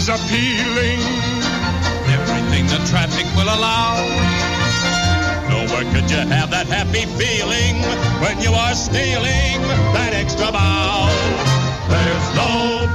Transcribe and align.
is 0.00 0.08
appealing. 0.08 1.00
Everything 2.16 2.64
the 2.72 2.80
traffic 2.88 3.26
will 3.36 3.50
allow. 3.56 4.00
Nowhere 5.52 5.84
could 5.92 6.08
you 6.10 6.22
have 6.36 6.50
that 6.50 6.68
happy 6.68 7.04
feeling 7.20 7.74
when 8.22 8.40
you 8.40 8.52
are 8.64 8.74
stealing 8.74 9.60
that 9.96 10.12
extra 10.14 10.50
bow. 10.52 11.04
There's 11.92 12.28
no 12.42 12.52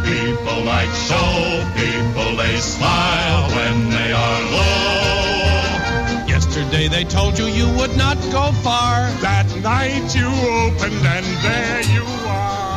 people 0.10 0.58
like 0.74 0.90
show 1.10 1.34
people, 1.78 2.30
they 2.42 2.58
smile 2.58 3.44
when 3.58 3.76
they 3.96 4.10
are 4.26 4.42
low. 4.58 6.26
Yesterday 6.28 6.88
they 6.88 7.04
told 7.04 7.38
you 7.38 7.46
you 7.46 7.68
would 7.78 7.96
not 7.96 8.18
go 8.32 8.52
far. 8.66 9.12
That 9.22 9.48
night 9.62 10.16
you 10.16 10.30
opened 10.66 11.06
and 11.16 11.28
there 11.46 11.82
you 11.94 12.06
are. 12.26 12.75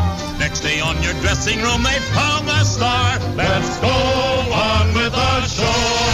Next 0.48 0.60
day 0.60 0.80
on 0.80 1.02
your 1.02 1.12
dressing 1.20 1.58
room 1.58 1.82
they 1.82 1.98
hung 2.08 2.48
a 2.48 2.64
star. 2.64 3.18
Let's 3.36 3.78
go 3.80 3.86
on 3.86 4.94
with 4.94 5.12
the 5.12 5.42
show. 5.42 6.08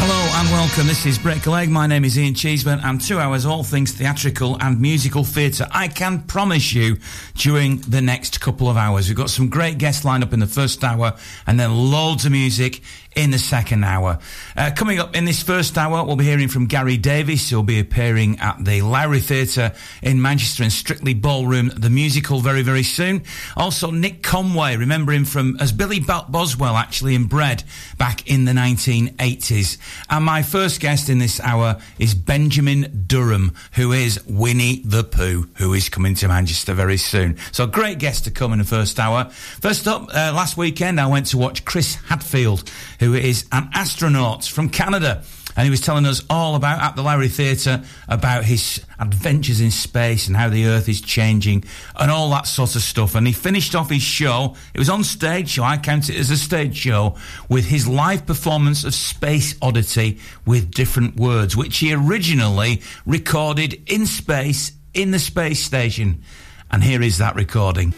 Hello 0.00 0.40
and 0.40 0.48
welcome. 0.50 0.86
This 0.86 1.04
is 1.04 1.18
Break 1.18 1.44
a 1.44 1.66
My 1.66 1.86
name 1.86 2.06
is 2.06 2.18
Ian 2.18 2.32
Cheeseman, 2.32 2.80
and 2.82 2.98
two 2.98 3.18
hours 3.18 3.44
all 3.44 3.64
things 3.64 3.92
theatrical 3.92 4.56
and 4.62 4.80
musical 4.80 5.24
theatre. 5.24 5.68
I 5.70 5.88
can 5.88 6.22
promise 6.22 6.72
you 6.72 6.96
during 7.34 7.82
the 7.82 8.00
next 8.00 8.40
couple 8.40 8.70
of 8.70 8.78
hours. 8.78 9.08
We've 9.08 9.16
got 9.16 9.28
some 9.28 9.50
great 9.50 9.76
guests 9.76 10.06
lined 10.06 10.24
up 10.24 10.32
in 10.32 10.40
the 10.40 10.46
first 10.46 10.82
hour, 10.82 11.14
and 11.46 11.60
then 11.60 11.70
loads 11.70 12.24
of 12.24 12.32
music 12.32 12.80
in 13.14 13.30
the 13.30 13.38
second 13.38 13.84
hour. 13.84 14.18
Uh, 14.56 14.70
coming 14.74 14.98
up 14.98 15.16
in 15.16 15.24
this 15.24 15.42
first 15.42 15.76
hour, 15.76 16.04
we'll 16.04 16.16
be 16.16 16.24
hearing 16.24 16.48
from 16.48 16.66
Gary 16.66 16.96
Davis, 16.96 17.48
who'll 17.50 17.62
be 17.62 17.78
appearing 17.78 18.38
at 18.40 18.64
the 18.64 18.82
Lowry 18.82 19.20
Theatre 19.20 19.72
in 20.02 20.20
Manchester 20.20 20.62
and 20.62 20.72
Strictly 20.72 21.14
Ballroom, 21.14 21.70
the 21.76 21.90
musical, 21.90 22.40
very, 22.40 22.62
very 22.62 22.82
soon. 22.82 23.22
Also, 23.56 23.90
Nick 23.90 24.22
Conway, 24.22 24.76
remember 24.76 25.12
him 25.12 25.24
from 25.24 25.56
as 25.60 25.72
Billy 25.72 26.00
Boswell, 26.00 26.76
actually, 26.76 27.14
in 27.14 27.24
Bread 27.24 27.64
back 27.98 28.28
in 28.28 28.44
the 28.44 28.52
1980s. 28.52 29.78
And 30.08 30.24
my 30.24 30.42
first 30.42 30.80
guest 30.80 31.08
in 31.08 31.18
this 31.18 31.40
hour 31.40 31.80
is 31.98 32.14
Benjamin 32.14 33.04
Durham, 33.06 33.54
who 33.74 33.92
is 33.92 34.24
Winnie 34.26 34.82
the 34.84 35.04
Pooh, 35.04 35.48
who 35.56 35.74
is 35.74 35.88
coming 35.88 36.14
to 36.16 36.28
Manchester 36.28 36.74
very 36.74 36.96
soon. 36.96 37.36
So, 37.52 37.66
great 37.66 37.98
guest 37.98 38.24
to 38.24 38.30
come 38.30 38.52
in 38.52 38.58
the 38.58 38.64
first 38.64 38.98
hour. 38.98 39.26
First 39.60 39.86
up, 39.86 40.08
uh, 40.14 40.32
last 40.34 40.56
weekend, 40.56 41.00
I 41.00 41.06
went 41.06 41.26
to 41.26 41.38
watch 41.38 41.64
Chris 41.64 41.96
Hadfield 42.06 42.70
who 43.02 43.14
is 43.14 43.46
an 43.50 43.68
astronaut 43.74 44.44
from 44.44 44.68
Canada. 44.68 45.24
And 45.56 45.64
he 45.64 45.70
was 45.70 45.80
telling 45.80 46.06
us 46.06 46.22
all 46.30 46.54
about, 46.54 46.80
at 46.80 46.94
the 46.94 47.02
Lowry 47.02 47.26
Theatre, 47.26 47.82
about 48.06 48.44
his 48.44 48.80
adventures 49.00 49.60
in 49.60 49.72
space 49.72 50.28
and 50.28 50.36
how 50.36 50.48
the 50.48 50.66
Earth 50.66 50.88
is 50.88 51.00
changing 51.00 51.64
and 51.96 52.12
all 52.12 52.30
that 52.30 52.46
sort 52.46 52.76
of 52.76 52.80
stuff. 52.80 53.16
And 53.16 53.26
he 53.26 53.32
finished 53.32 53.74
off 53.74 53.90
his 53.90 54.02
show, 54.02 54.54
it 54.72 54.78
was 54.78 54.88
on 54.88 55.02
stage, 55.02 55.52
so 55.52 55.64
I 55.64 55.78
count 55.78 56.10
it 56.10 56.16
as 56.16 56.30
a 56.30 56.36
stage 56.36 56.76
show, 56.76 57.16
with 57.48 57.64
his 57.64 57.88
live 57.88 58.24
performance 58.24 58.84
of 58.84 58.94
Space 58.94 59.56
Oddity 59.60 60.20
with 60.46 60.70
different 60.70 61.16
words, 61.16 61.56
which 61.56 61.78
he 61.78 61.92
originally 61.92 62.82
recorded 63.04 63.82
in 63.90 64.06
space 64.06 64.70
in 64.94 65.10
the 65.10 65.18
space 65.18 65.62
station. 65.62 66.22
And 66.70 66.84
here 66.84 67.02
is 67.02 67.18
that 67.18 67.34
recording. 67.34 67.94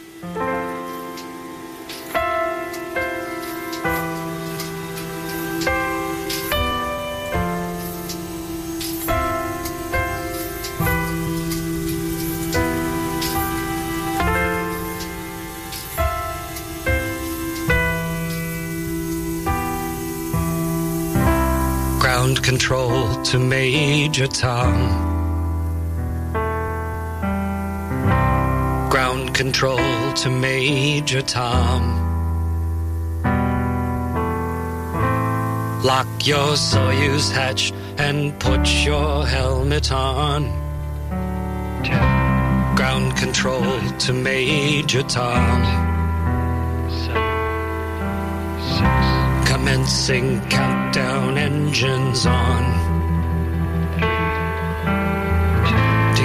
To 23.25 23.39
Major 23.39 24.27
Tom. 24.27 24.75
Ground 28.91 29.35
control 29.35 30.13
to 30.13 30.29
Major 30.29 31.23
Tom. 31.23 31.83
Lock 35.83 36.07
your 36.27 36.53
Soyuz 36.53 37.31
hatch 37.33 37.73
and 37.97 38.39
put 38.39 38.67
your 38.85 39.27
helmet 39.27 39.91
on. 39.91 40.43
Ground 42.77 43.17
control 43.17 43.81
to 44.01 44.13
Major 44.13 45.03
Tom. 45.03 45.63
Commencing 49.47 50.41
countdown 50.49 51.39
engines 51.39 52.27
on. 52.27 52.94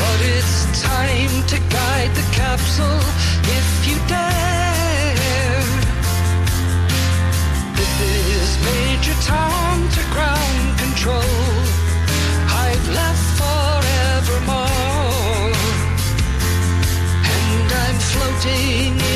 But 0.00 0.18
it's 0.34 0.82
time 0.82 1.34
to 1.52 1.58
guide 1.76 2.12
the 2.14 2.26
capsule 2.32 3.02
if 3.58 3.68
you 3.88 3.96
dare. 4.08 5.64
This 7.76 7.94
is 8.06 8.48
Major 8.68 9.16
to 9.96 10.02
ground 10.14 10.68
control. 10.78 11.36
I've 12.64 12.86
left 13.00 13.26
forevermore. 13.40 14.70
And 17.36 17.68
I'm 17.84 17.98
floating 18.10 19.09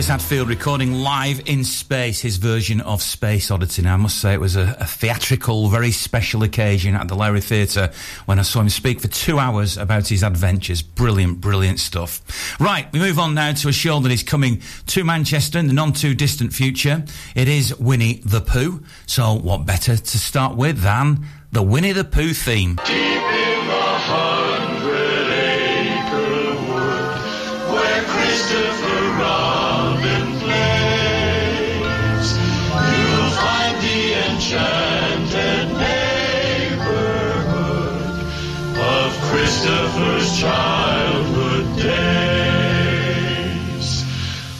Chris 0.00 0.08
Hadfield 0.08 0.48
recording 0.48 0.94
live 0.94 1.46
in 1.46 1.62
space 1.62 2.22
his 2.22 2.38
version 2.38 2.80
of 2.80 3.02
Space 3.02 3.50
Oddity. 3.50 3.82
Now, 3.82 3.92
I 3.92 3.96
must 3.98 4.18
say 4.18 4.32
it 4.32 4.40
was 4.40 4.56
a, 4.56 4.74
a 4.80 4.86
theatrical, 4.86 5.68
very 5.68 5.90
special 5.90 6.42
occasion 6.42 6.94
at 6.94 7.06
the 7.08 7.14
Lowry 7.14 7.42
Theatre 7.42 7.90
when 8.24 8.38
I 8.38 8.42
saw 8.42 8.62
him 8.62 8.70
speak 8.70 9.02
for 9.02 9.08
two 9.08 9.38
hours 9.38 9.76
about 9.76 10.08
his 10.08 10.22
adventures. 10.22 10.80
Brilliant, 10.80 11.42
brilliant 11.42 11.80
stuff. 11.80 12.22
Right, 12.58 12.90
we 12.94 12.98
move 12.98 13.18
on 13.18 13.34
now 13.34 13.52
to 13.52 13.68
a 13.68 13.72
show 13.72 14.00
that 14.00 14.10
is 14.10 14.22
coming 14.22 14.62
to 14.86 15.04
Manchester 15.04 15.58
in 15.58 15.66
the 15.66 15.74
non 15.74 15.92
too 15.92 16.14
distant 16.14 16.54
future. 16.54 17.04
It 17.34 17.48
is 17.48 17.78
Winnie 17.78 18.22
the 18.24 18.40
Pooh. 18.40 18.82
So, 19.04 19.34
what 19.34 19.66
better 19.66 19.98
to 19.98 20.18
start 20.18 20.56
with 20.56 20.80
than 20.80 21.26
the 21.52 21.62
Winnie 21.62 21.92
the 21.92 22.04
Pooh 22.04 22.32
theme? 22.32 22.78
Christopher's 39.60 40.40
childhood 40.40 41.66
days. 41.76 43.08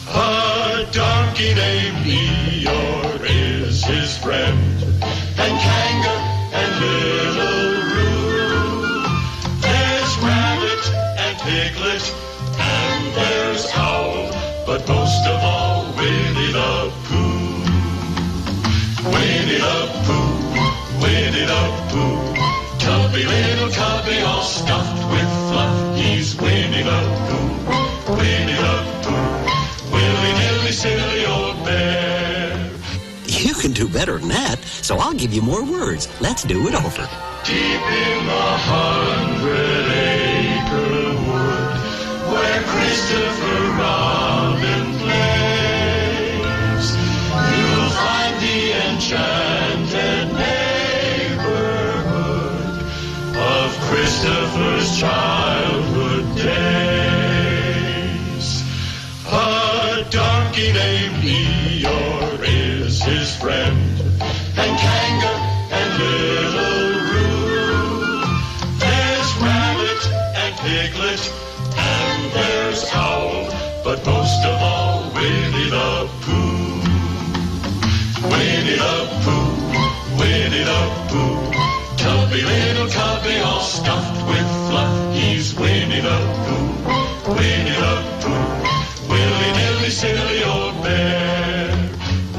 A 0.07 0.85
donkey 0.91 1.55
named 1.55 2.05
Eeyore 2.05 3.25
is 3.27 3.83
his 3.83 4.15
friend, 4.19 4.83
and 5.39 5.59
Kanga 5.65 6.17
and 6.53 6.71
Little 6.81 7.81
Roo. 7.95 9.01
There's 9.65 10.17
Rabbit 10.19 10.85
and 11.17 11.35
Piglet, 11.39 12.05
and 12.59 13.03
there's 13.15 13.65
Owl, 13.73 14.29
but 14.67 14.87
most 14.87 15.25
of 15.25 15.41
all, 15.41 15.95
Winnie 15.97 16.51
the 16.53 16.91
Pooh. 17.05 17.65
Winnie 19.09 19.57
the 19.65 19.79
Pooh, 20.05 21.01
Winnie 21.01 21.45
the 21.47 21.61
Pooh. 21.71 21.80
Tubby 23.21 23.35
little 23.35 23.69
cubby 23.69 24.19
all 24.21 24.41
stuffed 24.41 24.97
with 25.11 25.29
fluff. 25.49 25.95
He's 25.95 26.35
Winnie 26.41 26.81
the 26.81 27.01
Pooh, 27.29 28.15
Winnie 28.17 28.53
the 28.53 28.75
Pooh. 29.03 29.93
Willy 29.93 30.33
nilly 30.39 30.71
silly 30.71 31.25
old 31.27 31.63
bear. 31.63 32.71
You 33.27 33.53
can 33.53 33.73
do 33.73 33.87
better 33.87 34.17
than 34.17 34.29
that, 34.29 34.57
so 34.63 34.97
I'll 34.97 35.13
give 35.13 35.33
you 35.33 35.43
more 35.43 35.63
words. 35.63 36.07
Let's 36.19 36.43
do 36.43 36.67
it 36.67 36.73
over. 36.73 37.07
Deep 37.45 37.85
in 38.01 38.25
the 38.25 38.47
hundred 38.71 39.85
acre 39.91 41.13
wood 41.27 42.33
where 42.33 42.61
Christopher 42.63 43.61
Robin 43.77 44.40
Christopher's 54.21 54.99
childhood 54.99 56.25
days. 56.35 56.61
A 59.25 60.05
donkey 60.11 60.71
named 60.71 61.23
Eeyore 61.23 62.39
is 62.43 63.01
his 63.01 63.35
friend, 63.37 63.99
and 64.21 64.77
Kanga 64.77 65.33
and 65.73 65.97
Little 65.97 66.99
Roo. 67.09 68.21
There's 68.77 69.29
Rabbit 69.41 70.05
and 70.37 70.53
Piglet, 70.59 71.23
and 71.75 72.31
there's 72.31 72.85
Owl, 72.93 73.49
but 73.83 74.05
most 74.05 74.45
of 74.45 74.61
all, 74.61 75.11
Winnie 75.15 75.71
the 75.71 76.07
Pooh. 76.21 76.83
Winnie 78.29 78.77
the 78.77 78.97
Pooh, 79.23 80.19
Winnie 80.19 80.63
the 80.63 80.79
Pooh. 80.93 81.00
Tubby 82.31 82.45
little 82.45 82.87
cubby 82.87 83.39
all 83.39 83.59
stuffed 83.59 84.25
with 84.25 84.47
fluff. 84.69 85.13
He's 85.13 85.53
Winnie 85.53 85.99
the 85.99 86.17
Pooh, 86.45 87.33
Winnie 87.35 87.75
the 87.83 87.95
Pooh. 88.21 89.11
Willy 89.11 89.51
nilly 89.57 89.89
silly 89.89 90.41
old 90.45 90.81
bear. 90.81 91.75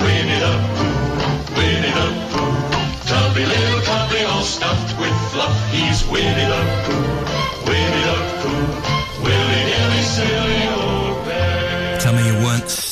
Winnie 0.01 0.41
the 0.45 0.55
Pooh, 0.77 1.57
Winnie 1.59 1.93
the 1.93 2.09
Pooh. 2.33 3.07
Tubby 3.07 3.45
little 3.45 3.83
cubby 3.83 4.23
all 4.25 4.45
stuffed 4.45 4.99
with 4.99 5.17
fluff. 5.31 5.55
He's 5.71 6.09
Winnie 6.09 6.49
the 6.53 6.63
Pooh, 6.87 7.69
Winnie 7.69 8.05
the 8.09 8.19
Pooh. 8.41 9.25
Willy 9.25 9.61
nilly 9.69 10.03
silly 10.15 10.51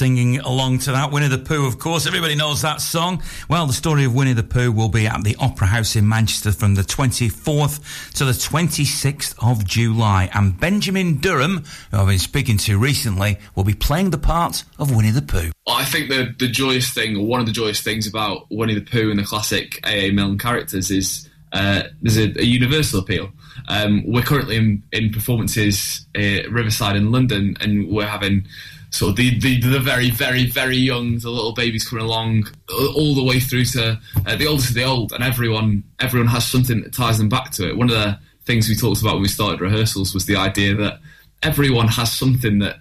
singing 0.00 0.40
along 0.40 0.78
to 0.78 0.92
that. 0.92 1.12
Winnie 1.12 1.28
the 1.28 1.36
Pooh, 1.36 1.66
of 1.66 1.78
course. 1.78 2.06
Everybody 2.06 2.34
knows 2.34 2.62
that 2.62 2.80
song. 2.80 3.22
Well, 3.50 3.66
the 3.66 3.74
story 3.74 4.06
of 4.06 4.14
Winnie 4.14 4.32
the 4.32 4.42
Pooh 4.42 4.72
will 4.72 4.88
be 4.88 5.06
at 5.06 5.22
the 5.24 5.36
Opera 5.38 5.66
House 5.66 5.94
in 5.94 6.08
Manchester 6.08 6.52
from 6.52 6.74
the 6.74 6.80
24th 6.80 8.14
to 8.14 8.24
the 8.24 8.32
26th 8.32 9.34
of 9.42 9.66
July. 9.66 10.30
And 10.32 10.58
Benjamin 10.58 11.18
Durham, 11.18 11.64
who 11.90 11.98
I've 11.98 12.06
been 12.06 12.18
speaking 12.18 12.56
to 12.56 12.78
recently, 12.78 13.36
will 13.54 13.64
be 13.64 13.74
playing 13.74 14.08
the 14.08 14.16
part 14.16 14.64
of 14.78 14.96
Winnie 14.96 15.10
the 15.10 15.20
Pooh. 15.20 15.50
I 15.68 15.84
think 15.84 16.08
the 16.08 16.34
the 16.38 16.48
joyous 16.48 16.88
thing, 16.88 17.18
or 17.18 17.26
one 17.26 17.40
of 17.40 17.44
the 17.44 17.52
joyous 17.52 17.82
things 17.82 18.06
about 18.06 18.46
Winnie 18.50 18.76
the 18.76 18.80
Pooh 18.80 19.10
and 19.10 19.18
the 19.18 19.24
classic 19.24 19.80
A.A. 19.84 20.12
Milne 20.12 20.38
characters 20.38 20.90
is 20.90 21.28
uh, 21.52 21.82
there's 22.00 22.16
a, 22.16 22.40
a 22.40 22.44
universal 22.44 23.00
appeal. 23.00 23.32
Um, 23.68 24.02
we're 24.06 24.22
currently 24.22 24.56
in, 24.56 24.82
in 24.92 25.10
performances 25.10 26.06
uh, 26.16 26.48
Riverside 26.50 26.96
in 26.96 27.12
London, 27.12 27.58
and 27.60 27.88
we're 27.88 28.06
having 28.06 28.46
sort 28.90 29.10
of 29.10 29.16
the, 29.16 29.38
the, 29.38 29.60
the 29.60 29.80
very, 29.80 30.10
very, 30.10 30.46
very 30.46 30.76
young, 30.76 31.18
the 31.18 31.30
little 31.30 31.52
babies 31.52 31.88
coming 31.88 32.04
along, 32.04 32.48
all 32.68 32.94
all 32.94 33.14
the 33.14 33.24
way 33.24 33.40
through 33.40 33.64
to 33.64 33.98
uh, 34.26 34.36
the 34.36 34.46
oldest 34.46 34.70
of 34.70 34.74
the 34.74 34.84
old, 34.84 35.12
and 35.12 35.22
everyone 35.22 35.84
everyone 36.00 36.28
has 36.28 36.46
something 36.46 36.82
that 36.82 36.92
ties 36.92 37.18
them 37.18 37.28
back 37.28 37.50
to 37.52 37.68
it. 37.68 37.76
One 37.76 37.90
of 37.90 37.96
the 37.96 38.18
things 38.44 38.68
we 38.68 38.74
talked 38.74 39.00
about 39.00 39.14
when 39.14 39.22
we 39.22 39.28
started 39.28 39.60
rehearsals 39.60 40.12
was 40.12 40.26
the 40.26 40.36
idea 40.36 40.74
that 40.74 41.00
everyone 41.42 41.88
has 41.88 42.12
something 42.12 42.58
that 42.58 42.76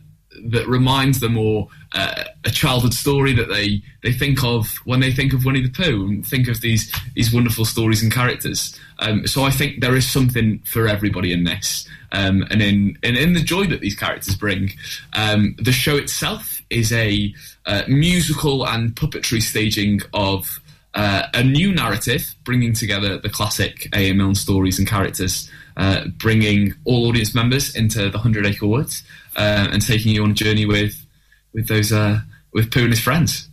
that 0.46 0.68
reminds 0.68 1.20
them 1.20 1.38
or 1.38 1.68
uh, 1.94 2.24
a 2.46 2.50
childhood 2.50 2.94
story 2.94 3.34
that 3.34 3.50
they 3.50 3.82
they 4.04 4.14
think 4.14 4.44
of 4.44 4.68
when 4.86 5.00
they 5.00 5.12
think 5.12 5.34
of 5.34 5.46
Winnie 5.46 5.62
the 5.62 5.70
Pooh 5.70 6.06
and 6.08 6.26
think 6.26 6.48
of 6.48 6.62
these 6.62 6.94
these 7.16 7.34
wonderful 7.34 7.66
stories 7.66 8.02
and 8.02 8.12
characters. 8.12 8.80
Um, 9.00 9.28
so 9.28 9.44
I 9.44 9.52
think 9.52 9.82
there 9.82 9.96
is 9.96 10.08
something 10.08 10.60
for 10.60 10.88
everybody 10.88 11.32
in 11.32 11.44
this, 11.44 11.88
um, 12.12 12.46
and 12.50 12.62
in 12.62 12.98
and 13.04 13.18
in 13.18 13.34
the 13.34 13.42
joy 13.42 13.66
that 13.68 13.82
these 13.82 13.96
characters 13.96 14.36
bring. 14.36 14.72
Um, 15.14 15.56
the 15.58 15.72
show 15.72 15.96
itself 15.98 16.62
is 16.70 16.92
a 16.92 17.34
uh, 17.66 17.84
musical 17.88 18.68
and 18.68 18.96
puppetry 18.96 19.42
staging 19.42 20.02
of. 20.14 20.60
Uh, 20.96 21.28
a 21.36 21.44
new 21.44 21.72
narrative, 21.72 22.34
bringing 22.44 22.74
together 22.74 23.20
the 23.20 23.30
classic. 23.30 23.88
Milne 23.94 24.34
stories 24.34 24.80
and 24.80 24.88
characters, 24.88 25.48
uh, 25.78 26.08
bringing 26.18 26.74
all 26.84 27.08
audience 27.08 27.36
members 27.36 27.76
into 27.76 28.10
the 28.10 28.18
Hundred 28.18 28.48
Acre 28.48 28.66
Woods, 28.66 29.04
uh, 29.38 29.68
and 29.72 29.86
taking 29.86 30.16
you 30.16 30.24
on 30.24 30.32
a 30.32 30.34
journey 30.34 30.66
with 30.66 31.06
with 31.54 31.68
those 31.68 31.92
uh, 31.92 32.22
with 32.54 32.72
Pooh 32.72 32.82
and 32.82 32.90
his 32.90 33.00
friends. 33.00 33.49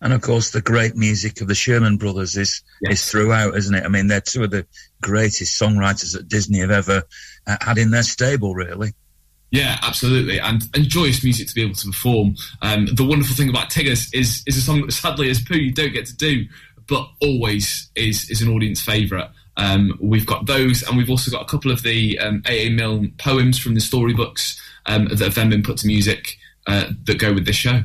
And 0.00 0.12
of 0.12 0.20
course, 0.20 0.50
the 0.50 0.60
great 0.60 0.94
music 0.94 1.40
of 1.40 1.48
the 1.48 1.54
Sherman 1.54 1.96
Brothers 1.96 2.36
is 2.36 2.62
Yes. 2.82 2.92
is 3.00 3.10
throughout, 3.10 3.56
isn't 3.56 3.74
it? 3.74 3.84
I 3.84 3.88
mean, 3.88 4.08
they're 4.08 4.20
two 4.20 4.44
of 4.44 4.50
the 4.50 4.66
greatest 5.00 5.60
songwriters 5.60 6.12
that 6.12 6.28
Disney 6.28 6.58
have 6.58 6.70
ever 6.70 7.02
uh, 7.46 7.56
had 7.60 7.78
in 7.78 7.90
their 7.90 8.02
stable, 8.02 8.54
really. 8.54 8.92
Yeah, 9.50 9.78
absolutely, 9.82 10.38
and 10.40 10.62
and 10.74 10.84
joyous 10.88 11.22
music 11.22 11.48
to 11.48 11.54
be 11.54 11.62
able 11.62 11.76
to 11.76 11.86
perform. 11.86 12.34
Um, 12.62 12.88
the 12.94 13.04
wonderful 13.04 13.36
thing 13.36 13.48
about 13.48 13.70
Tiggers 13.70 14.12
is 14.12 14.42
is 14.46 14.56
a 14.56 14.60
song 14.60 14.84
that 14.84 14.92
sadly 14.92 15.30
as 15.30 15.40
Pooh 15.40 15.56
you 15.56 15.72
don't 15.72 15.92
get 15.92 16.06
to 16.06 16.16
do, 16.16 16.44
but 16.88 17.08
always 17.22 17.90
is 17.94 18.28
is 18.28 18.42
an 18.42 18.48
audience 18.52 18.80
favourite. 18.82 19.30
Um, 19.56 19.96
we've 20.00 20.26
got 20.26 20.46
those, 20.46 20.82
and 20.82 20.96
we've 20.98 21.08
also 21.08 21.30
got 21.30 21.42
a 21.42 21.46
couple 21.46 21.70
of 21.70 21.82
the 21.82 22.18
um, 22.18 22.42
A.A. 22.46 22.70
Milne 22.70 23.14
poems 23.18 23.58
from 23.58 23.74
the 23.74 23.80
storybooks 23.80 24.60
um, 24.84 25.06
that 25.06 25.20
have 25.20 25.34
then 25.34 25.48
been 25.48 25.62
put 25.62 25.78
to 25.78 25.86
music 25.86 26.36
uh, 26.66 26.90
that 27.04 27.18
go 27.18 27.32
with 27.32 27.46
this 27.46 27.56
show. 27.56 27.82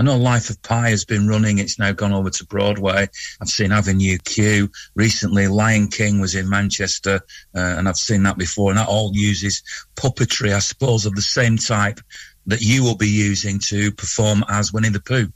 I 0.00 0.02
know 0.02 0.16
Life 0.16 0.48
of 0.48 0.62
Pi 0.62 0.88
has 0.88 1.04
been 1.04 1.28
running. 1.28 1.58
It's 1.58 1.78
now 1.78 1.92
gone 1.92 2.14
over 2.14 2.30
to 2.30 2.46
Broadway. 2.46 3.06
I've 3.38 3.50
seen 3.50 3.70
Avenue 3.70 4.16
Q. 4.24 4.70
Recently, 4.94 5.46
Lion 5.46 5.88
King 5.88 6.20
was 6.20 6.34
in 6.34 6.48
Manchester, 6.48 7.20
uh, 7.54 7.74
and 7.76 7.86
I've 7.86 7.98
seen 7.98 8.22
that 8.22 8.38
before. 8.38 8.70
And 8.70 8.78
that 8.78 8.88
all 8.88 9.10
uses 9.12 9.62
puppetry, 9.96 10.54
I 10.54 10.60
suppose, 10.60 11.04
of 11.04 11.16
the 11.16 11.20
same 11.20 11.58
type 11.58 12.00
that 12.46 12.62
you 12.62 12.82
will 12.82 12.96
be 12.96 13.10
using 13.10 13.58
to 13.58 13.92
perform 13.92 14.42
as 14.48 14.72
Winnie 14.72 14.88
the 14.88 15.00
Pooh. 15.00 15.30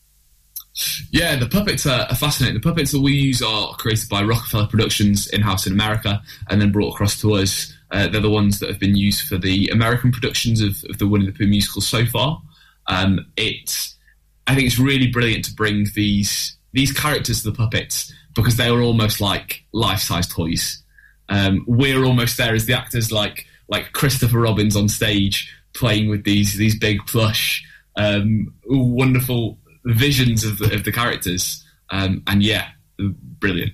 Yeah, 1.10 1.36
the 1.36 1.46
puppets 1.46 1.84
are, 1.84 2.06
fascinating. 2.14 2.58
The 2.58 2.66
puppets 2.66 2.92
that 2.92 3.02
we 3.02 3.12
use 3.12 3.42
are 3.42 3.74
created 3.74 4.08
by 4.08 4.22
Rockefeller 4.22 4.66
Productions 4.66 5.26
in 5.26 5.42
house 5.42 5.66
in 5.66 5.74
America 5.74 6.22
and 6.48 6.58
then 6.58 6.72
brought 6.72 6.94
across 6.94 7.20
to 7.20 7.34
us. 7.34 7.70
Uh, 7.90 8.08
they're 8.08 8.22
the 8.22 8.30
ones 8.30 8.60
that 8.60 8.70
have 8.70 8.80
been 8.80 8.96
used 8.96 9.28
for 9.28 9.36
the 9.36 9.68
American 9.68 10.10
productions 10.10 10.62
of, 10.62 10.82
of 10.88 10.96
the 10.96 11.06
Winnie 11.06 11.26
the 11.26 11.32
Pooh 11.32 11.46
musical 11.46 11.82
so 11.82 12.06
far. 12.06 12.40
Um, 12.86 13.26
it's, 13.36 13.94
I 14.46 14.54
think 14.54 14.66
it's 14.66 14.78
really 14.78 15.08
brilliant 15.08 15.44
to 15.46 15.54
bring 15.54 15.86
these 15.94 16.56
these 16.72 16.92
characters 16.92 17.42
to 17.42 17.50
the 17.50 17.56
puppets 17.56 18.12
because 18.34 18.56
they 18.56 18.68
are 18.68 18.82
almost 18.82 19.20
like 19.20 19.64
life 19.72 20.00
size 20.00 20.26
toys. 20.26 20.82
Um, 21.28 21.64
we're 21.66 22.04
almost 22.04 22.36
there 22.36 22.54
as 22.54 22.66
the 22.66 22.74
actors, 22.74 23.10
like 23.10 23.46
like 23.68 23.92
Christopher 23.92 24.40
Robins 24.40 24.76
on 24.76 24.88
stage 24.88 25.54
playing 25.74 26.08
with 26.08 26.24
these 26.24 26.54
these 26.54 26.78
big 26.78 27.06
plush, 27.06 27.64
um, 27.96 28.54
wonderful 28.66 29.58
visions 29.84 30.44
of 30.44 30.58
the, 30.58 30.74
of 30.74 30.84
the 30.84 30.92
characters. 30.92 31.64
Um, 31.90 32.22
and 32.26 32.42
yeah, 32.42 32.68
brilliant. 32.98 33.72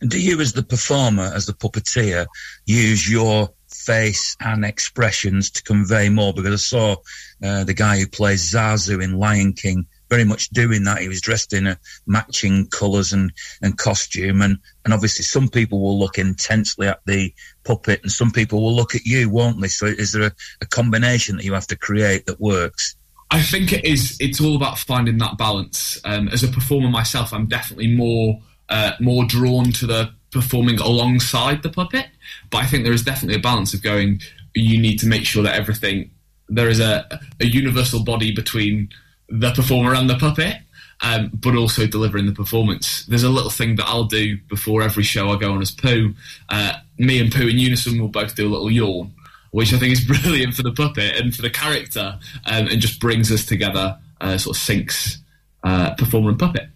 And 0.00 0.10
do 0.10 0.20
you, 0.20 0.40
as 0.40 0.52
the 0.52 0.64
performer, 0.64 1.30
as 1.34 1.46
the 1.46 1.52
puppeteer, 1.52 2.26
use 2.66 3.10
your 3.10 3.50
face 3.68 4.36
and 4.40 4.64
expressions 4.64 5.50
to 5.52 5.62
convey 5.62 6.08
more? 6.08 6.34
Because 6.34 6.52
I 6.52 6.56
saw 6.56 6.96
uh, 7.42 7.64
the 7.64 7.74
guy 7.74 7.98
who 7.98 8.06
plays 8.06 8.52
Zazu 8.52 9.02
in 9.02 9.18
Lion 9.18 9.52
King 9.52 9.86
very 10.12 10.24
much 10.24 10.50
doing 10.50 10.84
that. 10.84 11.00
He 11.00 11.08
was 11.08 11.22
dressed 11.22 11.54
in 11.54 11.66
a 11.66 11.78
matching 12.06 12.66
colours 12.66 13.14
and, 13.14 13.32
and 13.62 13.78
costume. 13.78 14.42
And, 14.42 14.58
and 14.84 14.92
obviously, 14.92 15.24
some 15.24 15.48
people 15.48 15.80
will 15.80 15.98
look 15.98 16.18
intensely 16.18 16.86
at 16.86 17.00
the 17.06 17.32
puppet 17.64 18.02
and 18.02 18.12
some 18.12 18.30
people 18.30 18.62
will 18.62 18.76
look 18.76 18.94
at 18.94 19.06
you, 19.06 19.30
won't 19.30 19.58
they? 19.62 19.68
So, 19.68 19.86
is 19.86 20.12
there 20.12 20.24
a, 20.24 20.32
a 20.60 20.66
combination 20.66 21.36
that 21.36 21.46
you 21.46 21.54
have 21.54 21.66
to 21.68 21.78
create 21.78 22.26
that 22.26 22.38
works? 22.38 22.94
I 23.30 23.40
think 23.40 23.72
it 23.72 23.86
is. 23.86 24.18
It's 24.20 24.38
all 24.38 24.54
about 24.54 24.78
finding 24.78 25.16
that 25.16 25.38
balance. 25.38 25.98
Um, 26.04 26.28
as 26.28 26.44
a 26.44 26.48
performer 26.48 26.90
myself, 26.90 27.32
I'm 27.32 27.46
definitely 27.46 27.96
more 27.96 28.38
uh, 28.68 28.92
more 29.00 29.24
drawn 29.24 29.72
to 29.72 29.86
the 29.86 30.10
performing 30.30 30.78
alongside 30.78 31.62
the 31.62 31.70
puppet. 31.70 32.08
But 32.50 32.58
I 32.58 32.66
think 32.66 32.84
there 32.84 32.92
is 32.92 33.02
definitely 33.02 33.36
a 33.36 33.42
balance 33.42 33.72
of 33.72 33.82
going. 33.82 34.20
You 34.54 34.78
need 34.78 34.98
to 34.98 35.06
make 35.06 35.24
sure 35.24 35.42
that 35.42 35.54
everything 35.54 36.10
there 36.54 36.68
is 36.68 36.80
a, 36.80 37.20
a 37.40 37.46
universal 37.46 38.04
body 38.04 38.34
between 38.34 38.90
the 39.28 39.52
performer 39.52 39.94
and 39.94 40.08
the 40.08 40.16
puppet, 40.16 40.58
um, 41.00 41.30
but 41.34 41.56
also 41.56 41.86
delivering 41.86 42.26
the 42.26 42.32
performance. 42.32 43.04
There's 43.06 43.22
a 43.22 43.30
little 43.30 43.50
thing 43.50 43.76
that 43.76 43.86
I'll 43.86 44.04
do 44.04 44.38
before 44.48 44.82
every 44.82 45.02
show 45.02 45.30
I 45.30 45.38
go 45.38 45.52
on 45.52 45.62
as 45.62 45.70
Pooh. 45.70 46.14
Uh, 46.48 46.74
me 46.98 47.20
and 47.20 47.32
Pooh 47.32 47.48
in 47.48 47.58
unison 47.58 48.00
will 48.00 48.08
both 48.08 48.36
do 48.36 48.46
a 48.46 48.50
little 48.50 48.70
yawn, 48.70 49.12
which 49.50 49.72
I 49.72 49.78
think 49.78 49.92
is 49.92 50.04
brilliant 50.22 50.54
for 50.54 50.62
the 50.62 50.72
puppet 50.72 51.16
and 51.16 51.34
for 51.34 51.42
the 51.42 51.50
character, 51.50 52.18
um, 52.46 52.66
and 52.68 52.80
just 52.80 53.00
brings 53.00 53.32
us 53.32 53.44
together, 53.44 53.98
uh, 54.20 54.38
sort 54.38 54.56
of 54.56 54.62
syncs 54.62 55.16
uh, 55.64 55.94
performer 55.94 56.30
and 56.30 56.38
puppet. 56.38 56.68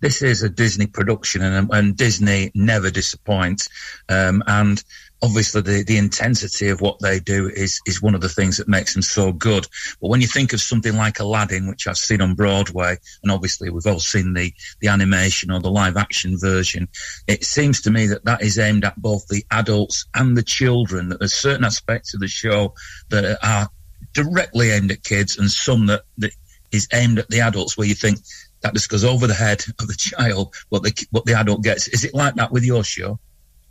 this 0.00 0.22
is 0.22 0.42
a 0.42 0.48
Disney 0.48 0.86
production, 0.86 1.42
and, 1.42 1.70
and 1.72 1.96
Disney 1.96 2.50
never 2.54 2.90
disappoints. 2.90 3.68
Um, 4.08 4.42
and 4.46 4.82
obviously, 5.22 5.60
the, 5.60 5.84
the 5.84 5.98
intensity 5.98 6.68
of 6.68 6.80
what 6.80 6.98
they 7.00 7.20
do 7.20 7.48
is 7.48 7.80
is 7.86 8.02
one 8.02 8.14
of 8.14 8.20
the 8.20 8.28
things 8.28 8.56
that 8.56 8.68
makes 8.68 8.94
them 8.94 9.02
so 9.02 9.32
good. 9.32 9.66
But 10.00 10.08
when 10.08 10.20
you 10.20 10.26
think 10.26 10.52
of 10.52 10.60
something 10.60 10.96
like 10.96 11.20
Aladdin, 11.20 11.68
which 11.68 11.86
I've 11.86 11.98
seen 11.98 12.20
on 12.20 12.34
Broadway, 12.34 12.96
and 13.22 13.30
obviously 13.30 13.70
we've 13.70 13.86
all 13.86 14.00
seen 14.00 14.34
the 14.34 14.52
the 14.80 14.88
animation 14.88 15.50
or 15.50 15.60
the 15.60 15.70
live 15.70 15.96
action 15.96 16.38
version, 16.38 16.88
it 17.26 17.44
seems 17.44 17.80
to 17.82 17.90
me 17.90 18.06
that 18.06 18.24
that 18.24 18.42
is 18.42 18.58
aimed 18.58 18.84
at 18.84 19.00
both 19.00 19.26
the 19.28 19.44
adults 19.50 20.06
and 20.14 20.36
the 20.36 20.42
children. 20.42 21.08
That 21.08 21.18
there's 21.18 21.34
certain 21.34 21.64
aspects 21.64 22.14
of 22.14 22.20
the 22.20 22.28
show 22.28 22.74
that 23.10 23.38
are 23.42 23.68
directly 24.12 24.70
aimed 24.70 24.90
at 24.90 25.04
kids, 25.04 25.38
and 25.38 25.50
some 25.50 25.86
that 25.86 26.02
that 26.18 26.32
is 26.72 26.88
aimed 26.92 27.18
at 27.18 27.28
the 27.28 27.40
adults, 27.40 27.76
where 27.76 27.86
you 27.86 27.94
think 27.94 28.18
that 28.62 28.74
just 28.74 28.90
goes 28.90 29.04
over 29.04 29.26
the 29.26 29.34
head 29.34 29.64
of 29.80 29.88
the 29.88 29.94
child 29.98 30.54
what 30.68 30.82
the 30.82 31.06
what 31.10 31.24
the 31.24 31.34
adult 31.34 31.62
gets. 31.62 31.88
Is 31.88 32.04
it 32.04 32.14
like 32.14 32.34
that 32.36 32.52
with 32.52 32.64
your 32.64 32.84
show? 32.84 33.18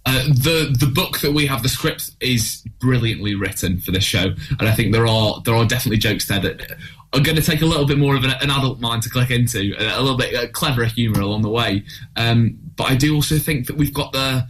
Uh, 0.06 0.24
the 0.27 0.75
the 0.79 0.89
book 0.91 1.20
that 1.20 1.34
we 1.34 1.46
have, 1.46 1.62
the 1.62 1.70
script 1.70 2.12
is 2.20 2.63
brilliantly 2.79 3.36
written 3.36 3.79
for 3.79 3.91
this 3.91 4.03
show, 4.03 4.34
and 4.60 4.68
I 4.68 4.74
think 4.74 4.94
there 4.94 5.06
are 5.06 5.41
there 5.41 5.56
are 5.56 5.65
definitely 5.65 5.98
jokes 5.98 6.27
there 6.27 6.39
that 6.39 6.77
are 7.13 7.20
going 7.20 7.36
to 7.36 7.41
take 7.41 7.62
a 7.62 7.65
little 7.65 7.86
bit 7.86 7.98
more 7.98 8.15
of 8.15 8.24
an, 8.24 8.32
an 8.41 8.50
adult 8.50 8.79
mind 8.79 9.03
to 9.03 9.10
click 9.10 9.32
into, 9.32 9.74
a, 9.79 9.98
a 9.98 10.01
little 10.01 10.18
bit 10.18 10.34
uh, 10.36 10.48
cleverer 10.50 10.86
humour 10.86 11.22
along 11.22 11.41
the 11.41 11.50
way. 11.50 11.84
Um, 12.15 12.58
but 12.75 12.89
I 12.89 12.96
do 12.96 13.15
also 13.15 13.38
think 13.38 13.68
that 13.68 13.77
we've 13.77 13.94
got 13.94 14.13
the, 14.13 14.48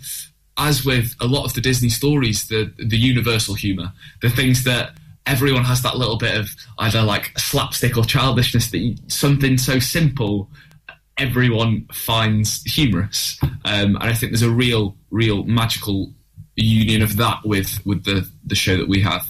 as 0.58 0.86
with 0.86 1.15
a 1.22 1.25
lot 1.25 1.46
of 1.46 1.53
the 1.53 1.62
Disney 1.62 1.89
stories, 1.89 2.48
the 2.48 2.72
the 2.77 2.98
universal 2.98 3.56
humour, 3.56 3.91
the 4.22 4.29
things 4.29 4.63
that 4.65 4.98
everyone 5.25 5.63
has 5.63 5.82
that 5.84 5.98
little 5.98 6.18
bit 6.18 6.36
of 6.38 6.50
either 6.79 7.01
like 7.01 7.38
slapstick 7.38 7.98
or 7.98 8.03
childishness 8.03 8.72
that 8.72 8.79
you, 8.79 8.96
something 9.08 9.58
so 9.58 9.79
simple 9.79 10.50
everyone 11.19 11.88
finds 11.93 12.63
humorous, 12.63 13.38
um, 13.65 13.95
and 13.95 13.97
I 13.97 14.13
think 14.13 14.31
there's 14.31 14.41
a 14.41 14.49
real, 14.49 14.95
real 15.11 15.43
magical 15.43 16.13
union 16.55 17.01
of 17.01 17.17
that 17.17 17.39
with 17.45 17.79
with 17.85 18.03
the 18.03 18.29
the 18.45 18.55
show 18.55 18.77
that 18.77 18.88
we 18.88 19.01
have. 19.01 19.27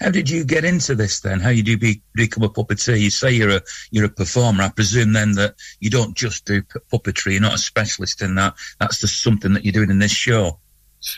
How 0.00 0.10
did 0.10 0.30
you 0.30 0.44
get 0.44 0.64
into 0.64 0.94
this 0.94 1.20
then? 1.20 1.40
How 1.40 1.48
did 1.48 1.58
you 1.58 1.64
do 1.64 1.78
be, 1.78 2.02
become 2.14 2.44
a 2.44 2.48
puppeteer? 2.48 3.00
You 3.00 3.10
say 3.10 3.32
you're 3.32 3.56
a 3.56 3.62
you're 3.90 4.04
a 4.04 4.10
performer. 4.10 4.64
I 4.64 4.68
presume 4.68 5.12
then 5.12 5.32
that 5.32 5.56
you 5.80 5.90
don't 5.90 6.16
just 6.16 6.44
do 6.44 6.62
puppetry. 6.62 7.32
You're 7.32 7.40
not 7.40 7.54
a 7.54 7.58
specialist 7.58 8.22
in 8.22 8.36
that. 8.36 8.54
That's 8.78 9.00
just 9.00 9.22
something 9.22 9.52
that 9.54 9.64
you're 9.64 9.72
doing 9.72 9.90
in 9.90 9.98
this 9.98 10.12
show. 10.12 10.60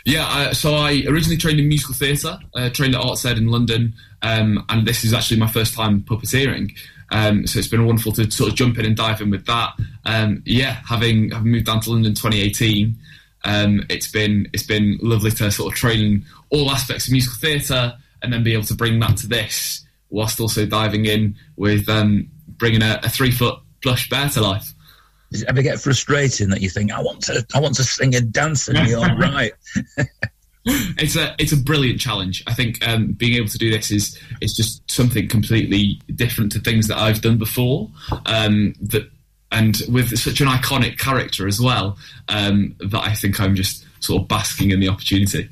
Yeah, 0.04 0.26
uh, 0.26 0.52
so 0.52 0.74
I 0.74 1.04
originally 1.08 1.38
trained 1.38 1.58
in 1.58 1.66
musical 1.66 1.94
theatre, 1.94 2.38
uh, 2.54 2.68
trained 2.68 2.94
at 2.94 3.00
Arts 3.00 3.24
Ed 3.24 3.38
in 3.38 3.48
London, 3.48 3.94
um, 4.20 4.64
and 4.68 4.86
this 4.86 5.04
is 5.04 5.14
actually 5.14 5.40
my 5.40 5.46
first 5.46 5.74
time 5.74 6.02
puppeteering. 6.02 6.76
Um, 7.10 7.46
so 7.46 7.58
it's 7.58 7.68
been 7.68 7.84
wonderful 7.86 8.12
to 8.12 8.30
sort 8.30 8.50
of 8.50 8.56
jump 8.56 8.78
in 8.78 8.86
and 8.86 8.96
dive 8.96 9.20
in 9.20 9.30
with 9.30 9.46
that. 9.46 9.72
Um, 10.04 10.42
yeah, 10.46 10.78
having 10.88 11.30
having 11.30 11.50
moved 11.50 11.66
down 11.66 11.80
to 11.80 11.90
London 11.90 12.10
in 12.10 12.14
2018, 12.14 12.96
um, 13.44 13.84
it's 13.88 14.10
been 14.10 14.48
it's 14.52 14.62
been 14.62 14.98
lovely 15.02 15.30
to 15.32 15.50
sort 15.50 15.72
of 15.72 15.78
train 15.78 16.24
all 16.50 16.70
aspects 16.70 17.06
of 17.06 17.12
musical 17.12 17.38
theatre 17.38 17.94
and 18.22 18.32
then 18.32 18.42
be 18.42 18.52
able 18.52 18.64
to 18.64 18.74
bring 18.74 19.00
that 19.00 19.16
to 19.18 19.26
this, 19.26 19.84
whilst 20.10 20.40
also 20.40 20.66
diving 20.66 21.06
in 21.06 21.36
with 21.56 21.88
um, 21.88 22.28
bringing 22.46 22.82
a, 22.82 23.00
a 23.02 23.08
three 23.08 23.30
foot 23.30 23.58
plush 23.82 24.08
bear 24.08 24.28
to 24.28 24.40
life. 24.40 24.72
Does 25.32 25.42
it 25.42 25.48
ever 25.48 25.62
get 25.62 25.80
frustrating 25.80 26.50
that 26.50 26.60
you 26.60 26.68
think 26.68 26.92
I 26.92 27.00
want 27.00 27.22
to 27.24 27.44
I 27.54 27.60
want 27.60 27.76
to 27.76 27.84
sing 27.84 28.14
and 28.14 28.32
dance 28.32 28.68
and 28.68 28.86
you're 28.88 29.00
right? 29.16 29.52
it's 30.64 31.16
a 31.16 31.34
it's 31.38 31.52
a 31.52 31.56
brilliant 31.56 32.00
challenge. 32.00 32.44
I 32.46 32.52
think 32.52 32.86
um, 32.86 33.12
being 33.12 33.34
able 33.34 33.48
to 33.48 33.58
do 33.58 33.70
this 33.70 33.90
is 33.90 34.18
is 34.40 34.54
just 34.54 34.88
something 34.90 35.28
completely 35.28 36.00
different 36.14 36.52
to 36.52 36.60
things 36.60 36.86
that 36.88 36.98
I've 36.98 37.22
done 37.22 37.38
before. 37.38 37.90
Um, 38.26 38.74
that 38.82 39.10
and 39.52 39.80
with 39.88 40.16
such 40.18 40.40
an 40.40 40.46
iconic 40.48 40.98
character 40.98 41.46
as 41.46 41.60
well, 41.60 41.98
um, 42.28 42.76
that 42.78 43.00
I 43.00 43.14
think 43.14 43.40
I'm 43.40 43.56
just 43.56 43.84
sort 44.00 44.22
of 44.22 44.28
basking 44.28 44.70
in 44.70 44.80
the 44.80 44.88
opportunity. 44.88 45.48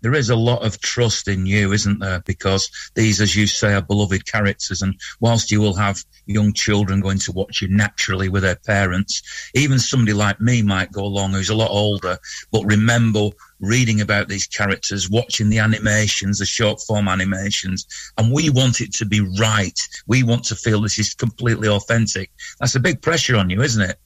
there 0.00 0.14
is 0.14 0.30
a 0.30 0.36
lot 0.36 0.64
of 0.64 0.80
trust 0.80 1.28
in 1.28 1.46
you, 1.46 1.72
isn't 1.72 1.98
there? 1.98 2.20
Because 2.20 2.70
these, 2.94 3.20
as 3.20 3.34
you 3.34 3.46
say, 3.46 3.74
are 3.74 3.82
beloved 3.82 4.30
characters. 4.30 4.82
And 4.82 4.98
whilst 5.20 5.50
you 5.50 5.60
will 5.60 5.74
have 5.74 6.04
young 6.26 6.52
children 6.52 7.00
going 7.00 7.18
to 7.20 7.32
watch 7.32 7.60
you 7.62 7.68
naturally 7.68 8.28
with 8.28 8.42
their 8.42 8.56
parents, 8.56 9.22
even 9.54 9.78
somebody 9.78 10.12
like 10.12 10.40
me 10.40 10.62
might 10.62 10.92
go 10.92 11.04
along 11.04 11.32
who's 11.32 11.50
a 11.50 11.54
lot 11.54 11.70
older, 11.70 12.18
but 12.52 12.64
remember 12.64 13.30
reading 13.60 14.00
about 14.00 14.28
these 14.28 14.46
characters, 14.46 15.10
watching 15.10 15.50
the 15.50 15.58
animations, 15.58 16.38
the 16.38 16.46
short 16.46 16.80
form 16.80 17.08
animations, 17.08 17.86
and 18.16 18.32
we 18.32 18.50
want 18.50 18.80
it 18.80 18.92
to 18.94 19.06
be 19.06 19.20
right. 19.38 19.78
We 20.06 20.22
want 20.22 20.44
to 20.44 20.54
feel 20.54 20.80
this 20.80 20.98
is 20.98 21.14
completely 21.14 21.68
authentic. 21.68 22.30
That's 22.60 22.74
a 22.74 22.80
big 22.80 23.02
pressure 23.02 23.36
on 23.36 23.50
you, 23.50 23.62
isn't 23.62 23.82
it? 23.82 23.98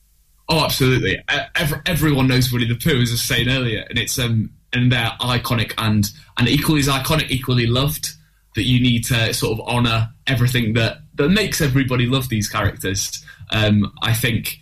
Oh, 0.49 0.65
absolutely. 0.65 1.23
Uh, 1.29 1.45
every, 1.55 1.81
everyone 1.87 2.29
knows 2.29 2.53
Winnie 2.53 2.67
the 2.67 2.75
Pooh, 2.75 3.01
as 3.01 3.11
I 3.11 3.13
was 3.13 3.23
saying 3.23 3.49
earlier, 3.49 3.85
and 3.89 3.99
it's 3.99 4.19
um, 4.19 4.51
and 4.73 4.91
they're 4.91 5.13
iconic 5.21 5.75
and 5.79 6.11
and 6.39 6.49
equally 6.49 6.81
as 6.81 6.89
iconic, 6.89 7.31
equally 7.31 7.67
loved. 7.67 8.11
That 8.55 8.65
you 8.65 8.83
need 8.83 9.05
to 9.05 9.33
sort 9.33 9.59
of 9.59 9.67
honour 9.67 10.11
everything 10.27 10.75
that 10.75 10.99
that 11.15 11.31
makes 11.31 11.63
everybody 11.63 12.05
love 12.05 12.29
these 12.29 12.51
characters. 12.51 13.25
Um, 13.51 13.93
I 14.03 14.13
think, 14.13 14.59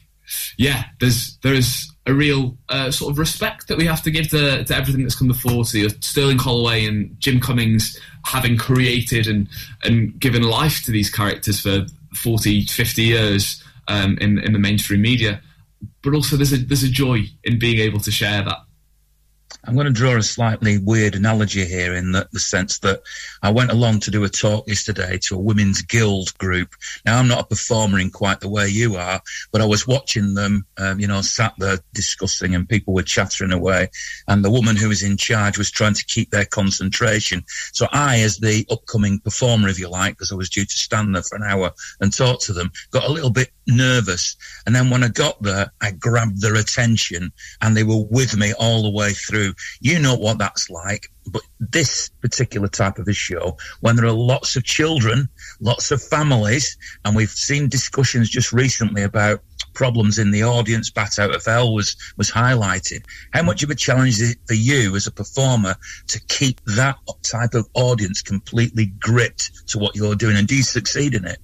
yeah, 0.56 0.84
there's 1.00 1.38
there 1.42 1.54
is 1.54 1.89
a 2.06 2.14
real 2.14 2.56
uh, 2.68 2.90
sort 2.90 3.12
of 3.12 3.18
respect 3.18 3.68
that 3.68 3.76
we 3.76 3.86
have 3.86 4.02
to 4.02 4.10
give 4.10 4.28
to, 4.30 4.64
to 4.64 4.76
everything 4.76 5.02
that's 5.02 5.14
come 5.14 5.28
before. 5.28 5.64
To 5.64 5.88
Sterling 6.00 6.38
Holloway 6.38 6.86
and 6.86 7.18
Jim 7.20 7.40
Cummings 7.40 7.98
having 8.24 8.56
created 8.56 9.26
and 9.26 9.48
and 9.84 10.18
given 10.18 10.42
life 10.42 10.82
to 10.84 10.90
these 10.90 11.10
characters 11.10 11.60
for 11.60 11.86
40, 12.14 12.66
50 12.66 13.02
years 13.02 13.62
um, 13.88 14.16
in 14.18 14.38
in 14.38 14.52
the 14.52 14.58
mainstream 14.58 15.02
media. 15.02 15.40
But 16.02 16.14
also, 16.14 16.36
there's 16.36 16.52
a 16.52 16.58
there's 16.58 16.82
a 16.82 16.90
joy 16.90 17.24
in 17.44 17.58
being 17.58 17.78
able 17.80 18.00
to 18.00 18.10
share 18.10 18.42
that 18.42 18.58
I'm 19.64 19.74
going 19.74 19.86
to 19.86 19.92
draw 19.92 20.16
a 20.16 20.22
slightly 20.22 20.78
weird 20.78 21.14
analogy 21.14 21.64
here 21.66 21.94
in 21.94 22.12
the, 22.12 22.28
the, 22.32 22.40
sense 22.40 22.78
that 22.78 23.02
I 23.42 23.50
went 23.50 23.70
along 23.70 24.00
to 24.00 24.10
do 24.10 24.24
a 24.24 24.28
talk 24.28 24.66
yesterday 24.66 25.18
to 25.24 25.36
a 25.36 25.40
women's 25.40 25.82
guild 25.82 26.36
group. 26.38 26.74
Now, 27.04 27.18
I'm 27.18 27.28
not 27.28 27.40
a 27.40 27.46
performer 27.46 27.98
in 27.98 28.10
quite 28.10 28.40
the 28.40 28.48
way 28.48 28.68
you 28.68 28.96
are, 28.96 29.20
but 29.52 29.60
I 29.60 29.66
was 29.66 29.86
watching 29.86 30.34
them, 30.34 30.66
um, 30.78 30.98
you 30.98 31.06
know, 31.06 31.20
sat 31.20 31.52
there 31.58 31.78
discussing 31.92 32.54
and 32.54 32.68
people 32.68 32.94
were 32.94 33.02
chattering 33.02 33.52
away. 33.52 33.88
And 34.28 34.44
the 34.44 34.50
woman 34.50 34.76
who 34.76 34.88
was 34.88 35.02
in 35.02 35.16
charge 35.16 35.58
was 35.58 35.70
trying 35.70 35.94
to 35.94 36.04
keep 36.06 36.30
their 36.30 36.46
concentration. 36.46 37.44
So 37.72 37.86
I, 37.92 38.20
as 38.20 38.38
the 38.38 38.66
upcoming 38.70 39.20
performer, 39.20 39.68
if 39.68 39.78
you 39.78 39.88
like, 39.88 40.14
because 40.14 40.32
I 40.32 40.36
was 40.36 40.50
due 40.50 40.64
to 40.64 40.78
stand 40.78 41.14
there 41.14 41.22
for 41.22 41.36
an 41.36 41.44
hour 41.44 41.72
and 42.00 42.12
talk 42.12 42.40
to 42.42 42.52
them, 42.52 42.72
got 42.90 43.04
a 43.04 43.12
little 43.12 43.30
bit 43.30 43.50
nervous. 43.66 44.36
And 44.66 44.74
then 44.74 44.90
when 44.90 45.04
I 45.04 45.08
got 45.08 45.42
there, 45.42 45.70
I 45.80 45.92
grabbed 45.92 46.40
their 46.40 46.56
attention 46.56 47.32
and 47.60 47.76
they 47.76 47.84
were 47.84 48.04
with 48.10 48.36
me 48.36 48.52
all 48.54 48.82
the 48.82 48.90
way 48.90 49.12
through. 49.12 49.49
You 49.80 49.98
know 49.98 50.16
what 50.16 50.38
that's 50.38 50.70
like. 50.70 51.08
But 51.26 51.42
this 51.60 52.08
particular 52.20 52.68
type 52.68 52.98
of 52.98 53.06
a 53.06 53.12
show, 53.12 53.56
when 53.80 53.96
there 53.96 54.06
are 54.06 54.12
lots 54.12 54.56
of 54.56 54.64
children, 54.64 55.28
lots 55.60 55.90
of 55.90 56.02
families, 56.02 56.76
and 57.04 57.14
we've 57.14 57.30
seen 57.30 57.68
discussions 57.68 58.28
just 58.28 58.52
recently 58.52 59.02
about 59.02 59.40
problems 59.74 60.18
in 60.18 60.30
the 60.30 60.42
audience, 60.42 60.90
Bat 60.90 61.18
Out 61.18 61.34
of 61.34 61.44
Hell 61.44 61.74
was, 61.74 61.96
was 62.16 62.30
highlighted. 62.30 63.04
How 63.32 63.42
much 63.42 63.62
of 63.62 63.70
a 63.70 63.74
challenge 63.74 64.20
is 64.20 64.32
it 64.32 64.38
for 64.46 64.54
you 64.54 64.96
as 64.96 65.06
a 65.06 65.12
performer 65.12 65.76
to 66.08 66.20
keep 66.28 66.60
that 66.64 66.96
type 67.22 67.54
of 67.54 67.68
audience 67.74 68.22
completely 68.22 68.86
gripped 68.98 69.68
to 69.68 69.78
what 69.78 69.94
you're 69.94 70.16
doing? 70.16 70.36
And 70.36 70.48
do 70.48 70.56
you 70.56 70.62
succeed 70.62 71.14
in 71.14 71.24
it? 71.24 71.38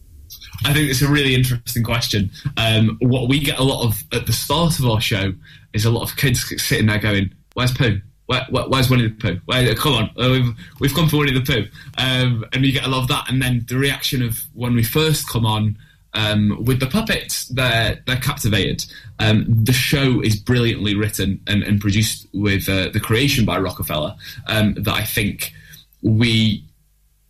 I 0.64 0.72
think 0.72 0.90
it's 0.90 1.02
a 1.02 1.08
really 1.08 1.34
interesting 1.34 1.84
question. 1.84 2.30
Um, 2.56 2.96
what 3.00 3.28
we 3.28 3.38
get 3.40 3.58
a 3.58 3.62
lot 3.62 3.84
of 3.84 4.02
at 4.12 4.26
the 4.26 4.32
start 4.32 4.78
of 4.78 4.86
our 4.86 5.00
show 5.00 5.32
is 5.72 5.84
a 5.84 5.90
lot 5.90 6.10
of 6.10 6.16
kids 6.16 6.44
sitting 6.62 6.86
there 6.86 6.98
going, 6.98 7.34
"Where's 7.56 7.72
Pooh? 7.72 8.00
Where, 8.26 8.44
where, 8.50 8.68
where's 8.68 8.90
Winnie 8.90 9.08
the 9.08 9.14
Pooh? 9.14 9.40
Where, 9.46 9.74
come 9.74 9.94
on, 9.94 10.10
uh, 10.20 10.30
we've, 10.30 10.54
we've 10.78 10.94
come 10.94 11.08
for 11.08 11.16
Winnie 11.16 11.32
the 11.32 11.40
Pooh." 11.40 11.66
Um, 11.96 12.44
and 12.52 12.66
you 12.66 12.72
get 12.72 12.84
a 12.84 12.88
lot 12.88 13.00
of 13.00 13.08
that, 13.08 13.30
and 13.30 13.40
then 13.40 13.64
the 13.66 13.78
reaction 13.78 14.22
of 14.22 14.38
when 14.52 14.74
we 14.74 14.84
first 14.84 15.28
come 15.28 15.46
on. 15.46 15.78
Um, 16.14 16.64
with 16.64 16.80
the 16.80 16.86
puppets, 16.86 17.48
they're 17.48 18.02
they're 18.06 18.16
captivated. 18.16 18.86
Um, 19.18 19.44
the 19.48 19.74
show 19.74 20.22
is 20.22 20.34
brilliantly 20.34 20.94
written 20.94 21.42
and, 21.46 21.62
and 21.62 21.78
produced 21.78 22.26
with 22.32 22.70
uh, 22.70 22.88
the 22.88 23.00
creation 23.00 23.44
by 23.44 23.58
Rockefeller. 23.58 24.14
Um, 24.46 24.74
that 24.74 24.94
I 24.94 25.04
think 25.04 25.52
we 26.00 26.64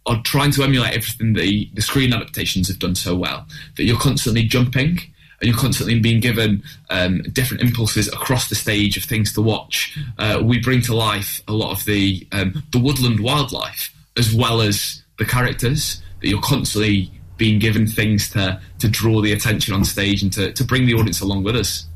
are 0.07 0.23
trying 0.23 0.53
to 0.53 0.63
emulate 0.63 0.95
everything 0.95 1.33
the, 1.33 1.69
the 1.75 1.83
screen 1.83 2.13
adaptations 2.13 2.69
have 2.69 2.79
done 2.79 2.95
so 2.95 3.17
well 3.17 3.45
that 3.77 3.85
you're 3.85 3.99
constantly 3.99 4.45
jumping 4.45 5.01
and 5.41 5.49
you're 5.49 5.59
constantly 5.59 5.99
being 6.01 6.21
given 6.21 6.63
um, 6.91 7.23
different 7.33 7.63
impulses 7.63 8.09
across 8.09 8.49
the 8.49 8.55
stage 8.55 8.97
of 8.97 9.05
things 9.05 9.33
to 9.35 9.43
watch. 9.43 9.99
Uh, 10.19 10.41
we 10.43 10.59
bring 10.59 10.81
to 10.83 10.95
life 10.95 11.41
a 11.49 11.53
lot 11.53 11.73
of 11.73 11.85
the 11.85 12.27
um, 12.33 12.63
the 12.73 12.79
woodland 12.79 13.21
wildlife 13.21 13.93
as 14.17 14.35
well 14.35 14.61
as 14.61 15.03
the 15.19 15.25
characters 15.25 16.03
that 16.21 16.29
you're 16.29 16.41
constantly 16.41 17.11
being 17.37 17.59
given 17.59 17.87
things 17.87 18.31
to 18.31 18.61
to 18.79 18.89
draw 18.89 19.21
the 19.21 19.33
attention 19.33 19.75
on 19.75 19.85
stage 19.85 20.23
and 20.23 20.33
to, 20.33 20.53
to 20.53 20.65
bring 20.65 20.87
the 20.87 20.95
audience 20.95 21.21
along 21.21 21.45
with 21.45 21.57
us 21.57 21.87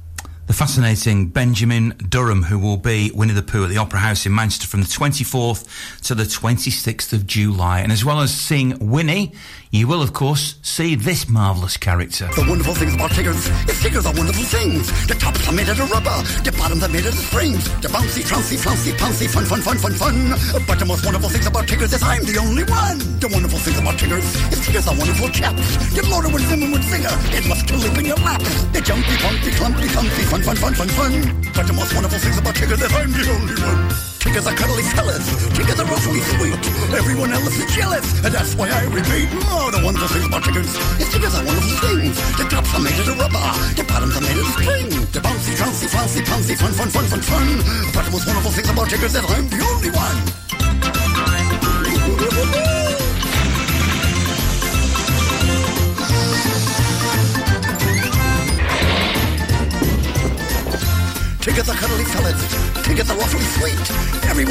the 0.51 0.57
fascinating 0.57 1.29
Benjamin 1.29 1.91
Durham, 2.09 2.43
who 2.43 2.59
will 2.59 2.77
be 2.77 3.13
Winnie 3.15 3.35
the 3.35 3.41
Pooh 3.41 3.63
at 3.63 3.71
the 3.71 3.77
Opera 3.77 4.01
House 4.01 4.27
in 4.27 4.35
Manchester 4.35 4.67
from 4.67 4.81
the 4.81 4.89
24th 4.89 6.03
to 6.03 6.17
the 6.17 6.25
26th 6.25 7.13
of 7.13 7.25
July. 7.25 7.79
And 7.79 7.93
as 7.93 8.05
well 8.05 8.21
as 8.21 8.35
seeing 8.35 8.91
Winnie, 8.91 9.33
you 9.71 9.87
will, 9.87 10.03
of 10.03 10.13
course, 10.13 10.59
see 10.63 10.97
this 10.97 11.29
marvellous 11.29 11.77
character. 11.77 12.27
The 12.35 12.43
wonderful 12.43 12.75
things 12.75 12.95
about 12.95 13.13
Tiggers 13.13 13.47
is 13.47 13.81
Tiggers 13.81 14.05
are 14.05 14.13
wonderful 14.13 14.43
things. 14.43 14.91
The 15.07 15.15
tops 15.15 15.47
are 15.47 15.53
made 15.55 15.69
out 15.69 15.79
of 15.79 15.89
rubber, 15.89 16.19
the 16.43 16.51
bottoms 16.59 16.83
are 16.83 16.91
made 16.91 17.07
out 17.07 17.15
of 17.15 17.23
springs. 17.23 17.63
The 17.79 17.87
bouncy, 17.87 18.27
trouncy, 18.27 18.57
flouncy, 18.57 18.91
pouncy, 18.99 19.31
fun, 19.31 19.47
fun, 19.47 19.63
fun, 19.63 19.79
fun, 19.79 19.95
fun. 19.95 20.35
But 20.67 20.81
the 20.81 20.87
most 20.87 21.07
wonderful 21.07 21.31
things 21.31 21.47
about 21.47 21.69
Tiggers 21.69 21.93
is 21.93 22.03
I'm 22.03 22.27
the 22.27 22.43
only 22.43 22.67
one. 22.67 22.99
The 23.23 23.31
wonderful 23.31 23.61
things 23.63 23.79
about 23.79 23.95
Tiggers 23.95 24.27
is 24.51 24.59
Tiggers 24.67 24.89
are 24.91 24.99
wonderful 24.99 25.31
chaps. 25.31 25.63
You're 25.95 26.11
loaded 26.11 26.35
with 26.35 26.43
vim 26.51 26.67
and 26.67 26.73
with 26.75 26.83
vigor. 26.91 27.15
It 27.31 27.47
must 27.47 27.71
kill 27.71 27.79
in 27.79 28.05
your 28.05 28.19
lap. 28.27 28.43
They're 28.75 28.83
jumpy, 28.83 29.15
pumpy, 29.23 29.55
clumpy, 29.55 29.87
comfy, 29.95 30.23
fun, 30.27 30.40
fun, 30.43 30.57
fun, 30.57 30.75
fun, 30.75 30.89
fun. 30.89 31.13
But 31.55 31.67
the 31.67 31.73
most 31.73 31.93
wonderful 31.95 32.19
things 32.19 32.39
about 32.39 32.55
Tiggers 32.55 32.81
is 32.81 32.93
I'm 32.93 33.13
the 33.13 33.25
only 33.31 33.57
one. 33.61 33.91
Tiggers 34.21 34.47
are 34.47 34.55
cuddly 34.55 34.85
fellas. 34.95 35.27
Tiggers 35.57 35.81
are 35.81 35.89
awfully 35.89 36.21
sweet. 36.21 36.61
Everyone 36.93 37.33
else 37.33 37.57
is 37.57 37.69
jealous. 37.75 38.05
And 38.25 38.33
that's 38.33 38.55
why 38.55 38.69
I 38.69 38.85
repeat. 38.89 39.29
Oh, 39.49 39.71
the 39.73 39.81
wonderful 39.85 40.09
thing 40.09 40.25
about 40.29 40.45
Tiggers 40.45 40.71
is 41.01 41.09
Tiggers 41.13 41.35
are 41.35 41.45
wonderful 41.45 41.77
things. 41.89 42.17
The 42.37 42.45
tops 42.49 42.73
are 42.75 42.81
made 42.85 43.01
of 43.01 43.17
rubber. 43.19 43.47
The 43.77 43.85
bottoms 43.85 44.17
are 44.17 44.25
made 44.25 44.39
of 44.39 44.49
string. 44.55 44.89
The 45.13 45.21
bouncy, 45.21 45.57
trouncy, 45.57 45.87
flouncy, 45.89 46.21
pouncy, 46.25 46.55
fun, 46.57 46.73
fun, 46.73 46.89
fun, 46.89 47.05
fun, 47.05 47.23
fun. 47.23 47.47
But 47.93 48.05
the 48.07 48.13
most 48.13 48.27
wonderful 48.27 48.53
things 48.53 48.71
about 48.71 48.89
Tiggers 48.89 49.15
is 49.15 49.25
I'm 49.25 49.49
the 49.49 49.61
only 49.61 49.91
one. 49.91 50.50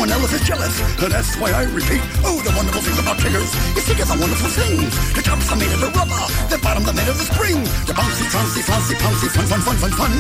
Everyone 0.09 0.33
is 0.33 0.41
jealous, 0.41 0.75
and 1.01 1.11
that's 1.11 1.37
why 1.37 1.51
I 1.51 1.63
repeat. 1.69 2.01
Oh, 2.25 2.41
the 2.41 2.49
wonderful 2.57 2.81
thing 2.81 2.97
about 2.97 3.19
Tiggers 3.21 3.53
is 3.77 3.85
Tiggers 3.85 4.09
are 4.09 4.17
wonderful 4.17 4.49
things. 4.49 4.89
The 5.13 5.21
tops 5.21 5.51
are 5.51 5.55
made 5.55 5.69
of 5.69 5.81
the 5.81 5.91
rubber, 5.93 6.23
the 6.49 6.57
bottoms 6.61 6.89
are 6.89 6.97
made 6.97 7.07
of 7.07 7.17
the 7.17 7.29
spring. 7.29 7.61
The 7.85 7.93
bouncy, 7.93 8.25
bouncy, 8.33 8.61
flouncy, 8.65 8.95
pouncy, 8.97 9.29
fun, 9.29 9.45
fun, 9.45 9.61
fun, 9.61 9.77
fun, 9.77 9.91
fun. 9.93 10.13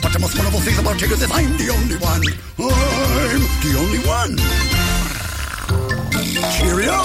But 0.00 0.12
the 0.12 0.20
most 0.20 0.38
wonderful 0.38 0.60
thing 0.60 0.78
about 0.78 0.98
Tiggers 0.98 1.22
is 1.22 1.30
I'm 1.30 1.58
the 1.58 1.74
only 1.74 1.98
one. 1.98 2.22
I'm 2.62 3.42
the 3.66 3.72
only 3.82 4.00
one. 4.06 4.38
Cheerio! 6.54 7.02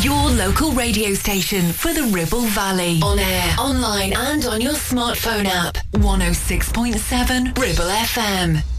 Your 0.00 0.30
local 0.30 0.72
radio 0.72 1.14
station 1.14 1.72
for 1.72 1.92
the 1.92 2.04
Ribble 2.04 2.48
Valley. 2.56 3.00
On 3.02 3.18
air, 3.18 3.54
online, 3.58 4.14
and 4.16 4.44
on 4.46 4.60
your 4.60 4.74
smartphone 4.74 5.44
app. 5.44 5.76
106.7 5.92 7.58
Ribble 7.58 7.90
FM. 7.92 8.75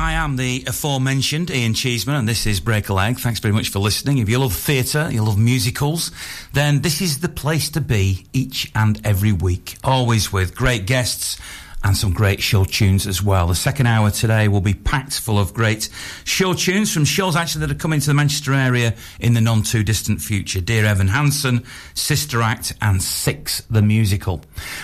I 0.00 0.12
am 0.12 0.36
the 0.36 0.62
aforementioned 0.68 1.50
Ian 1.50 1.74
Cheeseman, 1.74 2.14
and 2.14 2.28
this 2.28 2.46
is 2.46 2.60
Break 2.60 2.88
a 2.88 2.94
Leg. 2.94 3.18
Thanks 3.18 3.40
very 3.40 3.52
much 3.52 3.70
for 3.70 3.80
listening. 3.80 4.18
If 4.18 4.28
you 4.28 4.38
love 4.38 4.54
theatre, 4.54 5.08
you 5.10 5.24
love 5.24 5.36
musicals, 5.36 6.12
then 6.52 6.82
this 6.82 7.00
is 7.00 7.18
the 7.18 7.28
place 7.28 7.68
to 7.70 7.80
be 7.80 8.24
each 8.32 8.70
and 8.76 9.04
every 9.04 9.32
week. 9.32 9.76
Always 9.82 10.32
with 10.32 10.54
great 10.54 10.86
guests 10.86 11.36
and 11.84 11.96
some 11.96 12.12
great 12.12 12.42
show 12.42 12.64
tunes 12.64 13.06
as 13.06 13.22
well. 13.22 13.46
The 13.46 13.54
second 13.54 13.86
hour 13.86 14.10
today 14.10 14.48
will 14.48 14.60
be 14.60 14.74
packed 14.74 15.20
full 15.20 15.38
of 15.38 15.54
great 15.54 15.88
show 16.24 16.52
tunes 16.54 16.92
from 16.92 17.04
shows 17.04 17.36
actually 17.36 17.66
that 17.66 17.70
are 17.74 17.78
coming 17.78 18.00
to 18.00 18.06
the 18.06 18.14
Manchester 18.14 18.52
area 18.52 18.94
in 19.20 19.34
the 19.34 19.40
non 19.40 19.62
too 19.62 19.84
distant 19.84 20.20
future. 20.20 20.60
Dear 20.60 20.84
Evan 20.84 21.08
Hansen, 21.08 21.64
Sister 21.94 22.42
Act, 22.42 22.74
and 22.82 23.02
Six 23.02 23.62
the 23.70 23.82
Musical. 23.82 24.42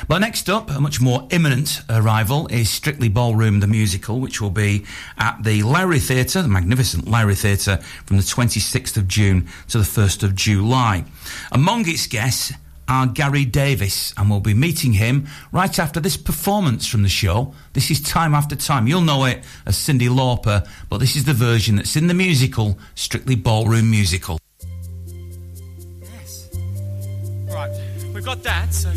But 0.08 0.18
next 0.18 0.48
up, 0.48 0.70
a 0.70 0.80
much 0.80 1.00
more 1.00 1.26
imminent 1.30 1.80
arrival 1.90 2.46
is 2.48 2.70
Strictly 2.70 3.08
Ballroom 3.08 3.60
the 3.60 3.66
Musical, 3.66 4.20
which 4.20 4.40
will 4.40 4.50
be 4.50 4.84
at 5.18 5.42
the 5.42 5.62
Lowry 5.62 5.98
Theatre, 5.98 6.42
the 6.42 6.48
magnificent 6.48 7.08
Lowry 7.08 7.34
Theatre, 7.34 7.78
from 8.06 8.16
the 8.16 8.22
26th 8.22 8.96
of 8.96 9.08
June 9.08 9.48
to 9.68 9.78
the 9.78 9.84
1st 9.84 10.22
of 10.22 10.34
July. 10.34 11.04
Among 11.50 11.88
its 11.88 12.06
guests, 12.06 12.52
our 12.88 13.06
Gary 13.06 13.44
Davis, 13.44 14.12
and 14.16 14.30
we'll 14.30 14.40
be 14.40 14.54
meeting 14.54 14.92
him 14.92 15.26
right 15.52 15.78
after 15.78 16.00
this 16.00 16.16
performance 16.16 16.86
from 16.86 17.02
the 17.02 17.08
show. 17.08 17.54
This 17.72 17.90
is 17.90 18.00
Time 18.00 18.34
After 18.34 18.56
Time. 18.56 18.86
You'll 18.86 19.00
know 19.00 19.24
it 19.24 19.42
as 19.66 19.76
Cyndi 19.76 20.08
Lauper, 20.08 20.68
but 20.88 20.98
this 20.98 21.16
is 21.16 21.24
the 21.24 21.32
version 21.32 21.76
that's 21.76 21.96
in 21.96 22.06
the 22.06 22.14
musical, 22.14 22.78
Strictly 22.94 23.36
Ballroom 23.36 23.90
Musical. 23.90 24.38
Yes. 26.00 26.48
Right, 27.48 27.70
we've 28.14 28.24
got 28.24 28.42
that, 28.42 28.72
so 28.74 28.90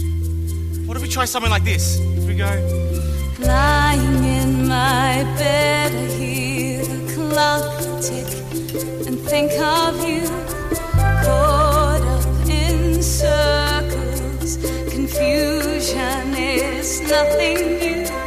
what 0.86 0.96
if 0.98 1.04
we 1.04 1.10
try 1.10 1.26
something 1.26 1.52
like 1.52 1.64
this? 1.64 2.00
If 2.00 2.26
we 2.26 2.36
go. 2.36 2.50
Lying 3.40 4.24
in 4.24 4.68
my 4.68 5.24
bed, 5.38 5.92
I 5.94 6.08
hear 6.16 6.84
the 6.84 7.14
clock 7.14 7.82
tick 8.02 9.08
and 9.08 9.20
think 9.22 9.52
of 9.60 10.04
you. 10.08 10.26
Caught 11.24 11.28
up 11.28 11.64
in 11.64 11.67
circles, 13.08 14.58
confusion 14.92 16.36
is 16.36 17.00
nothing 17.02 17.80
new. 17.80 18.27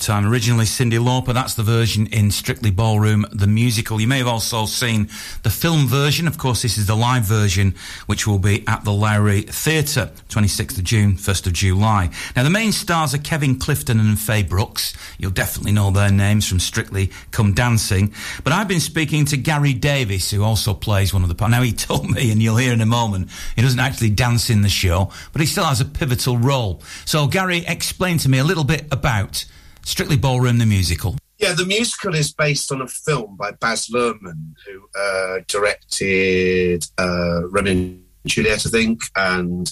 Time. 0.00 0.26
Originally 0.26 0.64
Cyndi 0.64 0.98
Lauper, 0.98 1.34
that's 1.34 1.54
the 1.54 1.62
version 1.62 2.06
in 2.06 2.30
Strictly 2.30 2.70
Ballroom, 2.70 3.26
the 3.32 3.46
musical. 3.46 4.00
You 4.00 4.08
may 4.08 4.16
have 4.16 4.26
also 4.26 4.64
seen 4.64 5.10
the 5.42 5.50
film 5.50 5.86
version. 5.86 6.26
Of 6.26 6.38
course, 6.38 6.62
this 6.62 6.78
is 6.78 6.86
the 6.86 6.96
live 6.96 7.24
version, 7.24 7.74
which 8.06 8.26
will 8.26 8.38
be 8.38 8.64
at 8.66 8.82
the 8.84 8.92
Lowry 8.92 9.42
Theatre, 9.42 10.10
26th 10.30 10.78
of 10.78 10.84
June, 10.84 11.16
1st 11.16 11.46
of 11.48 11.52
July. 11.52 12.08
Now, 12.34 12.44
the 12.44 12.50
main 12.50 12.72
stars 12.72 13.12
are 13.12 13.18
Kevin 13.18 13.58
Clifton 13.58 14.00
and 14.00 14.18
Faye 14.18 14.42
Brooks. 14.42 14.94
You'll 15.18 15.32
definitely 15.32 15.72
know 15.72 15.90
their 15.90 16.10
names 16.10 16.48
from 16.48 16.60
Strictly 16.60 17.10
Come 17.30 17.52
Dancing. 17.52 18.14
But 18.42 18.54
I've 18.54 18.68
been 18.68 18.80
speaking 18.80 19.26
to 19.26 19.36
Gary 19.36 19.74
Davis, 19.74 20.30
who 20.30 20.42
also 20.42 20.72
plays 20.72 21.12
one 21.12 21.22
of 21.22 21.28
the 21.28 21.34
parts. 21.34 21.52
Now, 21.52 21.62
he 21.62 21.72
told 21.74 22.10
me, 22.10 22.32
and 22.32 22.42
you'll 22.42 22.56
hear 22.56 22.72
in 22.72 22.80
a 22.80 22.86
moment, 22.86 23.28
he 23.54 23.60
doesn't 23.60 23.78
actually 23.78 24.10
dance 24.10 24.48
in 24.48 24.62
the 24.62 24.70
show, 24.70 25.12
but 25.32 25.40
he 25.40 25.46
still 25.46 25.64
has 25.64 25.82
a 25.82 25.84
pivotal 25.84 26.38
role. 26.38 26.82
So, 27.04 27.26
Gary, 27.26 27.64
explain 27.66 28.16
to 28.18 28.30
me 28.30 28.38
a 28.38 28.44
little 28.44 28.64
bit 28.64 28.86
about 28.90 29.44
Strictly 29.90 30.16
Ballroom, 30.16 30.58
the 30.58 30.66
musical. 30.66 31.16
Yeah, 31.38 31.52
the 31.52 31.66
musical 31.66 32.14
is 32.14 32.32
based 32.32 32.70
on 32.70 32.80
a 32.80 32.86
film 32.86 33.34
by 33.36 33.50
Baz 33.50 33.88
Luhrmann, 33.88 34.54
who 34.64 34.88
uh, 34.96 35.40
directed 35.48 36.86
uh, 36.96 37.40
and 37.66 38.04
Juliet, 38.24 38.64
I 38.66 38.70
think, 38.70 39.00
and 39.16 39.68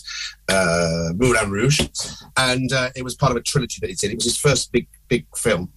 uh, 0.48 1.10
Moulin 1.14 1.52
Rouge. 1.52 1.80
And 2.36 2.72
uh, 2.72 2.90
it 2.96 3.04
was 3.04 3.14
part 3.14 3.30
of 3.30 3.36
a 3.36 3.42
trilogy 3.42 3.78
that 3.80 3.90
he 3.90 3.94
did. 3.94 4.10
It 4.10 4.16
was 4.16 4.24
his 4.24 4.36
first 4.36 4.72
big, 4.72 4.88
big 5.06 5.24
film. 5.36 5.72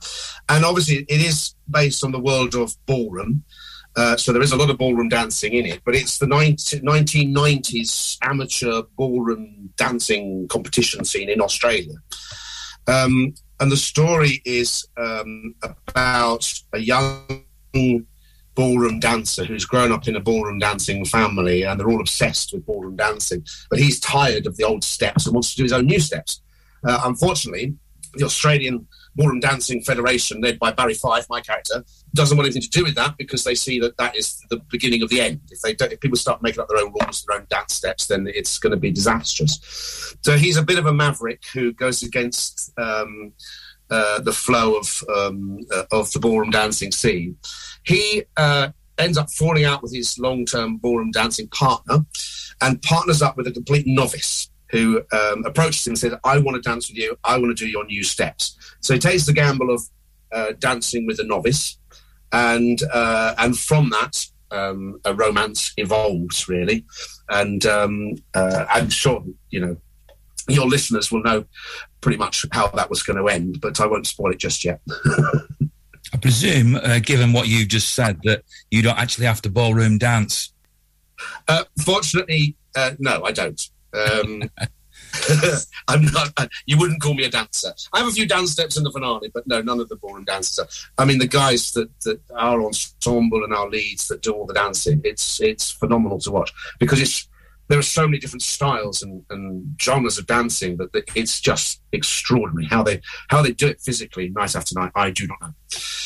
And 0.50 0.66
obviously, 0.66 1.06
it 1.08 1.22
is 1.22 1.54
based 1.70 2.04
on 2.04 2.12
the 2.12 2.20
world 2.20 2.56
of 2.56 2.76
ballroom. 2.88 3.44
Uh, 3.96 4.18
so 4.18 4.34
there 4.34 4.42
is 4.42 4.54
a 4.54 4.58
lot 4.58 4.72
of 4.72 4.80
ballroom 4.80 5.10
dancing 5.10 5.54
in 5.54 5.68
it, 5.68 5.82
but 5.86 5.94
it's 5.94 6.18
the 6.18 6.26
19, 6.26 6.82
1990s 6.82 8.18
amateur 8.24 8.82
ballroom 8.98 9.70
dancing 9.78 10.48
competition 10.48 11.06
scene 11.06 11.30
in 11.30 11.42
Australia. 11.42 11.94
Um, 12.88 13.36
and 13.62 13.72
the 13.72 13.78
story 13.78 14.42
is 14.44 14.88
um, 14.98 15.54
about 15.62 16.52
a 16.74 16.80
young 16.80 17.46
ballroom 18.56 19.00
dancer 19.00 19.46
who's 19.46 19.66
grown 19.66 19.92
up 19.92 20.08
in 20.08 20.16
a 20.16 20.20
ballroom 20.20 20.58
dancing 20.58 21.06
family 21.06 21.62
and 21.62 21.80
they're 21.80 21.90
all 21.90 22.02
obsessed 22.02 22.52
with 22.52 22.66
ballroom 22.66 22.96
dancing. 22.96 23.46
But 23.70 23.78
he's 23.78 24.00
tired 24.00 24.48
of 24.48 24.58
the 24.58 24.64
old 24.64 24.84
steps 24.84 25.28
and 25.28 25.36
wants 25.36 25.52
to 25.52 25.58
do 25.58 25.64
his 25.64 25.74
own 25.74 25.86
new 25.86 26.00
steps. 26.00 26.42
Uh, 26.84 27.02
unfortunately, 27.06 27.76
the 28.16 28.26
Australian 28.26 28.88
Ballroom 29.16 29.40
Dancing 29.40 29.82
Federation, 29.82 30.42
led 30.42 30.60
by 30.60 30.72
Barry 30.72 30.94
Fife, 30.94 31.28
my 31.30 31.42
character, 31.42 31.84
doesn't 32.14 32.38
want 32.38 32.46
anything 32.46 32.62
to 32.62 32.70
do 32.70 32.84
with 32.84 32.96
that 32.96 33.18
because 33.18 33.44
they 33.44 33.56
see 33.56 33.80
that 33.80 33.98
that 33.98 34.16
is 34.16 34.40
the 34.50 34.58
beginning 34.70 35.04
of 35.04 35.10
the 35.10 35.22
end. 35.22 35.42
If 35.50 35.62
they 35.62 35.74
don't, 35.74 35.92
if 35.92 36.00
people 36.00 36.18
start 36.18 36.42
making 36.42 36.62
up 36.62 36.70
their 36.70 36.78
own 36.78 36.94
rules, 36.94 37.24
their 37.24 37.40
own 37.40 37.48
dance 37.50 37.74
steps, 37.74 38.08
then 38.08 38.28
it's 38.28 38.58
going 38.58 38.72
to 38.72 38.78
be 38.78 38.92
disastrous. 38.92 40.16
So 40.24 40.38
he's 40.38 40.58
a 40.58 40.64
bit 40.64 40.78
of 40.78 40.86
a 40.86 40.94
maverick 40.94 41.44
who 41.54 41.74
goes 41.74 42.04
against 42.04 42.72
um, 42.78 43.34
uh, 43.90 44.20
the 44.22 44.32
flow 44.32 44.76
of 44.76 45.04
um, 45.14 45.60
uh, 45.74 45.84
of 45.92 46.12
the 46.14 46.20
ballroom 46.20 46.50
dancing 46.50 46.92
scene. 46.92 47.38
He 47.84 48.24
uh, 48.38 48.70
ends 48.98 49.18
up 49.18 49.30
falling 49.32 49.66
out 49.66 49.82
with 49.82 49.94
his 49.94 50.18
long-term 50.20 50.78
ballroom 50.78 51.12
dancing 51.12 51.48
partner, 51.50 52.06
and 52.62 52.82
partners 52.82 53.22
up 53.22 53.36
with 53.36 53.48
a 53.48 53.52
complete 53.52 53.86
novice 53.88 54.51
who 54.72 55.02
um, 55.12 55.46
approaches 55.46 55.86
him 55.86 55.92
and 55.92 56.00
says, 56.00 56.14
"I 56.24 56.40
want 56.40 56.62
to 56.62 56.70
dance 56.70 56.90
with 56.90 56.98
you. 56.98 57.18
I 57.24 57.38
want 57.38 57.56
to 57.56 57.66
do 57.66 57.70
your 57.70 57.86
new 57.86 58.04
steps." 58.04 58.58
So 58.80 58.94
he 58.94 59.00
takes 59.00 59.26
the 59.26 59.34
gamble 59.34 59.70
of 59.70 59.82
uh, 60.32 60.54
dancing 60.60 61.06
with 61.06 61.20
a 61.20 61.24
novice, 61.24 61.78
and 62.32 62.80
uh, 62.94 63.36
and 63.38 63.58
from 63.58 63.90
that, 63.90 64.26
um, 64.52 65.00
a 65.06 65.14
romance 65.14 65.74
evolves 65.78 66.48
really. 66.48 66.86
And 67.30 67.66
um, 67.66 68.16
uh, 68.34 68.66
I'm 68.70 68.90
sure 68.90 69.24
you 69.50 69.60
know 69.60 69.78
your 70.48 70.68
listeners 70.68 71.12
will 71.12 71.24
know 71.24 71.46
pretty 72.02 72.18
much 72.18 72.46
how 72.52 72.68
that 72.68 72.90
was 72.90 73.04
going 73.04 73.18
to 73.18 73.28
end, 73.28 73.62
but 73.62 73.80
I 73.80 73.86
won't 73.86 74.08
spoil 74.08 74.32
it 74.32 74.40
just 74.40 74.66
yet. 74.66 74.82
I 76.14 76.18
presume, 76.18 76.76
uh, 76.76 77.00
given 77.00 77.32
what 77.32 77.48
you 77.48 77.66
just 77.66 77.94
said, 77.94 78.22
that 78.24 78.44
you 78.70 78.82
don't 78.82 78.98
actually 78.98 79.28
have 79.28 79.42
to 79.44 79.50
ballroom 79.50 79.98
dance. 79.98 80.52
Uh, 81.48 81.64
fortunately, 81.86 82.58
uh, 82.76 82.92
no, 83.00 83.24
I 83.24 83.32
don't. 83.32 83.62
Um, 83.94 84.44
I'm 85.88 86.06
not. 86.06 86.34
You 86.66 86.78
wouldn't 86.78 87.02
call 87.02 87.14
me 87.14 87.26
a 87.26 87.30
dancer. 87.30 87.74
I 87.94 88.00
have 88.00 88.08
a 88.08 88.12
few 88.12 88.28
dance 88.28 88.52
steps 88.52 88.78
in 88.78 88.84
the 88.84 88.92
finale, 88.92 89.30
but 89.34 89.46
no, 89.48 89.62
none 89.62 89.80
of 89.80 89.90
the 89.90 89.96
ballroom 89.96 90.26
dances. 90.26 90.88
I 90.98 91.06
mean, 91.06 91.20
the 91.20 91.28
guys 91.28 91.72
that 91.74 91.90
that 92.02 92.22
our 92.36 92.64
ensemble 92.64 93.44
and 93.44 93.54
our 93.54 93.70
leads 93.70 94.08
that 94.08 94.22
do 94.22 94.32
all 94.32 94.46
the 94.46 94.54
dancing. 94.54 95.02
It's 95.04 95.42
it's 95.42 95.72
phenomenal 95.72 96.20
to 96.20 96.32
watch 96.32 96.54
because 96.80 97.02
it's 97.02 97.28
there 97.72 97.80
are 97.80 97.84
so 97.84 98.06
many 98.06 98.20
different 98.20 98.42
styles 98.42 99.02
and, 99.02 99.24
and 99.30 99.76
genres 99.80 100.18
of 100.18 100.28
dancing 100.28 100.76
that 100.76 100.90
it's 101.16 101.40
just 101.40 101.82
extraordinary 101.94 102.66
how 102.66 102.84
they 102.84 103.02
how 103.30 103.42
they 103.42 103.54
do 103.54 103.68
it 103.68 103.80
physically 103.80 104.30
night 104.30 104.56
after 104.56 104.78
night. 104.78 104.92
I 104.94 105.12
do 105.12 105.28
not 105.28 105.42
know. 105.42 105.54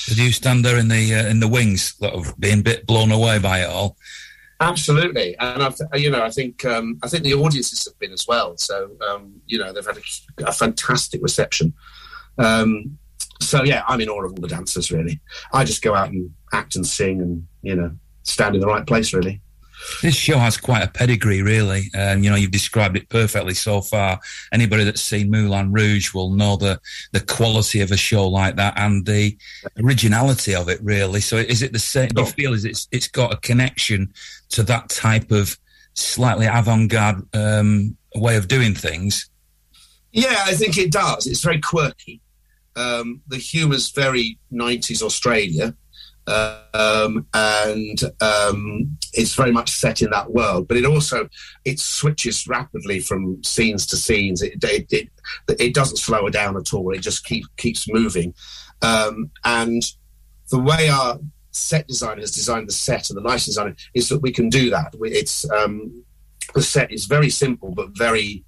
Did 0.07 0.19
you 0.19 0.31
stand 0.31 0.63
there 0.63 0.77
in 0.77 0.87
the 0.87 1.15
uh, 1.15 1.27
in 1.27 1.39
the 1.39 1.47
wings, 1.47 1.95
sort 1.95 2.13
of 2.13 2.39
being 2.39 2.61
bit 2.61 2.85
blown 2.85 3.11
away 3.11 3.39
by 3.39 3.61
it 3.61 3.69
all? 3.69 3.97
Absolutely, 4.59 5.35
and 5.37 5.61
I've, 5.61 5.75
you 5.95 6.09
know, 6.09 6.23
I 6.23 6.29
think 6.29 6.63
um, 6.63 6.97
I 7.03 7.09
think 7.09 7.23
the 7.23 7.33
audiences 7.33 7.85
have 7.85 7.99
been 7.99 8.13
as 8.13 8.25
well. 8.27 8.55
So 8.57 8.91
um, 9.09 9.41
you 9.45 9.59
know, 9.59 9.73
they've 9.73 9.85
had 9.85 9.97
a, 9.97 10.49
a 10.49 10.53
fantastic 10.53 11.21
reception. 11.21 11.73
Um, 12.37 12.97
so 13.41 13.63
yeah, 13.63 13.83
I'm 13.87 13.99
in 13.99 14.07
awe 14.07 14.23
of 14.23 14.31
all 14.31 14.41
the 14.41 14.47
dancers. 14.47 14.91
Really, 14.91 15.19
I 15.51 15.65
just 15.65 15.81
go 15.81 15.93
out 15.93 16.09
and 16.09 16.31
act 16.53 16.77
and 16.77 16.87
sing, 16.87 17.21
and 17.21 17.45
you 17.63 17.75
know, 17.75 17.91
stand 18.23 18.55
in 18.55 18.61
the 18.61 18.67
right 18.67 18.87
place. 18.87 19.13
Really. 19.13 19.41
This 20.01 20.15
show 20.15 20.37
has 20.37 20.57
quite 20.57 20.83
a 20.83 20.87
pedigree, 20.87 21.41
really. 21.41 21.89
Um, 21.97 22.23
you 22.23 22.29
know, 22.29 22.35
you've 22.35 22.51
described 22.51 22.97
it 22.97 23.09
perfectly 23.09 23.53
so 23.53 23.81
far. 23.81 24.19
Anybody 24.51 24.83
that's 24.83 25.01
seen 25.01 25.29
Moulin 25.29 25.71
Rouge 25.71 26.13
will 26.13 26.31
know 26.31 26.55
the 26.55 26.79
the 27.11 27.19
quality 27.19 27.81
of 27.81 27.91
a 27.91 27.97
show 27.97 28.27
like 28.27 28.55
that 28.55 28.73
and 28.77 29.05
the 29.05 29.37
originality 29.83 30.55
of 30.55 30.69
it, 30.69 30.79
really. 30.81 31.21
So, 31.21 31.37
is 31.37 31.61
it 31.61 31.73
the 31.73 31.79
same? 31.79 32.09
Do 32.09 32.21
you 32.21 32.27
feel 32.27 32.53
is 32.53 32.65
it's 32.65 32.87
it's 32.91 33.07
got 33.07 33.33
a 33.33 33.37
connection 33.37 34.13
to 34.55 34.63
that 34.63 34.89
type 34.89 35.31
of 35.31 35.57
slightly 35.93 36.45
avant-garde 36.45 37.23
um, 37.33 37.97
way 38.15 38.35
of 38.35 38.47
doing 38.47 38.73
things? 38.73 39.29
Yeah, 40.11 40.43
I 40.45 40.53
think 40.53 40.77
it 40.77 40.91
does. 40.91 41.27
It's 41.27 41.43
very 41.43 41.59
quirky. 41.59 42.21
Um, 42.75 43.21
the 43.27 43.37
humour's 43.37 43.89
very 43.91 44.39
90s 44.51 45.01
Australia. 45.01 45.75
Um, 46.27 47.27
and 47.33 47.99
um, 48.19 48.97
it's 49.13 49.35
very 49.35 49.51
much 49.51 49.69
set 49.69 50.01
in 50.01 50.09
that 50.09 50.31
world, 50.31 50.67
but 50.67 50.77
it 50.77 50.85
also 50.85 51.29
it 51.65 51.79
switches 51.79 52.47
rapidly 52.47 52.99
from 52.99 53.43
scenes 53.43 53.85
to 53.87 53.97
scenes. 53.97 54.41
It 54.41 54.63
it, 54.63 54.87
it, 54.91 55.09
it 55.59 55.73
doesn't 55.75 55.97
slow 55.97 56.27
down 56.29 56.57
at 56.57 56.73
all. 56.73 56.91
It 56.93 56.99
just 56.99 57.25
keep, 57.25 57.45
keeps 57.57 57.87
moving. 57.87 58.33
Um, 58.81 59.29
and 59.43 59.83
the 60.49 60.59
way 60.59 60.89
our 60.89 61.19
set 61.55 61.87
designer 61.87 62.21
has 62.21 62.31
designed 62.31 62.67
the 62.67 62.73
set 62.73 63.09
and 63.09 63.17
the 63.17 63.21
lighting 63.21 63.45
designer 63.45 63.75
is 63.93 64.09
that 64.09 64.21
we 64.21 64.31
can 64.31 64.49
do 64.49 64.69
that. 64.69 64.93
It's 65.01 65.49
um, 65.51 66.03
the 66.53 66.61
set 66.61 66.91
is 66.91 67.05
very 67.05 67.29
simple 67.29 67.71
but 67.71 67.97
very 67.97 68.43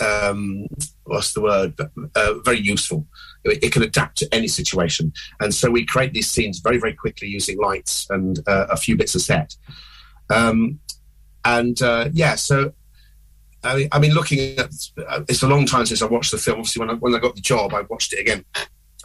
um, 0.00 0.66
what's 1.04 1.32
the 1.32 1.40
word? 1.40 1.74
Uh, 2.14 2.34
very 2.44 2.60
useful. 2.60 3.06
It, 3.44 3.72
can 3.72 3.82
adapt 3.82 4.18
to 4.18 4.28
any 4.34 4.48
situation, 4.48 5.12
and 5.40 5.54
so 5.54 5.70
we 5.70 5.86
create 5.86 6.12
these 6.12 6.30
scenes 6.30 6.58
very, 6.58 6.78
very 6.78 6.94
quickly 6.94 7.28
using 7.28 7.58
lights 7.58 8.06
and 8.10 8.40
uh, 8.46 8.66
a 8.68 8.76
few 8.76 8.96
bits 8.96 9.14
of 9.14 9.22
set. 9.22 9.56
Um, 10.28 10.80
and 11.44 11.80
uh, 11.80 12.10
yeah, 12.12 12.34
so 12.34 12.74
I 13.66 13.98
mean, 13.98 14.12
looking 14.12 14.58
at 14.58 14.70
it's 15.28 15.42
a 15.42 15.48
long 15.48 15.66
time 15.66 15.86
since 15.86 16.02
I 16.02 16.06
watched 16.06 16.30
the 16.30 16.38
film. 16.38 16.58
Obviously, 16.58 16.80
when 16.80 16.90
I, 16.90 16.94
when 16.94 17.14
I 17.14 17.18
got 17.18 17.34
the 17.34 17.40
job, 17.40 17.74
I 17.74 17.82
watched 17.82 18.12
it 18.12 18.20
again, 18.20 18.44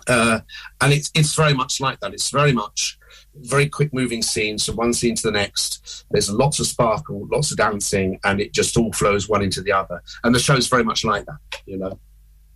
uh, 0.07 0.39
and 0.81 0.93
it's 0.93 1.11
it's 1.15 1.35
very 1.35 1.53
much 1.53 1.79
like 1.79 1.99
that. 1.99 2.13
It's 2.13 2.29
very 2.29 2.53
much 2.53 2.97
very 3.35 3.67
quick 3.67 3.93
moving 3.93 4.21
scenes 4.21 4.65
from 4.65 4.75
one 4.75 4.93
scene 4.93 5.15
to 5.15 5.23
the 5.23 5.31
next. 5.31 6.05
There's 6.11 6.29
lots 6.29 6.59
of 6.59 6.67
sparkle, 6.67 7.27
lots 7.31 7.51
of 7.51 7.57
dancing, 7.57 8.19
and 8.23 8.41
it 8.41 8.53
just 8.53 8.77
all 8.77 8.91
flows 8.91 9.29
one 9.29 9.41
into 9.41 9.61
the 9.61 9.71
other. 9.71 10.01
And 10.23 10.35
the 10.35 10.39
show's 10.39 10.67
very 10.67 10.83
much 10.83 11.05
like 11.05 11.25
that, 11.25 11.39
you 11.65 11.77
know. 11.77 11.99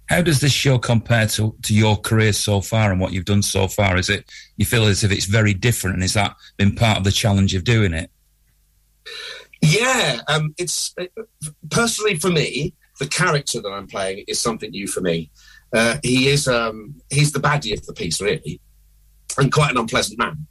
How 0.07 0.21
does 0.21 0.39
this 0.39 0.51
show 0.51 0.77
compare 0.77 1.27
to, 1.29 1.55
to 1.63 1.73
your 1.73 1.97
career 1.97 2.31
so 2.31 2.61
far 2.61 2.91
and 2.91 3.01
what 3.01 3.11
you've 3.11 3.25
done 3.25 3.41
so 3.41 3.67
far? 3.67 3.97
Is 3.97 4.09
it 4.09 4.29
you 4.57 4.65
feel 4.65 4.85
as 4.85 5.03
if 5.03 5.11
it's 5.11 5.25
very 5.25 5.53
different, 5.53 5.95
and 5.95 6.03
is 6.03 6.13
that 6.13 6.35
been 6.57 6.75
part 6.75 6.97
of 6.97 7.03
the 7.03 7.11
challenge 7.11 7.55
of 7.55 7.63
doing 7.63 7.93
it? 7.93 8.11
Yeah, 9.61 10.21
um, 10.27 10.53
it's 10.57 10.93
personally 11.71 12.15
for 12.15 12.29
me, 12.29 12.73
the 12.99 13.07
character 13.07 13.61
that 13.61 13.69
I'm 13.69 13.87
playing 13.87 14.25
is 14.27 14.39
something 14.39 14.69
new 14.69 14.87
for 14.87 15.01
me. 15.01 15.31
Uh, 15.73 15.97
he 16.03 16.29
is 16.29 16.47
um, 16.47 16.95
he's 17.09 17.31
the 17.31 17.39
baddie 17.39 17.73
of 17.73 17.85
the 17.85 17.93
piece, 17.93 18.21
really, 18.21 18.61
and 19.37 19.51
quite 19.51 19.71
an 19.71 19.77
unpleasant 19.77 20.17
man. 20.19 20.47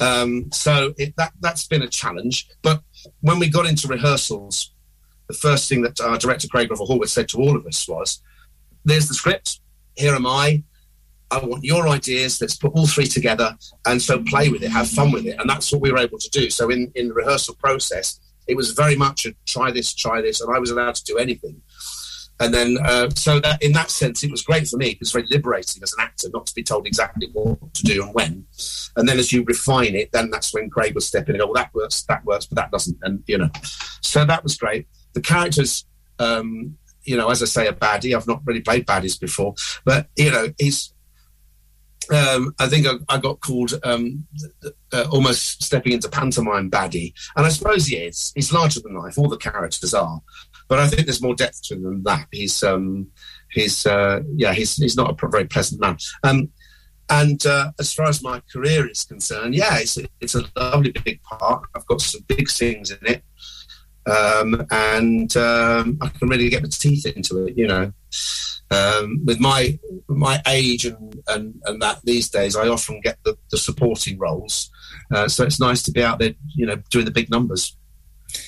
Um, 0.00 0.50
so 0.52 0.94
it, 0.98 1.14
that 1.16 1.32
that's 1.40 1.66
been 1.66 1.82
a 1.82 1.88
challenge. 1.88 2.48
But 2.62 2.82
when 3.20 3.38
we 3.38 3.48
got 3.48 3.66
into 3.66 3.88
rehearsals, 3.88 4.72
the 5.28 5.34
first 5.34 5.68
thing 5.68 5.82
that 5.82 6.00
our 6.00 6.18
director 6.18 6.48
Craig 6.48 6.70
Revel 6.70 6.86
Horwood 6.86 7.08
said 7.08 7.28
to 7.30 7.38
all 7.38 7.56
of 7.56 7.66
us 7.66 7.88
was, 7.88 8.22
"There's 8.84 9.08
the 9.08 9.14
script. 9.14 9.60
Here 9.96 10.14
am 10.14 10.26
I. 10.26 10.62
I 11.30 11.38
want 11.38 11.64
your 11.64 11.88
ideas. 11.88 12.40
Let's 12.40 12.56
put 12.56 12.72
all 12.74 12.86
three 12.86 13.06
together, 13.06 13.56
and 13.86 14.00
so 14.00 14.22
play 14.22 14.48
with 14.48 14.62
it, 14.62 14.70
have 14.70 14.88
fun 14.88 15.12
with 15.12 15.26
it." 15.26 15.36
And 15.38 15.48
that's 15.48 15.72
what 15.72 15.80
we 15.80 15.90
were 15.90 15.98
able 15.98 16.18
to 16.18 16.30
do. 16.30 16.50
So 16.50 16.70
in 16.70 16.92
in 16.94 17.08
the 17.08 17.14
rehearsal 17.14 17.54
process, 17.54 18.20
it 18.46 18.56
was 18.56 18.72
very 18.72 18.96
much 18.96 19.26
a 19.26 19.34
try 19.46 19.70
this, 19.70 19.94
try 19.94 20.20
this, 20.20 20.40
and 20.40 20.54
I 20.54 20.58
was 20.58 20.70
allowed 20.70 20.94
to 20.96 21.04
do 21.04 21.18
anything. 21.18 21.62
And 22.40 22.52
then, 22.52 22.78
uh, 22.82 23.10
so 23.10 23.38
that 23.40 23.62
in 23.62 23.72
that 23.72 23.90
sense, 23.90 24.24
it 24.24 24.30
was 24.30 24.42
great 24.42 24.66
for 24.66 24.76
me. 24.76 24.88
It 24.88 25.00
was 25.00 25.12
very 25.12 25.26
liberating 25.30 25.82
as 25.82 25.92
an 25.92 26.00
actor 26.00 26.28
not 26.32 26.46
to 26.46 26.54
be 26.54 26.62
told 26.62 26.86
exactly 26.86 27.28
what 27.32 27.72
to 27.74 27.82
do 27.84 28.02
and 28.02 28.14
when. 28.14 28.46
And 28.96 29.08
then, 29.08 29.18
as 29.18 29.32
you 29.32 29.44
refine 29.44 29.94
it, 29.94 30.10
then 30.12 30.30
that's 30.30 30.52
when 30.52 30.68
Craig 30.70 30.94
would 30.94 31.04
step 31.04 31.28
in 31.28 31.38
"Well, 31.38 31.52
that 31.54 31.72
works, 31.74 32.02
that 32.04 32.24
works, 32.24 32.46
but 32.46 32.56
that 32.56 32.70
doesn't." 32.70 32.98
And 33.02 33.22
you 33.26 33.38
know, 33.38 33.50
so 34.00 34.24
that 34.24 34.42
was 34.42 34.56
great. 34.56 34.88
The 35.12 35.20
characters, 35.20 35.86
um, 36.18 36.76
you 37.04 37.16
know, 37.16 37.30
as 37.30 37.42
I 37.42 37.46
say, 37.46 37.66
a 37.68 37.72
baddie. 37.72 38.16
I've 38.16 38.26
not 38.26 38.42
really 38.44 38.60
played 38.60 38.86
baddies 38.86 39.20
before, 39.20 39.54
but 39.84 40.08
you 40.16 40.30
know, 40.30 40.48
he's. 40.58 40.92
Um, 42.12 42.52
I 42.58 42.66
think 42.66 42.88
I, 42.88 42.94
I 43.08 43.18
got 43.18 43.40
called 43.40 43.74
um, 43.84 44.26
uh, 44.92 45.06
almost 45.12 45.62
stepping 45.62 45.92
into 45.92 46.08
pantomime 46.08 46.68
baddie, 46.68 47.14
and 47.36 47.46
I 47.46 47.48
suppose 47.48 47.86
he 47.86 47.96
is. 47.96 48.32
He's 48.34 48.52
larger 48.52 48.80
than 48.80 48.96
life. 48.96 49.16
All 49.16 49.28
the 49.28 49.36
characters 49.36 49.94
are, 49.94 50.20
but 50.72 50.78
I 50.78 50.88
think 50.88 51.06
there's 51.06 51.20
more 51.20 51.34
depth 51.34 51.64
to 51.64 51.74
him 51.74 51.82
than 51.82 52.02
that. 52.04 52.28
He's 52.32 52.62
um, 52.62 53.08
he's 53.50 53.84
uh, 53.84 54.22
yeah, 54.36 54.54
he's 54.54 54.74
he's 54.76 54.96
not 54.96 55.22
a 55.22 55.28
very 55.28 55.44
pleasant 55.44 55.82
man. 55.82 55.98
Um, 56.24 56.48
and 57.10 57.44
uh, 57.44 57.72
as 57.78 57.92
far 57.92 58.08
as 58.08 58.22
my 58.22 58.40
career 58.50 58.90
is 58.90 59.04
concerned, 59.04 59.54
yeah, 59.54 59.76
it's 59.76 59.98
a, 59.98 60.06
it's 60.22 60.34
a 60.34 60.44
lovely 60.56 60.92
big 61.04 61.22
part. 61.24 61.64
I've 61.76 61.84
got 61.84 62.00
some 62.00 62.22
big 62.26 62.48
things 62.48 62.90
in 62.90 63.06
it, 63.06 63.22
um, 64.10 64.66
and 64.70 65.36
um, 65.36 65.98
I 66.00 66.08
can 66.08 66.30
really 66.30 66.48
get 66.48 66.62
my 66.62 66.70
teeth 66.70 67.04
into 67.04 67.44
it. 67.44 67.58
You 67.58 67.66
know, 67.66 67.92
um, 68.70 69.20
with 69.26 69.40
my 69.40 69.78
my 70.08 70.40
age 70.48 70.86
and, 70.86 71.20
and 71.28 71.60
and 71.66 71.82
that 71.82 72.00
these 72.04 72.30
days, 72.30 72.56
I 72.56 72.68
often 72.68 73.02
get 73.02 73.18
the, 73.26 73.36
the 73.50 73.58
supporting 73.58 74.18
roles. 74.18 74.70
Uh, 75.14 75.28
so 75.28 75.44
it's 75.44 75.60
nice 75.60 75.82
to 75.82 75.92
be 75.92 76.02
out 76.02 76.18
there, 76.18 76.32
you 76.54 76.64
know, 76.64 76.76
doing 76.88 77.04
the 77.04 77.10
big 77.10 77.28
numbers. 77.28 77.76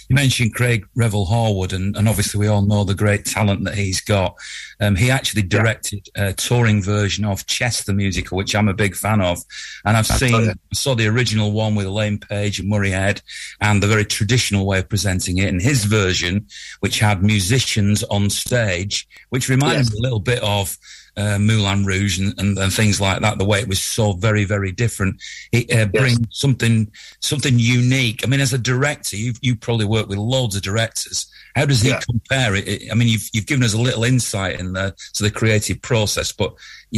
You 0.08 0.14
mentioned 0.14 0.54
Craig 0.54 0.86
Revel 0.94 1.26
Horwood, 1.26 1.72
and, 1.72 1.96
and 1.96 2.08
obviously 2.08 2.38
we 2.38 2.46
all 2.46 2.62
know 2.62 2.84
the 2.84 2.94
great 2.94 3.24
talent 3.24 3.64
that 3.64 3.74
he's 3.74 4.00
got. 4.00 4.34
Um, 4.80 4.96
he 4.96 5.10
actually 5.10 5.42
directed 5.42 6.08
a 6.14 6.32
touring 6.32 6.82
version 6.82 7.24
of 7.24 7.46
Chess 7.46 7.84
the 7.84 7.92
musical, 7.92 8.36
which 8.36 8.54
I'm 8.54 8.68
a 8.68 8.74
big 8.74 8.94
fan 8.96 9.20
of, 9.20 9.38
and 9.84 9.96
I've 9.96 10.08
That's 10.08 10.20
seen. 10.20 10.50
I 10.50 10.54
saw 10.72 10.94
the 10.94 11.06
original 11.08 11.52
one 11.52 11.74
with 11.74 11.86
Elaine 11.86 12.18
Paige 12.18 12.60
and 12.60 12.68
Murray 12.68 12.90
Head, 12.90 13.22
and 13.60 13.82
the 13.82 13.86
very 13.86 14.04
traditional 14.04 14.66
way 14.66 14.78
of 14.78 14.88
presenting 14.88 15.38
it, 15.38 15.48
and 15.48 15.60
his 15.60 15.84
version, 15.84 16.46
which 16.80 16.98
had 16.98 17.22
musicians 17.22 18.02
on 18.04 18.30
stage, 18.30 19.06
which 19.30 19.48
reminded 19.48 19.84
Yes. 19.86 19.92
me 19.92 19.98
a 19.98 20.02
little 20.02 20.20
bit 20.20 20.42
of. 20.42 20.76
Uh, 21.16 21.38
Moulin 21.38 21.84
Rouge 21.84 22.18
and, 22.18 22.34
and, 22.40 22.58
and 22.58 22.72
things 22.72 23.00
like 23.00 23.20
that. 23.20 23.38
The 23.38 23.44
way 23.44 23.60
it 23.60 23.68
was 23.68 23.80
so 23.80 24.14
very, 24.14 24.44
very 24.44 24.72
different. 24.72 25.22
It 25.52 25.72
uh, 25.72 25.86
brings 25.86 26.18
something 26.30 26.90
something 27.20 27.54
unique. 27.56 28.22
I 28.24 28.26
mean, 28.26 28.40
as 28.40 28.52
a 28.52 28.58
director, 28.58 29.16
you've 29.16 29.38
you 29.40 29.54
probably 29.54 29.86
work 29.86 30.08
with 30.08 30.18
loads 30.18 30.56
of 30.56 30.62
directors. 30.62 31.30
How 31.54 31.66
does 31.66 31.82
he 31.82 31.90
Yeah. 31.90 32.00
compare 32.00 32.56
it? 32.56 32.90
I 32.90 32.94
mean, 32.94 33.06
you've 33.06 33.28
you've 33.32 33.46
given 33.46 33.62
us 33.62 33.74
a 33.74 33.80
little 33.80 34.02
insight 34.02 34.58
in 34.58 34.72
the 34.72 34.92
to 35.14 35.22
the 35.22 35.30
creative 35.30 35.80
process, 35.82 36.32
but 36.32 36.52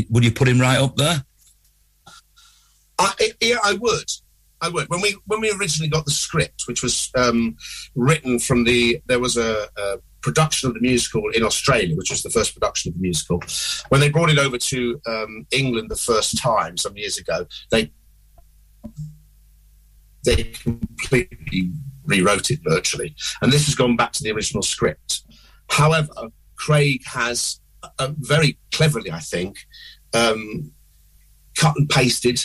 would 0.09 0.25
you 0.25 0.33
put 0.33 0.49
him 0.49 0.61
right 0.61 0.79
up 0.79 0.97
there? 0.97 1.23
I, 2.99 3.13
yeah, 3.41 3.59
I 3.63 3.75
would. 3.75 4.11
I 4.63 4.71
would. 4.71 4.89
When 4.89 5.03
we 5.03 5.15
when 5.27 5.41
we 5.41 5.53
originally 5.53 5.91
got 5.91 6.07
the 6.07 6.11
script, 6.11 6.65
which 6.67 6.83
was 6.83 7.11
um, 7.15 7.57
written 7.95 8.39
from 8.39 8.65
the 8.65 9.01
there 9.07 9.21
was 9.21 9.37
a, 9.37 9.69
a 9.77 9.99
production 10.27 10.69
of 10.69 10.75
the 10.75 10.81
musical 10.81 11.23
in 11.31 11.45
Australia, 11.45 11.95
which 11.95 12.11
was 12.11 12.23
the 12.25 12.31
first 12.31 12.53
production 12.53 12.91
of 12.91 12.95
the 12.97 13.01
musical. 13.01 13.41
When 13.91 14.01
they 14.01 14.11
brought 14.11 14.29
it 14.29 14.39
over 14.39 14.59
to 14.59 15.01
um, 15.07 15.47
England 15.53 15.89
the 15.89 16.03
first 16.11 16.37
time 16.37 16.77
some 16.77 16.97
years 16.97 17.17
ago, 17.17 17.47
they 17.71 17.93
they 20.25 20.43
completely 20.43 21.71
rewrote 22.05 22.51
it 22.51 22.59
virtually, 22.65 23.15
and 23.41 23.53
this 23.53 23.67
has 23.67 23.77
gone 23.77 23.95
back 23.95 24.13
to 24.15 24.25
the 24.25 24.33
original 24.33 24.63
script. 24.63 25.23
However, 25.69 26.13
Craig 26.57 27.03
has 27.07 27.61
uh, 28.01 28.11
very 28.19 28.59
cleverly, 28.73 29.13
I 29.13 29.21
think, 29.21 29.57
um, 30.13 30.73
cut 31.55 31.77
and 31.77 31.89
pasted 31.89 32.41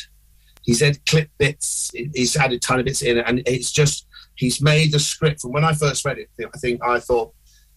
he's 0.63 0.81
had 0.81 1.03
clip 1.05 1.29
bits, 1.37 1.91
he's 1.93 2.35
added 2.35 2.61
tiny 2.61 2.83
bits 2.83 3.01
in 3.01 3.17
it, 3.17 3.25
and 3.27 3.41
it's 3.45 3.71
just 3.71 4.07
he's 4.35 4.61
made 4.61 4.91
the 4.91 4.99
script. 4.99 5.41
From 5.41 5.51
when 5.51 5.63
I 5.63 5.73
first 5.73 6.05
read 6.05 6.19
it, 6.19 6.29
I 6.39 6.57
think 6.57 6.81
I 6.83 6.99
thought 6.99 7.33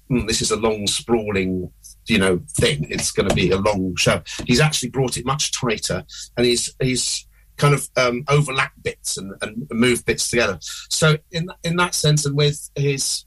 "Hmm, 0.09 0.27
this 0.27 0.43
is 0.43 0.51
a 0.51 0.57
long, 0.57 0.87
sprawling, 0.87 1.71
you 2.07 2.19
know, 2.19 2.41
thing. 2.59 2.87
It's 2.91 3.11
going 3.11 3.29
to 3.29 3.35
be 3.35 3.51
a 3.51 3.59
long 3.59 3.95
show. 3.97 4.23
He's 4.47 4.61
actually 4.61 4.91
brought 4.91 5.17
it 5.17 5.25
much 5.25 5.53
tighter, 5.53 6.05
and 6.37 6.47
he's 6.47 6.75
he's 6.81 7.27
kind 7.57 7.75
of 7.75 7.89
um, 7.97 8.25
overlapped 8.29 8.83
bits 8.83 9.17
and, 9.17 9.33
and 9.41 9.67
moved 9.71 10.05
bits 10.05 10.29
together. 10.29 10.59
So 10.89 11.17
in 11.31 11.49
in 11.63 11.77
that 11.77 11.95
sense, 11.95 12.27
and 12.27 12.37
with 12.37 12.71
his 12.75 13.25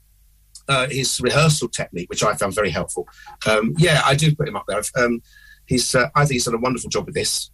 uh, 0.68 0.86
his 0.90 1.20
rehearsal 1.20 1.68
technique, 1.68 2.10
which 2.10 2.22
I 2.22 2.34
found 2.34 2.54
very 2.54 2.70
helpful. 2.70 3.08
Um, 3.46 3.74
yeah, 3.78 4.02
I 4.04 4.14
do 4.14 4.34
put 4.34 4.48
him 4.48 4.56
up 4.56 4.66
there. 4.68 4.82
Um, 4.96 5.22
he's, 5.66 5.94
uh, 5.94 6.08
I 6.14 6.20
think 6.20 6.32
he's 6.32 6.44
done 6.44 6.54
a 6.54 6.58
wonderful 6.58 6.90
job 6.90 7.06
with 7.06 7.14
this. 7.14 7.50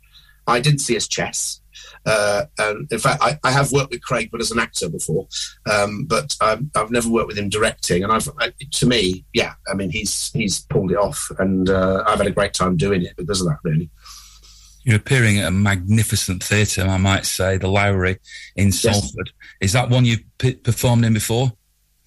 I 0.47 0.61
didn't 0.61 0.81
see 0.81 0.95
his 0.95 1.09
chess. 1.09 1.61
Uh, 2.07 2.45
and 2.59 2.87
in 2.93 2.99
fact, 2.99 3.23
I, 3.23 3.39
I 3.43 3.51
have 3.51 3.73
worked 3.73 3.91
with 3.91 4.03
Craig, 4.03 4.29
but 4.31 4.41
as 4.41 4.51
an 4.51 4.59
actor 4.59 4.89
before. 4.89 5.27
Um, 5.71 6.05
but 6.05 6.35
I've, 6.41 6.63
I've 6.75 6.91
never 6.91 7.09
worked 7.09 7.29
with 7.29 7.39
him 7.39 7.49
directing. 7.49 8.05
And 8.05 8.13
I've, 8.13 8.29
I, 8.39 8.53
to 8.73 8.87
me, 8.87 9.25
yeah, 9.33 9.55
I 9.71 9.75
mean, 9.75 9.91
he's 9.91 10.31
he's 10.33 10.61
pulled 10.61 10.93
it 10.93 10.99
off, 10.99 11.31
and 11.39 11.69
uh, 11.71 12.05
I've 12.07 12.19
had 12.19 12.27
a 12.27 12.33
great 12.33 12.53
time 12.53 12.77
doing 12.77 13.03
it 13.03 13.17
because 13.17 13.41
of 13.41 13.47
that. 13.49 13.59
Really, 13.65 13.91
You're 14.85 14.97
appearing 14.97 15.39
at 15.39 15.49
a 15.49 15.51
magnificent 15.51 16.45
theatre, 16.45 16.83
I 16.83 16.99
might 16.99 17.25
say, 17.25 17.57
the 17.57 17.69
Lowry 17.69 18.19
in 18.55 18.71
Salford. 18.71 19.31
Is 19.61 19.73
that 19.73 19.89
one 19.89 20.05
you've 20.05 20.25
p- 20.39 20.57
performed 20.57 21.05
in 21.07 21.15
before? 21.15 21.53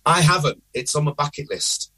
I 0.06 0.22
haven't. 0.22 0.62
It's 0.74 0.96
on 0.96 1.06
my 1.06 1.14
bucket 1.14 1.50
list. 1.50 1.92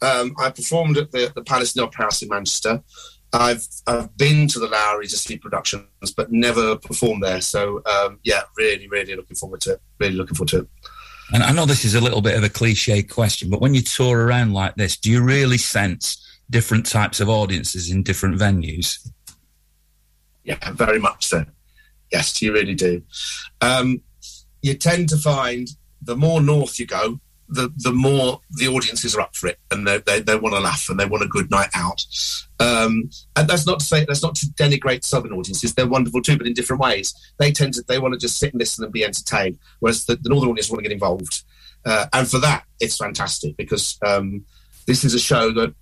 Um, 0.00 0.34
I 0.38 0.50
performed 0.50 0.96
at 0.96 1.12
the, 1.12 1.30
the 1.34 1.44
Palace 1.44 1.76
in 1.76 1.82
Opera 1.82 2.06
House 2.06 2.22
in 2.22 2.28
Manchester. 2.28 2.82
I've 3.32 3.66
I've 3.86 4.16
been 4.16 4.46
to 4.48 4.58
the 4.58 4.68
Lowry 4.68 5.06
to 5.06 5.16
see 5.16 5.38
productions, 5.38 5.86
but 6.16 6.30
never 6.30 6.76
performed 6.76 7.22
there. 7.22 7.40
So 7.40 7.82
um, 7.86 8.18
yeah, 8.22 8.42
really, 8.56 8.88
really 8.88 9.16
looking 9.16 9.36
forward 9.36 9.60
to 9.62 9.72
it. 9.72 9.82
Really 9.98 10.14
looking 10.14 10.34
forward 10.34 10.50
to 10.50 10.58
it. 10.60 10.68
And 11.32 11.42
I 11.42 11.52
know 11.52 11.64
this 11.64 11.84
is 11.84 11.94
a 11.94 12.00
little 12.00 12.20
bit 12.20 12.36
of 12.36 12.44
a 12.44 12.50
cliche 12.50 13.02
question, 13.02 13.48
but 13.48 13.60
when 13.60 13.74
you 13.74 13.80
tour 13.80 14.26
around 14.26 14.52
like 14.52 14.74
this, 14.74 14.98
do 14.98 15.10
you 15.10 15.22
really 15.22 15.56
sense 15.56 16.18
different 16.50 16.84
types 16.84 17.20
of 17.20 17.30
audiences 17.30 17.90
in 17.90 18.02
different 18.02 18.38
venues? 18.38 19.08
Yeah, 20.44 20.58
very 20.72 20.98
much 20.98 21.26
so. 21.26 21.46
Yes, 22.12 22.42
you 22.42 22.52
really 22.52 22.74
do. 22.74 23.02
Um, 23.62 24.02
you 24.60 24.74
tend 24.74 25.08
to 25.08 25.16
find 25.16 25.68
the 26.02 26.16
more 26.16 26.42
north 26.42 26.78
you 26.78 26.86
go, 26.86 27.20
the 27.52 27.72
the 27.76 27.92
more 27.92 28.40
the 28.50 28.68
audiences 28.68 29.14
are 29.14 29.22
up 29.22 29.36
for 29.36 29.48
it, 29.48 29.58
and 29.70 29.86
they 29.86 29.98
they, 29.98 30.20
they 30.20 30.36
want 30.36 30.54
to 30.54 30.60
laugh 30.60 30.88
and 30.88 30.98
they 30.98 31.06
want 31.06 31.22
a 31.22 31.28
good 31.28 31.50
night 31.50 31.70
out. 31.74 32.04
Um, 32.60 33.10
and 33.36 33.48
that's 33.48 33.66
not 33.66 33.80
to 33.80 33.84
say 33.84 34.04
that's 34.04 34.22
not 34.22 34.34
to 34.36 34.46
denigrate 34.46 35.04
southern 35.04 35.32
audiences; 35.32 35.74
they're 35.74 35.86
wonderful 35.86 36.22
too, 36.22 36.38
but 36.38 36.46
in 36.46 36.54
different 36.54 36.82
ways. 36.82 37.14
They 37.38 37.52
tend 37.52 37.74
to 37.74 37.82
they 37.86 37.98
want 37.98 38.14
to 38.14 38.20
just 38.20 38.38
sit 38.38 38.52
and 38.52 38.60
listen 38.60 38.84
and 38.84 38.92
be 38.92 39.04
entertained, 39.04 39.58
whereas 39.80 40.06
the, 40.06 40.16
the 40.16 40.28
northern 40.28 40.50
audience 40.50 40.70
want 40.70 40.78
to 40.78 40.88
get 40.88 40.92
involved. 40.92 41.42
Uh, 41.84 42.06
and 42.12 42.28
for 42.28 42.38
that, 42.38 42.64
it's 42.80 42.96
fantastic 42.96 43.56
because 43.56 43.98
um, 44.06 44.44
this 44.86 45.04
is 45.04 45.14
a 45.14 45.18
show 45.18 45.50
that 45.52 45.74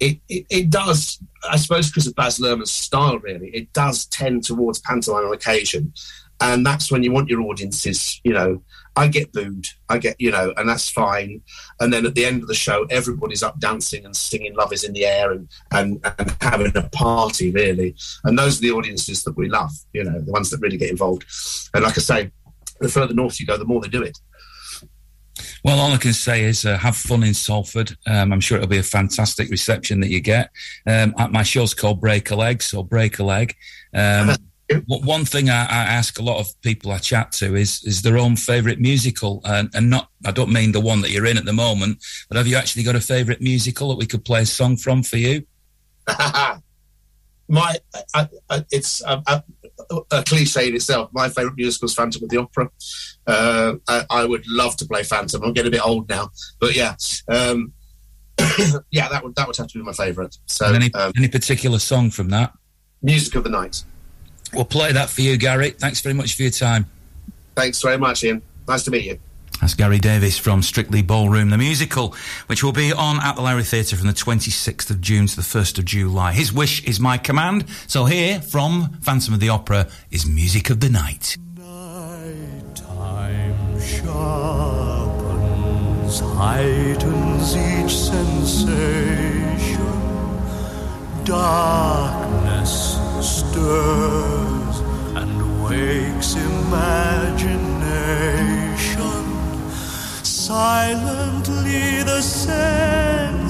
it, 0.00 0.18
it, 0.28 0.46
it 0.50 0.70
does, 0.70 1.18
I 1.48 1.56
suppose, 1.56 1.88
because 1.88 2.06
of 2.06 2.14
Baz 2.14 2.38
Luhrmann's 2.38 2.70
style, 2.70 3.18
really, 3.18 3.48
it 3.48 3.72
does 3.72 4.06
tend 4.06 4.44
towards 4.44 4.80
pantomime 4.80 5.24
on 5.24 5.34
occasion. 5.34 5.92
And 6.40 6.66
that's 6.66 6.90
when 6.90 7.02
you 7.02 7.12
want 7.12 7.28
your 7.28 7.42
audiences, 7.42 8.20
you 8.24 8.32
know, 8.32 8.62
I 8.96 9.08
get 9.08 9.32
booed, 9.32 9.66
I 9.88 9.98
get, 9.98 10.16
you 10.20 10.30
know, 10.30 10.52
and 10.56 10.68
that's 10.68 10.88
fine. 10.88 11.42
And 11.80 11.92
then 11.92 12.06
at 12.06 12.14
the 12.14 12.24
end 12.24 12.42
of 12.42 12.48
the 12.48 12.54
show, 12.54 12.84
everybody's 12.90 13.42
up 13.42 13.58
dancing 13.58 14.04
and 14.04 14.16
singing 14.16 14.54
Love 14.54 14.72
is 14.72 14.84
in 14.84 14.92
the 14.92 15.04
Air 15.04 15.32
and, 15.32 15.48
and, 15.72 16.00
and 16.18 16.36
having 16.40 16.76
a 16.76 16.82
party, 16.90 17.50
really. 17.50 17.96
And 18.22 18.38
those 18.38 18.58
are 18.58 18.62
the 18.62 18.70
audiences 18.70 19.24
that 19.24 19.36
we 19.36 19.48
love, 19.48 19.72
you 19.92 20.04
know, 20.04 20.20
the 20.20 20.32
ones 20.32 20.50
that 20.50 20.60
really 20.60 20.76
get 20.76 20.90
involved. 20.90 21.24
And 21.74 21.82
like 21.82 21.98
I 21.98 22.00
say, 22.00 22.30
the 22.80 22.88
further 22.88 23.14
north 23.14 23.40
you 23.40 23.46
go, 23.46 23.56
the 23.56 23.64
more 23.64 23.80
they 23.80 23.88
do 23.88 24.02
it. 24.02 24.16
Well, 25.64 25.80
all 25.80 25.92
I 25.92 25.96
can 25.96 26.12
say 26.12 26.44
is 26.44 26.64
uh, 26.64 26.76
have 26.78 26.96
fun 26.96 27.24
in 27.24 27.34
Salford. 27.34 27.96
Um, 28.06 28.32
I'm 28.32 28.40
sure 28.40 28.58
it'll 28.58 28.68
be 28.68 28.78
a 28.78 28.82
fantastic 28.82 29.50
reception 29.50 30.00
that 30.00 30.10
you 30.10 30.20
get. 30.20 30.50
Um, 30.86 31.14
at 31.18 31.32
my 31.32 31.42
show's 31.42 31.74
called 31.74 32.00
Break 32.00 32.30
a 32.30 32.36
Leg, 32.36 32.62
so 32.62 32.82
break 32.82 33.18
a 33.18 33.24
leg. 33.24 33.56
Um, 33.92 34.36
one 34.86 35.24
thing 35.24 35.50
I, 35.50 35.62
I 35.64 35.84
ask 35.84 36.18
a 36.18 36.22
lot 36.22 36.40
of 36.40 36.48
people 36.62 36.90
I 36.90 36.98
chat 36.98 37.32
to 37.32 37.54
is 37.54 37.82
is 37.84 38.02
their 38.02 38.16
own 38.18 38.36
favourite 38.36 38.78
musical, 38.78 39.40
and, 39.44 39.70
and 39.74 39.90
not 39.90 40.08
I 40.24 40.30
don't 40.30 40.52
mean 40.52 40.72
the 40.72 40.80
one 40.80 41.00
that 41.02 41.10
you're 41.10 41.26
in 41.26 41.36
at 41.36 41.44
the 41.44 41.52
moment, 41.52 42.02
but 42.28 42.38
have 42.38 42.46
you 42.46 42.56
actually 42.56 42.82
got 42.82 42.96
a 42.96 43.00
favourite 43.00 43.40
musical 43.40 43.88
that 43.90 43.98
we 43.98 44.06
could 44.06 44.24
play 44.24 44.42
a 44.42 44.46
song 44.46 44.76
from 44.76 45.02
for 45.02 45.16
you? 45.16 45.44
my 46.08 46.60
I, 48.14 48.28
I, 48.50 48.64
it's 48.70 49.02
a, 49.02 49.42
cliche 50.24 50.68
in 50.68 50.74
itself. 50.74 51.10
My 51.12 51.28
favourite 51.28 51.56
musical 51.56 51.86
is 51.86 51.94
Phantom 51.94 52.22
of 52.22 52.30
the 52.30 52.38
Opera. 52.38 52.70
Uh, 53.26 53.74
I, 53.88 54.06
I 54.10 54.24
would 54.24 54.46
love 54.46 54.76
to 54.78 54.86
play 54.86 55.02
Phantom. 55.02 55.42
I'm 55.42 55.52
getting 55.52 55.68
a 55.68 55.72
bit 55.72 55.84
old 55.84 56.08
now, 56.08 56.30
but 56.60 56.74
yeah, 56.74 56.96
um, 57.28 57.72
yeah, 58.90 59.08
that 59.08 59.22
would 59.22 59.34
that 59.36 59.46
would 59.46 59.56
have 59.56 59.68
to 59.68 59.78
be 59.78 59.84
my 59.84 59.92
favourite. 59.92 60.38
So, 60.46 60.72
any 60.72 60.92
um, 60.94 61.12
any 61.16 61.28
particular 61.28 61.78
song 61.78 62.10
from 62.10 62.30
that? 62.30 62.52
music 63.04 63.34
of 63.34 63.44
the 63.44 63.50
night. 63.50 63.84
We'll 64.54 64.64
play 64.64 64.92
that 64.92 65.10
for 65.10 65.22
you, 65.22 65.36
Gary. 65.36 65.70
Thanks 65.70 66.00
very 66.00 66.14
much 66.14 66.36
for 66.36 66.42
your 66.42 66.50
time. 66.50 66.86
Thanks 67.54 67.80
very 67.82 67.98
much, 67.98 68.24
Ian. 68.24 68.42
Nice 68.66 68.82
to 68.84 68.90
meet 68.90 69.04
you. 69.04 69.18
That's 69.60 69.74
Gary 69.74 69.98
Davis 69.98 70.36
from 70.36 70.62
Strictly 70.62 71.00
Ballroom, 71.00 71.50
the 71.50 71.58
musical, 71.58 72.14
which 72.48 72.64
will 72.64 72.72
be 72.72 72.92
on 72.92 73.20
at 73.22 73.36
the 73.36 73.42
Lowry 73.42 73.62
Theatre 73.62 73.96
from 73.96 74.08
the 74.08 74.12
26th 74.12 74.90
of 74.90 75.00
June 75.00 75.26
to 75.26 75.36
the 75.36 75.42
1st 75.42 75.78
of 75.78 75.84
July. 75.84 76.32
His 76.32 76.52
wish 76.52 76.82
is 76.84 76.98
my 77.00 77.16
command. 77.18 77.64
So 77.86 78.04
here, 78.04 78.40
from 78.40 78.98
Phantom 79.00 79.32
of 79.34 79.40
the 79.40 79.48
Opera, 79.48 79.88
is 80.10 80.26
Music 80.26 80.70
of 80.70 80.80
the 80.80 80.90
Night. 80.90 81.36
Time 82.74 83.80
sharpens, 83.80 85.30
heightens 86.20 87.56
each 87.56 87.96
sensation. 87.96 89.24
Darkness 91.24 93.03
stirs 93.24 94.76
and 95.16 95.64
wakes 95.64 96.34
imagination. 96.36 97.64
Silently 100.22 102.02
the 102.02 102.20
senses 102.20 103.48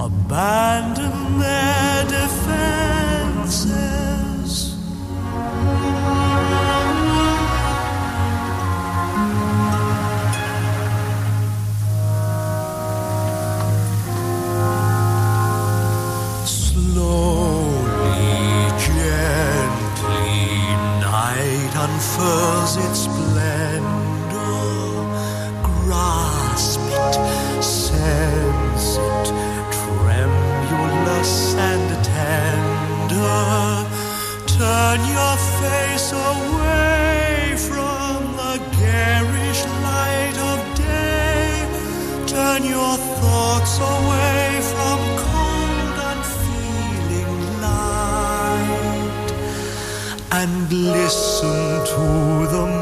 abandon 0.00 1.38
their 1.38 2.04
defenses. 2.04 2.46
Slowly, 16.46 17.25
unfurls 21.86 22.76
its 22.76 23.00
splendor. 23.04 23.75
Listen 50.76 51.84
to 51.86 52.46
the 52.52 52.75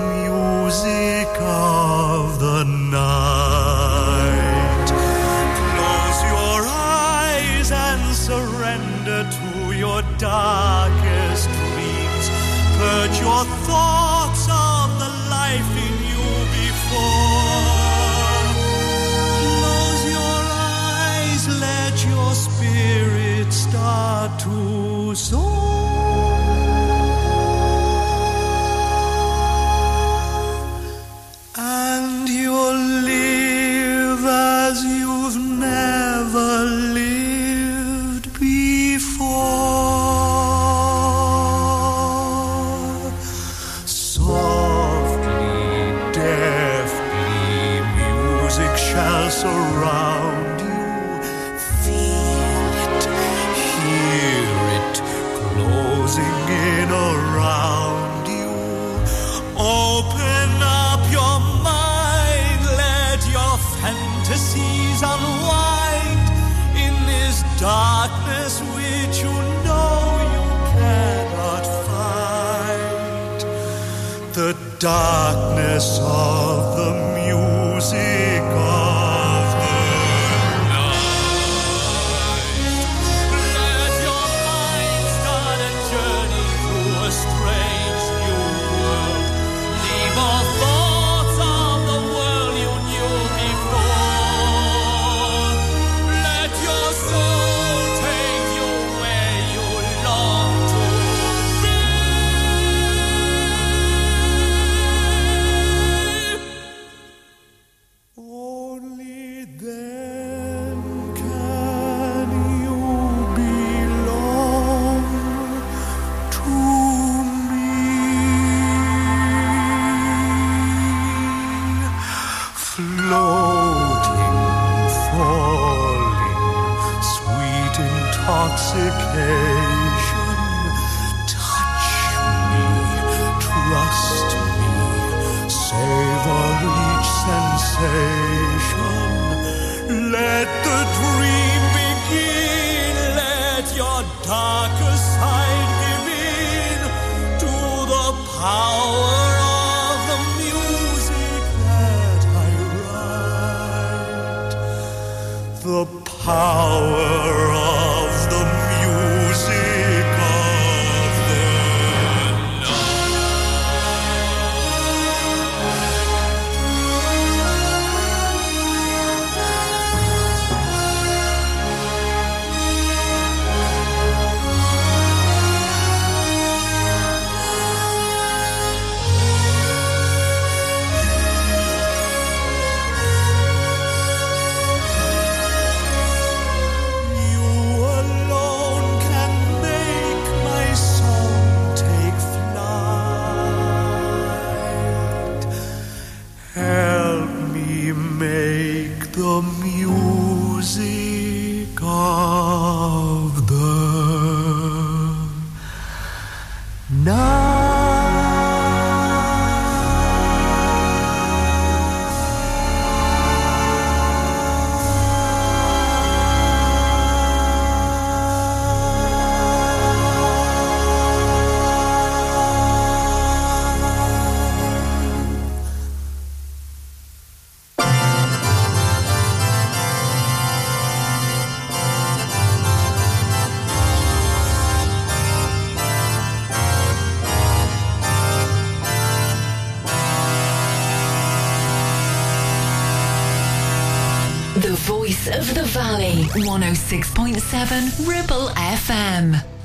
The 74.85 75.44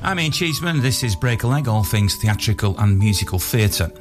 I'm 0.10 0.20
Ian 0.20 0.32
Cheeseman. 0.32 0.82
This 0.82 1.04
is 1.04 1.16
Break 1.16 1.44
a 1.44 1.48
Leg, 1.48 1.68
all 1.68 1.84
things 1.84 2.16
theatrical 2.16 2.76
and 2.80 2.98
musical 2.98 3.38
theatre. 3.38 3.92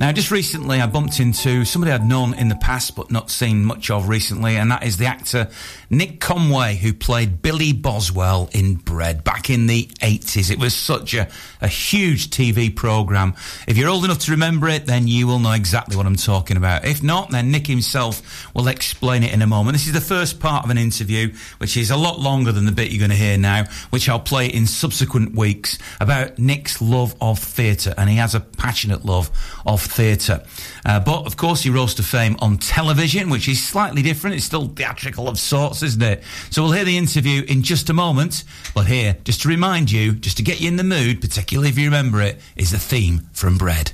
Now, 0.00 0.10
just 0.12 0.30
recently, 0.30 0.80
I 0.80 0.86
bumped 0.86 1.20
into 1.20 1.66
somebody 1.66 1.92
I'd 1.92 2.06
known 2.06 2.32
in 2.32 2.48
the 2.48 2.56
past 2.56 2.96
but 2.96 3.10
not 3.10 3.30
seen 3.30 3.66
much 3.66 3.90
of 3.90 4.08
recently, 4.08 4.56
and 4.56 4.70
that 4.70 4.82
is 4.82 4.96
the 4.96 5.04
actor 5.04 5.50
Nick 5.90 6.20
Conway, 6.20 6.76
who 6.76 6.94
played 6.94 7.42
Billy 7.42 7.74
Boswell 7.74 8.48
in 8.52 8.76
Bread 8.76 9.24
in 9.50 9.66
the 9.66 9.86
80s. 10.00 10.50
It 10.50 10.58
was 10.58 10.74
such 10.74 11.14
a, 11.14 11.28
a 11.60 11.68
huge 11.68 12.30
TV 12.30 12.74
programme. 12.74 13.34
If 13.66 13.76
you're 13.76 13.88
old 13.88 14.04
enough 14.04 14.18
to 14.20 14.30
remember 14.32 14.68
it, 14.68 14.86
then 14.86 15.08
you 15.08 15.26
will 15.26 15.38
know 15.38 15.52
exactly 15.52 15.96
what 15.96 16.06
I'm 16.06 16.16
talking 16.16 16.56
about. 16.56 16.84
If 16.84 17.02
not, 17.02 17.30
then 17.30 17.50
Nick 17.50 17.66
himself 17.66 18.54
will 18.54 18.68
explain 18.68 19.22
it 19.22 19.32
in 19.32 19.42
a 19.42 19.46
moment. 19.46 19.74
This 19.74 19.86
is 19.86 19.92
the 19.92 20.00
first 20.00 20.40
part 20.40 20.64
of 20.64 20.70
an 20.70 20.78
interview, 20.78 21.34
which 21.58 21.76
is 21.76 21.90
a 21.90 21.96
lot 21.96 22.20
longer 22.20 22.52
than 22.52 22.64
the 22.64 22.72
bit 22.72 22.90
you're 22.90 22.98
going 22.98 23.10
to 23.10 23.16
hear 23.16 23.38
now, 23.38 23.64
which 23.90 24.08
I'll 24.08 24.20
play 24.20 24.46
in 24.46 24.66
subsequent 24.66 25.34
weeks 25.34 25.78
about 26.00 26.38
Nick's 26.38 26.80
love 26.80 27.14
of 27.20 27.38
theatre, 27.38 27.94
and 27.96 28.08
he 28.08 28.16
has 28.16 28.34
a 28.34 28.40
passionate 28.40 29.04
love 29.04 29.30
of 29.66 29.82
theatre. 29.82 30.42
Uh, 30.84 31.00
but 31.00 31.26
of 31.26 31.36
course, 31.36 31.62
he 31.62 31.70
rose 31.70 31.94
to 31.94 32.02
fame 32.02 32.36
on 32.40 32.58
television, 32.58 33.30
which 33.30 33.48
is 33.48 33.62
slightly 33.62 34.02
different. 34.02 34.36
It's 34.36 34.44
still 34.44 34.68
theatrical 34.68 35.28
of 35.28 35.38
sorts, 35.38 35.82
isn't 35.82 36.02
it? 36.02 36.22
So 36.50 36.62
we'll 36.62 36.72
hear 36.72 36.84
the 36.84 36.96
interview 36.96 37.44
in 37.48 37.62
just 37.62 37.90
a 37.90 37.92
moment. 37.92 38.44
But 38.74 38.86
here, 38.86 39.16
just 39.24 39.37
to 39.38 39.48
remind 39.48 39.90
you, 39.90 40.12
just 40.12 40.36
to 40.38 40.42
get 40.42 40.60
you 40.60 40.68
in 40.68 40.76
the 40.76 40.84
mood, 40.84 41.20
particularly 41.20 41.68
if 41.68 41.78
you 41.78 41.84
remember 41.84 42.20
it, 42.20 42.40
is 42.56 42.70
the 42.72 42.78
theme 42.78 43.28
from 43.32 43.56
Bread. 43.56 43.92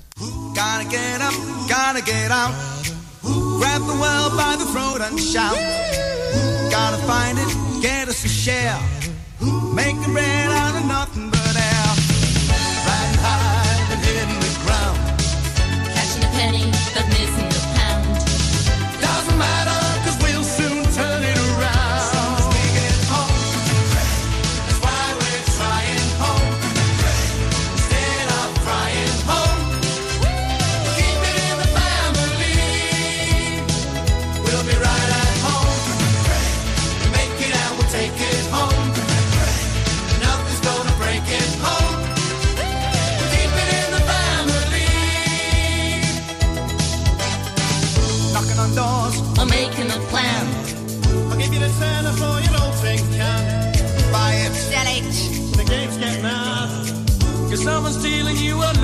Gotta 0.55 0.88
get 0.88 1.20
up, 1.20 1.34
gotta 1.68 2.03
get 2.03 2.30
out. 2.30 2.55
Grab 3.22 3.80
the 3.82 3.95
by 4.36 4.57
the 4.59 4.64
throat 4.66 5.01
and 5.01 5.18
shout. 5.18 5.57
Gotta 6.70 7.03
find 7.07 7.38
it, 7.38 7.82
get 7.82 8.09
us 8.09 8.24
a 8.24 8.28
share. 8.28 8.80
Make 9.74 9.97
the 10.01 10.11
bread 10.12 10.51
out 10.51 10.76
of 10.80 10.86
nothing 10.86 11.34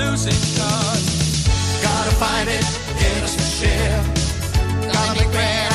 losing 0.05 0.41
cause 0.57 1.81
gotta 1.81 2.15
find 2.15 2.49
it 2.49 2.65
get 2.99 3.23
us 3.23 3.35
to 3.35 3.43
share. 3.43 4.03
Gotta 4.91 5.19
make 5.19 5.31
bread 5.31 5.70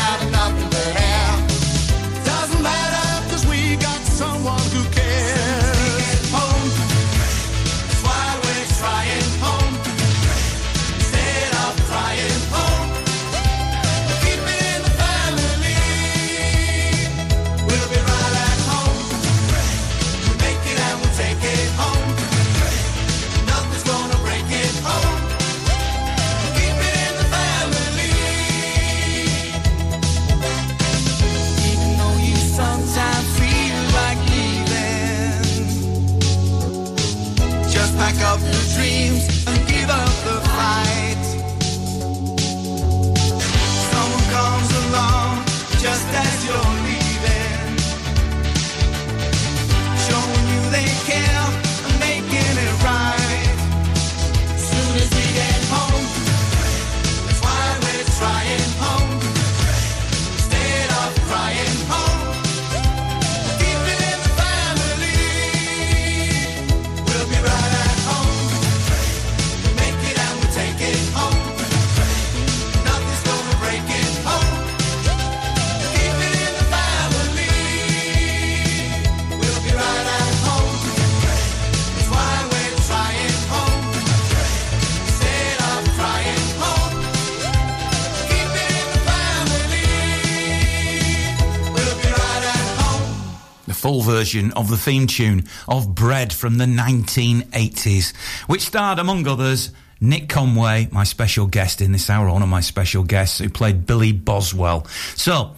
version 94.27 94.51
of 94.55 94.69
the 94.69 94.77
theme 94.77 95.07
tune 95.07 95.45
of 95.69 95.95
Bread 95.95 96.33
from 96.33 96.59
the 96.59 96.65
1980s, 96.65 98.13
which 98.49 98.63
starred, 98.63 98.99
among 98.99 99.25
others, 99.29 99.71
Nick 100.01 100.29
Conway, 100.29 100.89
my 100.91 101.05
special 101.05 101.47
guest 101.47 101.81
in 101.81 101.93
this 101.93 102.11
hour, 102.11 102.29
one 102.29 102.43
of 102.43 102.49
my 102.49 102.61
special 102.61 103.05
guests, 103.05 103.39
who 103.39 103.49
played 103.49 103.87
Billy 103.87 104.11
Boswell. 104.11 104.85
So, 105.15 105.55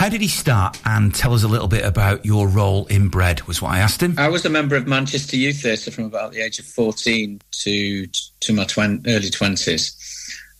how 0.00 0.08
did 0.08 0.20
he 0.20 0.26
start? 0.26 0.80
And 0.84 1.14
tell 1.14 1.32
us 1.32 1.44
a 1.44 1.48
little 1.48 1.68
bit 1.68 1.84
about 1.84 2.26
your 2.26 2.48
role 2.48 2.86
in 2.86 3.06
Bread, 3.06 3.42
was 3.42 3.62
what 3.62 3.70
I 3.70 3.78
asked 3.78 4.02
him. 4.02 4.16
I 4.18 4.26
was 4.26 4.44
a 4.44 4.50
member 4.50 4.74
of 4.74 4.88
Manchester 4.88 5.36
Youth 5.36 5.62
Theatre 5.62 5.92
from 5.92 6.06
about 6.06 6.32
the 6.32 6.40
age 6.40 6.58
of 6.58 6.64
14 6.64 7.40
to 7.62 8.06
to 8.06 8.52
my 8.52 8.64
twen- 8.64 9.04
early 9.06 9.30
20s, 9.30 9.94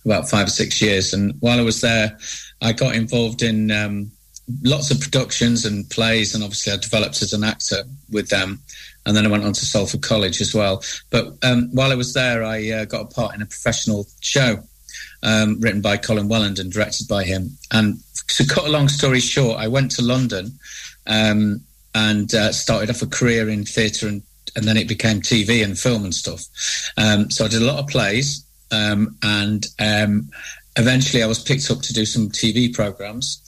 about 0.05 0.31
five 0.31 0.47
or 0.47 0.51
six 0.51 0.81
years. 0.81 1.13
And 1.13 1.35
while 1.41 1.59
I 1.59 1.63
was 1.63 1.81
there, 1.81 2.17
I 2.63 2.71
got 2.71 2.95
involved 2.95 3.43
in 3.43 3.73
um, 3.73 4.13
lots 4.63 4.91
of 4.91 5.01
productions 5.01 5.65
and 5.65 5.89
plays, 5.91 6.35
and 6.35 6.43
obviously 6.43 6.73
I 6.73 6.77
developed 6.77 7.23
as 7.23 7.33
an 7.33 7.45
actor 7.45 7.85
with 8.11 8.29
them. 8.29 8.61
And 9.07 9.17
then 9.17 9.25
I 9.25 9.31
went 9.31 9.45
on 9.45 9.53
to 9.55 9.65
Salford 9.65 10.03
College 10.03 10.41
as 10.41 10.55
well. 10.55 10.83
But 11.11 11.29
um, 11.43 11.71
while 11.73 11.91
I 11.91 11.95
was 11.95 12.13
there, 12.13 12.45
I 12.45 12.71
uh, 12.71 12.85
got 12.85 13.03
a 13.03 13.15
part 13.15 13.35
in 13.35 13.43
a 13.43 13.47
professional 13.47 14.07
show 14.21 14.59
um, 15.23 15.59
written 15.61 15.81
by 15.81 15.97
Colin 15.97 16.29
Welland 16.29 16.59
and 16.59 16.71
directed 16.71 17.09
by 17.09 17.25
him. 17.25 17.57
And 17.71 17.99
to 18.29 18.47
cut 18.47 18.67
a 18.67 18.71
long 18.71 18.89
story 18.89 19.21
short, 19.21 19.59
I 19.59 19.69
went 19.69 19.91
to 19.93 20.03
London 20.03 20.59
um, 21.07 21.63
and 21.95 22.33
uh, 22.35 22.53
started 22.53 22.91
off 22.91 23.03
a 23.03 23.07
career 23.07 23.49
in 23.49 23.65
theatre 23.65 24.09
and, 24.09 24.23
and 24.57 24.65
then 24.67 24.77
it 24.77 24.89
became 24.89 25.21
TV 25.21 25.65
and 25.65 25.79
film 25.79 26.05
and 26.05 26.15
stuff. 26.15 26.45
Um, 26.97 27.31
so 27.31 27.45
I 27.45 27.49
did 27.49 27.63
a 27.63 27.67
lot 27.67 27.79
of 27.79 27.89
plays 27.89 28.45
um, 28.71 29.17
and 29.23 29.67
um, 29.79 30.29
eventually 30.77 31.23
I 31.23 31.27
was 31.27 31.43
picked 31.43 31.71
up 31.71 31.81
to 31.81 31.93
do 31.93 32.05
some 32.05 32.29
TV 32.29 32.73
programs 32.73 33.43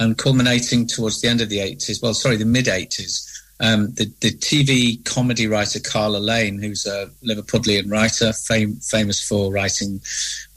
and 0.00 0.16
culminating 0.16 0.86
towards 0.86 1.20
the 1.20 1.28
end 1.28 1.40
of 1.40 1.50
the 1.50 1.58
80s, 1.58 2.02
well, 2.02 2.14
sorry, 2.14 2.36
the 2.36 2.44
mid 2.44 2.66
80s. 2.66 3.26
Um, 3.62 3.92
the, 3.92 4.06
the 4.20 4.30
TV 4.30 5.04
comedy 5.04 5.46
writer 5.46 5.78
Carla 5.78 6.16
Lane, 6.16 6.58
who's 6.58 6.86
a 6.86 7.10
Liverpudlian 7.22 7.90
writer, 7.90 8.32
fam- 8.32 8.76
famous 8.76 9.22
for 9.22 9.52
writing, 9.52 10.00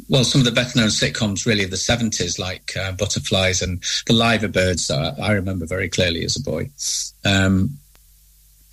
well, 0.07 0.23
some 0.23 0.39
of 0.39 0.45
the 0.45 0.51
better 0.51 0.79
known 0.79 0.87
sitcoms 0.87 1.45
really 1.45 1.65
of 1.65 1.69
the 1.69 1.75
70s, 1.75 2.39
like 2.39 2.71
uh, 2.77 2.93
Butterflies 2.93 3.61
and 3.61 3.83
The 4.07 4.13
Liver 4.13 4.47
Birds, 4.47 4.89
I 4.89 5.09
I 5.21 5.33
remember 5.33 5.65
very 5.65 5.89
clearly 5.89 6.23
as 6.23 6.37
a 6.37 6.41
boy. 6.41 6.69
Um, 7.25 7.77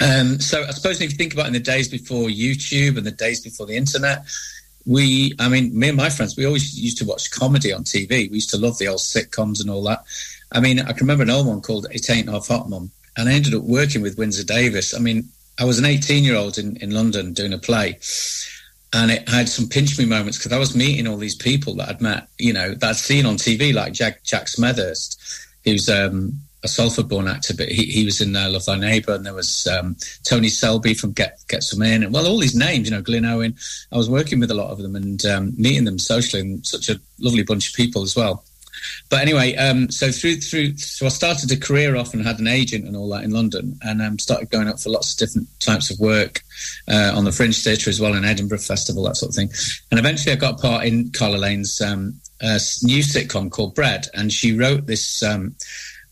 um, 0.00 0.38
so 0.38 0.62
I 0.62 0.70
suppose 0.70 1.00
if 1.00 1.10
you 1.10 1.16
think 1.16 1.34
about 1.34 1.48
in 1.48 1.52
the 1.52 1.58
days 1.60 1.88
before 1.88 2.28
YouTube 2.28 2.96
and 2.96 3.06
the 3.06 3.10
days 3.10 3.40
before 3.40 3.66
the 3.66 3.76
internet, 3.76 4.24
we, 4.86 5.34
I 5.38 5.48
mean, 5.48 5.78
me 5.78 5.88
and 5.88 5.96
my 5.96 6.08
friends, 6.08 6.36
we 6.36 6.46
always 6.46 6.78
used 6.78 6.98
to 6.98 7.04
watch 7.04 7.30
comedy 7.30 7.72
on 7.72 7.84
TV. 7.84 8.30
We 8.30 8.36
used 8.36 8.50
to 8.50 8.58
love 8.58 8.78
the 8.78 8.88
old 8.88 9.00
sitcoms 9.00 9.60
and 9.60 9.68
all 9.68 9.82
that. 9.84 10.04
I 10.52 10.60
mean, 10.60 10.80
I 10.80 10.92
can 10.92 11.06
remember 11.06 11.22
an 11.22 11.30
old 11.30 11.46
one 11.46 11.60
called 11.60 11.86
It 11.90 12.10
Ain't 12.10 12.28
Half 12.28 12.48
Hot 12.48 12.68
Mum, 12.68 12.90
and 13.16 13.28
I 13.28 13.32
ended 13.32 13.54
up 13.54 13.62
working 13.62 14.02
with 14.02 14.18
Windsor 14.18 14.44
Davies. 14.44 14.94
I 14.94 14.98
mean, 14.98 15.28
I 15.58 15.64
was 15.64 15.78
an 15.78 15.84
18 15.84 16.24
year 16.24 16.36
old 16.36 16.58
in, 16.58 16.76
in 16.76 16.90
London 16.90 17.32
doing 17.32 17.52
a 17.52 17.58
play, 17.58 17.98
and 18.92 19.10
it 19.10 19.28
had 19.28 19.48
some 19.48 19.68
pinch 19.68 19.98
me 19.98 20.06
moments 20.06 20.38
because 20.38 20.52
I 20.52 20.58
was 20.58 20.74
meeting 20.74 21.06
all 21.06 21.16
these 21.16 21.36
people 21.36 21.74
that 21.76 21.88
I'd 21.88 22.00
met, 22.00 22.28
you 22.38 22.52
know, 22.52 22.74
that 22.74 22.90
I'd 22.90 22.96
seen 22.96 23.26
on 23.26 23.36
TV, 23.36 23.72
like 23.72 23.92
Jack 23.92 24.24
Jack 24.24 24.46
Smethurst, 24.46 25.46
who's 25.64 25.88
um, 25.88 26.40
a 26.62 26.68
Salford 26.68 27.08
born 27.08 27.28
actor, 27.28 27.54
but 27.54 27.68
he, 27.68 27.84
he 27.84 28.04
was 28.04 28.20
in 28.20 28.36
uh, 28.36 28.48
Love 28.50 28.64
Thy 28.64 28.76
Neighbour, 28.76 29.14
and 29.14 29.24
there 29.24 29.34
was 29.34 29.66
um, 29.66 29.96
Tony 30.24 30.48
Selby 30.48 30.94
from 30.94 31.12
Get 31.12 31.38
Get 31.48 31.62
Some 31.62 31.82
In, 31.82 32.02
and 32.02 32.12
well, 32.12 32.26
all 32.26 32.38
these 32.38 32.54
names, 32.54 32.88
you 32.88 32.94
know, 32.94 33.02
Glyn 33.02 33.24
Owen. 33.24 33.54
I 33.92 33.96
was 33.96 34.10
working 34.10 34.40
with 34.40 34.50
a 34.50 34.54
lot 34.54 34.70
of 34.70 34.78
them 34.78 34.96
and 34.96 35.24
um, 35.26 35.52
meeting 35.56 35.84
them 35.84 35.98
socially, 35.98 36.42
and 36.42 36.66
such 36.66 36.88
a 36.88 37.00
lovely 37.18 37.42
bunch 37.42 37.68
of 37.68 37.74
people 37.74 38.02
as 38.02 38.16
well. 38.16 38.44
But 39.08 39.20
anyway, 39.20 39.54
um, 39.56 39.90
so 39.90 40.10
through 40.10 40.36
through, 40.36 40.76
so 40.76 41.06
I 41.06 41.08
started 41.08 41.50
a 41.52 41.56
career 41.56 41.96
off 41.96 42.14
and 42.14 42.24
had 42.24 42.38
an 42.38 42.46
agent 42.46 42.86
and 42.86 42.96
all 42.96 43.08
that 43.10 43.24
in 43.24 43.30
London, 43.30 43.78
and 43.82 44.00
um, 44.02 44.18
started 44.18 44.50
going 44.50 44.68
up 44.68 44.80
for 44.80 44.90
lots 44.90 45.12
of 45.12 45.18
different 45.18 45.48
types 45.60 45.90
of 45.90 45.98
work 45.98 46.42
uh, 46.88 47.12
on 47.14 47.24
the 47.24 47.32
Fringe 47.32 47.56
Theatre 47.62 47.90
as 47.90 48.00
well, 48.00 48.14
in 48.14 48.24
Edinburgh 48.24 48.58
Festival, 48.58 49.04
that 49.04 49.16
sort 49.16 49.30
of 49.30 49.36
thing. 49.36 49.50
And 49.90 49.98
eventually, 49.98 50.32
I 50.32 50.36
got 50.36 50.60
part 50.60 50.84
in 50.84 51.10
Carla 51.10 51.36
Lane's 51.36 51.80
um, 51.80 52.20
uh, 52.40 52.58
new 52.82 53.02
sitcom 53.02 53.50
called 53.50 53.74
Bread, 53.74 54.06
and 54.14 54.32
she 54.32 54.56
wrote 54.56 54.86
this 54.86 55.22
um, 55.22 55.54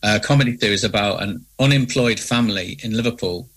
uh, 0.03 0.19
comedy 0.23 0.57
series 0.57 0.85
about 0.85 1.23
an 1.23 1.45
unemployed 1.59 2.21
family 2.21 2.79
in 2.83 2.97
Liverpool 2.97 3.49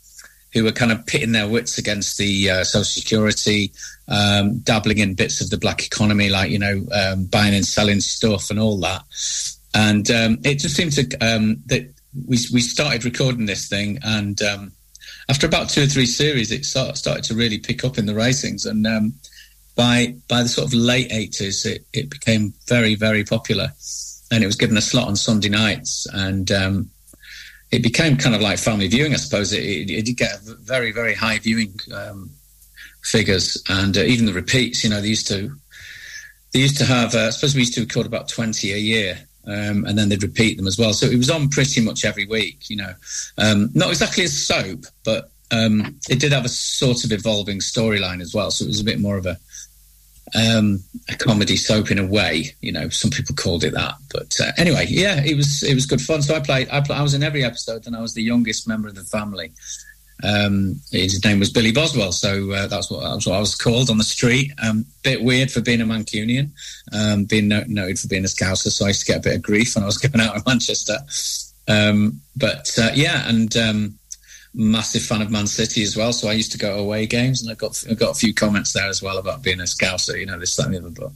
who 0.54 0.64
were 0.64 0.72
kind 0.72 0.92
of 0.92 1.06
pitting 1.06 1.32
their 1.32 1.48
wits 1.48 1.78
against 1.78 2.18
the 2.18 2.50
uh, 2.50 2.64
social 2.64 2.84
security, 2.84 3.72
um, 4.08 4.60
dabbling 4.60 4.98
in 4.98 5.16
bits 5.16 5.42
of 5.42 5.50
the 5.50 5.58
black 5.58 5.86
economy, 5.86 6.30
like 6.30 6.52
you 6.52 6.60
know, 6.60 6.86
um, 6.92 7.26
buying 7.26 7.56
and 7.56 7.66
selling 7.66 8.02
stuff 8.02 8.50
and 8.50 8.60
all 8.60 8.78
that. 8.80 9.04
And 9.74 10.10
um, 10.12 10.40
it 10.44 10.56
just 10.56 10.76
seemed 10.76 10.94
to 10.94 11.18
um, 11.20 11.64
that 11.68 11.94
we 12.28 12.38
we 12.54 12.62
started 12.62 13.06
recording 13.06 13.46
this 13.46 13.70
thing, 13.70 14.00
and 14.04 14.42
um, 14.42 14.72
after 15.30 15.48
about 15.48 15.70
two 15.70 15.84
or 15.84 15.88
three 15.88 16.06
series, 16.06 16.52
it 16.52 16.66
sort 16.66 16.98
started 16.98 17.24
to 17.26 17.36
really 17.36 17.58
pick 17.58 17.86
up 17.86 17.98
in 17.98 18.06
the 18.06 18.16
ratings. 18.16 18.66
And 18.66 18.86
um, 18.86 19.14
by 19.76 20.16
by 20.28 20.44
the 20.44 20.50
sort 20.50 20.68
of 20.68 20.74
late 20.74 21.08
eighties, 21.12 21.66
it, 21.66 21.86
it 21.94 22.10
became 22.10 22.54
very 22.68 22.96
very 22.96 23.24
popular, 23.24 23.72
and 24.30 24.44
it 24.44 24.48
was 24.48 24.58
given 24.58 24.76
a 24.76 24.82
slot 24.82 25.08
on 25.08 25.16
Sunday 25.16 25.50
nights, 25.50 26.06
and 26.14 26.52
it 27.72 27.82
became 27.82 28.18
kind 28.18 28.36
of 28.36 28.42
like 28.42 28.60
family 28.60 28.88
viewing, 28.88 29.14
I 29.14 29.18
suppose. 29.18 29.54
It, 29.54 29.64
it, 29.64 29.90
it 29.90 30.06
did 30.06 30.18
get 30.18 30.42
very, 30.42 30.92
very 30.92 31.14
high 31.14 31.40
viewing 31.40 31.80
um, 31.94 32.30
figures, 33.04 33.62
and 33.70 33.98
uh, 33.98 34.02
even 34.02 34.26
the 34.26 34.34
repeats. 34.34 34.84
You 34.84 34.90
know, 34.90 35.02
they 35.02 35.08
used 35.08 35.28
to 35.28 35.56
they 36.54 36.60
used 36.60 36.78
to 36.78 36.86
have. 36.86 37.16
Uh, 37.16 37.28
I 37.28 37.30
suppose 37.30 37.56
we 37.56 37.62
used 37.62 37.74
to 37.76 37.82
record 37.82 38.06
about 38.06 38.28
twenty 38.28 38.74
a 38.74 38.78
year, 38.78 39.20
um, 39.46 39.86
and 39.86 39.98
then 39.98 40.10
they'd 40.10 40.24
repeat 40.24 40.58
them 40.58 40.68
as 40.68 40.78
well. 40.78 40.94
So 40.94 41.06
it 41.06 41.18
was 41.18 41.30
on 41.30 41.50
pretty 41.50 41.82
much 41.82 42.04
every 42.04 42.26
week. 42.26 42.70
You 42.70 42.78
know, 42.78 42.94
um, 43.38 43.70
not 43.74 43.90
exactly 43.90 44.26
a 44.26 44.30
soap, 44.30 44.86
but 45.06 45.32
um, 45.52 45.98
it 46.10 46.20
did 46.20 46.34
have 46.34 46.46
a 46.46 46.50
sort 46.50 47.04
of 47.06 47.12
evolving 47.12 47.60
storyline 47.60 48.22
as 48.22 48.34
well. 48.34 48.52
So 48.52 48.66
it 48.66 48.70
was 48.70 48.82
a 48.82 48.86
bit 48.86 49.00
more 49.00 49.18
of 49.18 49.26
a 49.26 49.38
um, 50.36 50.84
a 51.10 51.16
comedy 51.16 51.56
soap 51.56 51.92
in 51.92 52.00
a 52.00 52.06
way. 52.06 52.56
You 52.62 52.72
know, 52.72 52.90
some 52.90 53.12
people 53.12 53.36
called 53.36 53.64
it 53.64 53.74
that, 53.74 53.96
but 54.12 54.38
uh, 54.40 54.52
anyway, 54.58 54.86
yeah, 54.90 55.22
it 55.24 55.36
was 55.36 55.64
it 55.64 55.74
was 55.74 55.86
good 55.86 56.02
fun. 56.02 56.22
So 56.22 56.36
I 56.36 56.40
played. 56.40 56.70
I, 56.72 56.82
pl- 56.82 56.96
I 56.96 57.02
was 57.02 57.14
in 57.14 57.24
every 57.24 57.44
episode, 57.44 57.88
and 57.88 57.96
I 57.96 58.02
was 58.02 58.14
the 58.14 58.24
youngest 58.24 58.68
member 58.68 58.88
of 58.88 58.96
the 58.96 59.04
family. 59.04 59.52
Um, 60.24 60.80
his 60.92 61.24
name 61.26 61.40
was 61.40 61.52
Billy 61.52 61.72
Boswell, 61.72 62.12
so 62.12 62.52
uh, 62.52 62.68
that's 62.68 62.92
what 62.92 63.02
that's 63.02 63.26
what 63.26 63.36
I 63.36 63.40
was 63.40 63.56
called 63.56 63.90
on 63.90 63.98
the 63.98 64.04
street. 64.04 64.52
Um, 64.62 64.86
bit 65.04 65.24
weird 65.24 65.52
for 65.52 65.62
being 65.62 65.82
a 65.82 65.86
Mancunian, 65.86 66.52
um, 66.94 67.26
being 67.26 67.48
no- 67.48 67.64
noted 67.68 68.00
for 68.00 68.08
being 68.08 68.24
a 68.24 68.28
Scouser, 68.28 68.70
so 68.70 68.86
I 68.86 68.90
used 68.90 69.02
to 69.02 69.12
get 69.12 69.20
a 69.20 69.30
bit 69.30 69.36
of 69.36 69.42
grief 69.42 69.76
when 69.76 69.84
I 69.84 69.88
was 69.88 69.98
going 69.98 70.26
out 70.26 70.36
in 70.36 70.44
Manchester. 70.46 70.98
Um, 71.68 72.22
but 72.36 72.72
uh, 72.78 72.92
yeah, 72.94 73.28
and 73.28 73.56
um, 73.58 74.00
massive 74.54 75.04
fan 75.04 75.22
of 75.22 75.32
Man 75.32 75.48
City 75.48 75.84
as 75.84 75.96
well. 75.96 76.14
So 76.14 76.28
I 76.28 76.34
used 76.34 76.52
to 76.52 76.58
go 76.58 76.78
away 76.78 77.06
games, 77.06 77.42
and 77.42 77.52
I 77.52 77.56
got 77.56 77.84
I 77.90 77.94
got 77.94 78.12
a 78.12 78.20
few 78.20 78.34
comments 78.34 78.74
there 78.74 78.88
as 78.88 79.02
well 79.02 79.18
about 79.18 79.44
being 79.44 79.60
a 79.60 79.64
Scouser, 79.64 80.20
you 80.20 80.26
know, 80.26 80.40
this 80.40 80.56
that 80.56 80.68
and 80.68 80.76
the 80.76 80.80
other. 80.80 80.90
But 80.90 81.12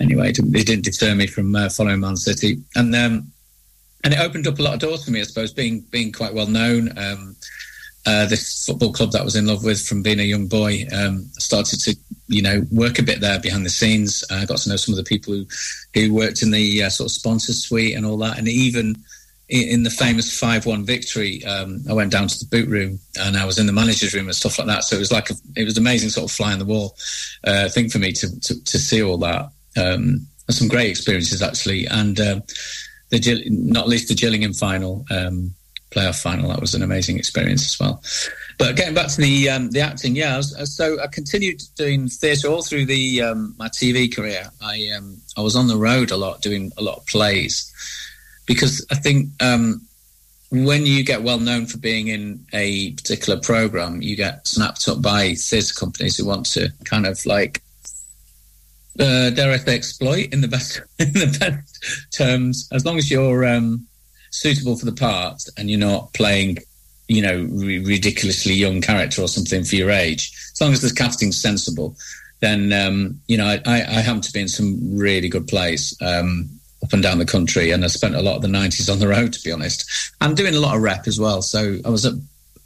anyway, 0.00 0.30
it 0.30 0.66
didn't, 0.66 0.84
deter 0.84 1.14
me 1.14 1.26
from 1.26 1.54
uh, 1.54 1.68
following 1.68 2.00
Man 2.00 2.16
City, 2.16 2.62
and 2.74 2.94
um, 2.94 3.30
and 4.04 4.14
it 4.14 4.20
opened 4.20 4.46
up 4.46 4.58
a 4.58 4.62
lot 4.62 4.74
of 4.74 4.80
doors 4.80 5.04
for 5.04 5.10
me, 5.10 5.20
I 5.20 5.24
suppose, 5.24 5.52
being 5.52 5.80
being 5.90 6.12
quite 6.12 6.34
well 6.34 6.46
known. 6.46 6.96
Um, 6.98 7.36
uh, 8.06 8.24
this 8.26 8.64
football 8.64 8.92
club 8.92 9.12
that 9.12 9.20
I 9.20 9.24
was 9.24 9.36
in 9.36 9.46
love 9.46 9.64
with 9.64 9.84
from 9.84 10.02
being 10.02 10.20
a 10.20 10.22
young 10.22 10.46
boy 10.46 10.86
um, 10.94 11.28
started 11.32 11.78
to, 11.80 11.96
you 12.28 12.40
know, 12.40 12.62
work 12.72 12.98
a 12.98 13.02
bit 13.02 13.20
there 13.20 13.38
behind 13.38 13.66
the 13.66 13.70
scenes. 13.70 14.24
I 14.30 14.46
got 14.46 14.58
to 14.58 14.70
know 14.70 14.76
some 14.76 14.94
of 14.94 14.96
the 14.96 15.04
people 15.04 15.34
who 15.34 15.46
who 15.92 16.14
worked 16.14 16.42
in 16.42 16.50
the 16.50 16.84
uh, 16.84 16.90
sort 16.90 17.10
of 17.10 17.12
sponsor 17.12 17.52
suite 17.52 17.96
and 17.96 18.06
all 18.06 18.16
that, 18.18 18.38
and 18.38 18.48
even 18.48 18.96
in, 19.48 19.82
the 19.82 19.90
famous 19.90 20.38
five-one 20.38 20.84
victory, 20.84 21.44
um, 21.44 21.82
I 21.88 21.94
went 21.94 22.12
down 22.12 22.28
to 22.28 22.38
the 22.38 22.44
boot 22.44 22.68
room 22.68 22.98
and 23.18 23.36
I 23.36 23.46
was 23.46 23.58
in 23.58 23.66
the 23.66 23.72
manager's 23.72 24.14
room 24.14 24.26
and 24.26 24.36
stuff 24.36 24.58
like 24.58 24.68
that. 24.68 24.84
So 24.84 24.96
it 24.96 24.98
was 24.98 25.12
like 25.12 25.30
a, 25.30 25.34
it 25.56 25.64
was 25.64 25.78
amazing, 25.78 26.10
sort 26.10 26.30
of 26.30 26.36
fly 26.36 26.52
on 26.52 26.58
the 26.58 26.64
wall 26.64 26.96
uh, 27.44 27.68
thing 27.68 27.88
for 27.88 27.98
me 27.98 28.12
to, 28.12 28.40
to 28.40 28.64
to 28.64 28.78
see 28.78 29.02
all 29.02 29.18
that. 29.18 29.50
Um, 29.76 30.26
some 30.50 30.68
great 30.68 30.90
experiences 30.90 31.42
actually, 31.42 31.86
and 31.86 32.18
um, 32.20 32.42
the 33.10 33.44
not 33.48 33.88
least 33.88 34.08
the 34.08 34.14
Gillingham 34.14 34.52
final, 34.52 35.04
um, 35.10 35.54
playoff 35.90 36.20
final. 36.20 36.50
That 36.50 36.60
was 36.60 36.74
an 36.74 36.82
amazing 36.82 37.18
experience 37.18 37.64
as 37.64 37.78
well. 37.78 38.02
But 38.58 38.76
getting 38.76 38.94
back 38.94 39.08
to 39.08 39.20
the 39.20 39.50
um, 39.50 39.70
the 39.70 39.80
acting, 39.80 40.16
yeah. 40.16 40.34
I 40.34 40.36
was, 40.36 40.54
uh, 40.54 40.66
so 40.66 41.00
I 41.00 41.06
continued 41.06 41.62
doing 41.76 42.08
theatre 42.08 42.48
all 42.48 42.62
through 42.62 42.86
the 42.86 43.22
um, 43.22 43.54
my 43.58 43.68
TV 43.68 44.14
career. 44.14 44.50
I 44.60 44.90
I 45.36 45.40
was 45.40 45.56
on 45.56 45.68
the 45.68 45.76
road 45.76 46.10
a 46.10 46.16
lot, 46.16 46.42
doing 46.42 46.72
a 46.76 46.82
lot 46.82 46.98
of 46.98 47.06
plays, 47.06 47.72
because 48.48 48.84
I 48.90 48.96
think 48.96 49.28
um, 49.40 49.86
when 50.50 50.86
you 50.86 51.04
get 51.04 51.22
well 51.22 51.38
known 51.38 51.66
for 51.66 51.78
being 51.78 52.08
in 52.08 52.44
a 52.52 52.92
particular 52.94 53.38
program, 53.38 54.02
you 54.02 54.16
get 54.16 54.48
snapped 54.48 54.88
up 54.88 55.00
by 55.00 55.34
theatre 55.34 55.74
companies 55.74 56.16
who 56.16 56.26
want 56.26 56.46
to 56.46 56.72
kind 56.84 57.06
of 57.06 57.24
like 57.26 57.62
uh, 58.98 59.30
exploit 59.68 60.32
in 60.32 60.40
the 60.40 60.48
best 60.48 60.80
in 60.98 61.12
the 61.12 61.36
best 61.38 62.10
terms. 62.10 62.68
As 62.72 62.84
long 62.84 62.96
as 62.96 63.10
you're 63.10 63.46
um, 63.46 63.86
suitable 64.30 64.76
for 64.76 64.86
the 64.86 64.92
part 64.92 65.42
and 65.56 65.70
you're 65.70 65.78
not 65.78 66.12
playing, 66.14 66.58
you 67.06 67.22
know, 67.22 67.40
r- 67.40 67.86
ridiculously 67.86 68.54
young 68.54 68.80
character 68.80 69.22
or 69.22 69.28
something 69.28 69.62
for 69.62 69.76
your 69.76 69.90
age. 69.90 70.32
As 70.52 70.60
long 70.60 70.72
as 70.72 70.80
the 70.80 70.92
casting's 70.92 71.40
sensible, 71.40 71.96
then 72.40 72.72
um, 72.72 73.20
you 73.26 73.36
know 73.36 73.46
I, 73.46 73.60
I, 73.66 73.76
I 73.76 74.00
happen 74.00 74.22
to 74.22 74.32
be 74.32 74.40
in 74.40 74.48
some 74.48 74.96
really 74.96 75.28
good 75.28 75.46
plays 75.46 75.94
um, 76.00 76.48
up 76.88 76.94
and 76.94 77.02
down 77.02 77.18
the 77.18 77.26
country, 77.26 77.70
and 77.70 77.84
I 77.84 77.88
spent 77.88 78.14
a 78.14 78.22
lot 78.22 78.36
of 78.36 78.42
the 78.42 78.48
'90s 78.48 78.90
on 78.90 78.98
the 78.98 79.08
road, 79.08 79.34
to 79.34 79.42
be 79.42 79.52
honest. 79.52 80.12
I'm 80.22 80.34
doing 80.34 80.54
a 80.54 80.58
lot 80.58 80.74
of 80.74 80.82
rep 80.82 81.06
as 81.06 81.20
well, 81.20 81.42
so 81.42 81.76
I 81.84 81.90
was 81.90 82.06
at 82.06 82.14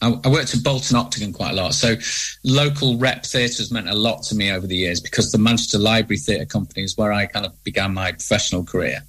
I, 0.01 0.19
I 0.25 0.29
worked 0.29 0.55
at 0.55 0.63
Bolton 0.63 0.97
Octagon 0.97 1.33
quite 1.33 1.53
a 1.53 1.55
lot. 1.55 1.75
So 1.75 1.97
local 2.45 2.99
rep 2.99 3.25
theatres 3.25 3.73
meant 3.73 3.89
a 3.89 3.95
lot 3.95 4.23
to 4.25 4.37
me 4.37 4.53
over 4.53 4.67
the 4.67 4.77
years 4.77 5.01
because 5.01 5.33
the 5.33 5.39
Manchester 5.39 5.79
Library 5.79 6.19
Theatre 6.19 6.45
Company 6.45 6.83
is 6.83 6.97
where 6.97 7.13
I 7.13 7.27
kind 7.27 7.47
of 7.47 7.65
began 7.65 7.95
my 7.95 8.13
professional 8.13 8.65
career. 8.65 9.01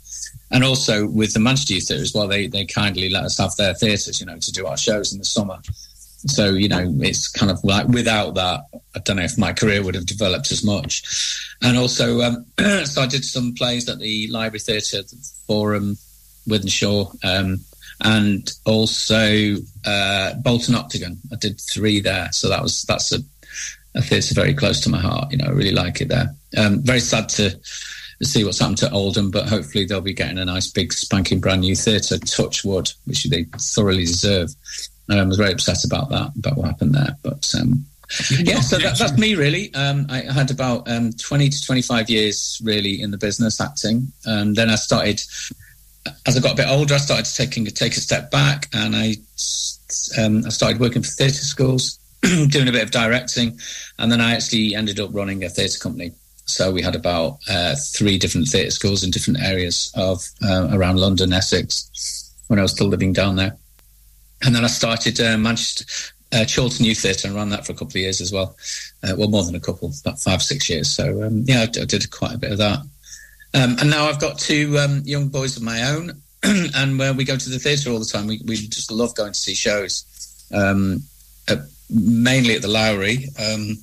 And 0.51 0.63
also 0.63 1.07
with 1.07 1.33
the 1.33 1.39
Manchester 1.39 1.73
Youth 1.75 1.87
Theatre 1.87 2.03
as 2.03 2.13
well, 2.13 2.27
they, 2.27 2.47
they 2.47 2.65
kindly 2.65 3.09
let 3.09 3.23
us 3.23 3.39
have 3.39 3.55
their 3.55 3.73
theatres, 3.73 4.19
you 4.19 4.25
know, 4.25 4.37
to 4.37 4.51
do 4.51 4.67
our 4.67 4.77
shows 4.77 5.13
in 5.13 5.19
the 5.19 5.25
summer. 5.25 5.59
So, 6.25 6.51
you 6.51 6.69
know, 6.69 6.93
it's 6.99 7.27
kind 7.27 7.51
of 7.51 7.63
like 7.63 7.87
without 7.87 8.35
that, 8.35 8.61
I 8.95 8.99
don't 8.99 9.17
know 9.17 9.23
if 9.23 9.37
my 9.37 9.53
career 9.53 9.83
would 9.83 9.95
have 9.95 10.05
developed 10.05 10.51
as 10.51 10.63
much. 10.63 11.03
And 11.61 11.77
also, 11.77 12.21
um, 12.21 12.45
so 12.85 13.01
I 13.01 13.07
did 13.07 13.25
some 13.25 13.53
plays 13.55 13.89
at 13.89 13.99
the 13.99 14.27
Library 14.29 14.59
Theatre, 14.59 15.01
the 15.01 15.31
Forum, 15.47 15.97
Wythenshawe, 16.47 17.15
um, 17.23 17.59
and 18.01 18.51
also 18.65 19.55
uh, 19.85 20.33
Bolton 20.35 20.75
Octagon. 20.75 21.17
I 21.31 21.35
did 21.35 21.59
three 21.59 21.99
there, 21.99 22.29
so 22.31 22.49
that 22.49 22.61
was 22.61 22.83
that's 22.83 23.11
a, 23.11 23.19
a 23.95 24.01
theatre 24.01 24.33
very 24.33 24.53
close 24.53 24.81
to 24.81 24.89
my 24.89 24.99
heart. 24.99 25.31
You 25.31 25.37
know, 25.37 25.45
I 25.45 25.51
really 25.51 25.71
like 25.71 26.01
it 26.01 26.09
there. 26.09 26.35
Um, 26.57 26.81
very 26.81 26.99
sad 26.99 27.29
to 27.29 27.57
see 28.21 28.43
what's 28.43 28.59
happened 28.59 28.77
to 28.79 28.91
Oldham, 28.91 29.31
but 29.31 29.47
hopefully 29.47 29.85
they'll 29.85 30.01
be 30.01 30.13
getting 30.13 30.37
a 30.37 30.45
nice 30.45 30.69
big 30.69 30.93
spanking 30.93 31.39
brand 31.39 31.61
new 31.61 31.75
theatre. 31.75 32.17
Touch 32.19 32.63
wood, 32.63 32.91
which 33.05 33.23
they 33.25 33.45
thoroughly 33.57 34.05
deserve. 34.05 34.49
Um, 35.09 35.19
I 35.19 35.23
was 35.23 35.37
very 35.37 35.51
upset 35.51 35.83
about 35.83 36.09
that, 36.09 36.31
about 36.37 36.57
what 36.57 36.67
happened 36.67 36.95
there, 36.95 37.17
but. 37.23 37.53
Um, 37.59 37.85
yeah, 38.29 38.59
so 38.59 38.77
that, 38.77 38.97
that's 38.97 39.17
me 39.17 39.35
really. 39.35 39.73
Um, 39.73 40.05
I 40.09 40.19
had 40.19 40.51
about 40.51 40.89
um, 40.89 41.11
20 41.13 41.49
to 41.49 41.61
25 41.61 42.09
years 42.09 42.61
really 42.63 43.01
in 43.01 43.11
the 43.11 43.17
business 43.17 43.59
acting. 43.59 44.11
And 44.25 44.55
then 44.55 44.69
I 44.69 44.75
started, 44.75 45.21
as 46.27 46.37
I 46.37 46.39
got 46.39 46.53
a 46.53 46.55
bit 46.55 46.67
older, 46.67 46.93
I 46.93 46.97
started 46.97 47.25
to 47.25 47.35
taking, 47.35 47.65
take 47.65 47.93
a 47.93 48.01
step 48.01 48.29
back 48.29 48.67
and 48.73 48.95
I, 48.95 49.15
um, 50.19 50.45
I 50.45 50.49
started 50.49 50.79
working 50.79 51.01
for 51.01 51.09
theatre 51.09 51.33
schools, 51.33 51.97
doing 52.21 52.67
a 52.67 52.71
bit 52.71 52.83
of 52.83 52.91
directing. 52.91 53.59
And 53.97 54.11
then 54.11 54.21
I 54.21 54.35
actually 54.35 54.75
ended 54.75 54.99
up 54.99 55.09
running 55.13 55.43
a 55.43 55.49
theatre 55.49 55.79
company. 55.79 56.11
So 56.45 56.71
we 56.71 56.81
had 56.81 56.95
about 56.95 57.39
uh, 57.49 57.75
three 57.93 58.17
different 58.17 58.47
theatre 58.47 58.71
schools 58.71 59.03
in 59.03 59.11
different 59.11 59.41
areas 59.41 59.91
of 59.95 60.23
uh, 60.43 60.69
around 60.71 60.99
London, 60.99 61.33
Essex, 61.33 62.35
when 62.47 62.59
I 62.59 62.61
was 62.61 62.71
still 62.71 62.87
living 62.87 63.13
down 63.13 63.37
there. 63.37 63.57
And 64.45 64.55
then 64.55 64.63
I 64.63 64.67
started 64.67 65.19
uh, 65.19 65.37
Manchester, 65.37 65.85
uh, 66.33 66.45
Chorlton 66.53 66.85
Youth 66.85 66.99
Theatre 66.99 67.27
and 67.27 67.35
ran 67.35 67.49
that 67.49 67.65
for 67.65 67.71
a 67.71 67.75
couple 67.75 67.91
of 67.91 67.95
years 67.97 68.21
as 68.21 68.31
well. 68.31 68.55
Uh, 69.03 69.13
well, 69.17 69.29
more 69.29 69.43
than 69.43 69.55
a 69.55 69.59
couple, 69.59 69.91
about 70.01 70.19
five, 70.19 70.41
six 70.41 70.69
years. 70.69 70.89
So, 70.89 71.23
um, 71.23 71.43
yeah, 71.47 71.61
I, 71.61 71.65
did 71.65 72.09
quite 72.11 72.33
a 72.33 72.37
bit 72.37 72.51
of 72.51 72.57
that. 72.57 72.79
Um, 73.55 73.77
and 73.79 73.89
now 73.89 74.05
I've 74.05 74.19
got 74.19 74.39
two 74.39 74.77
um, 74.79 75.01
young 75.05 75.29
boys 75.29 75.57
of 75.57 75.63
my 75.63 75.83
own, 75.89 76.21
and 76.43 77.17
we 77.17 77.23
go 77.23 77.37
to 77.37 77.49
the 77.49 77.59
theatre 77.59 77.91
all 77.91 77.99
the 77.99 78.05
time. 78.05 78.27
We, 78.27 78.41
we 78.45 78.55
just 78.55 78.91
love 78.91 79.15
going 79.15 79.33
to 79.33 79.39
see 79.39 79.53
shows, 79.53 80.45
um, 80.53 81.03
uh, 81.47 81.57
mainly 81.89 82.55
at 82.55 82.63
the 82.63 82.67
Lowry. 82.67 83.27
Um, 83.39 83.77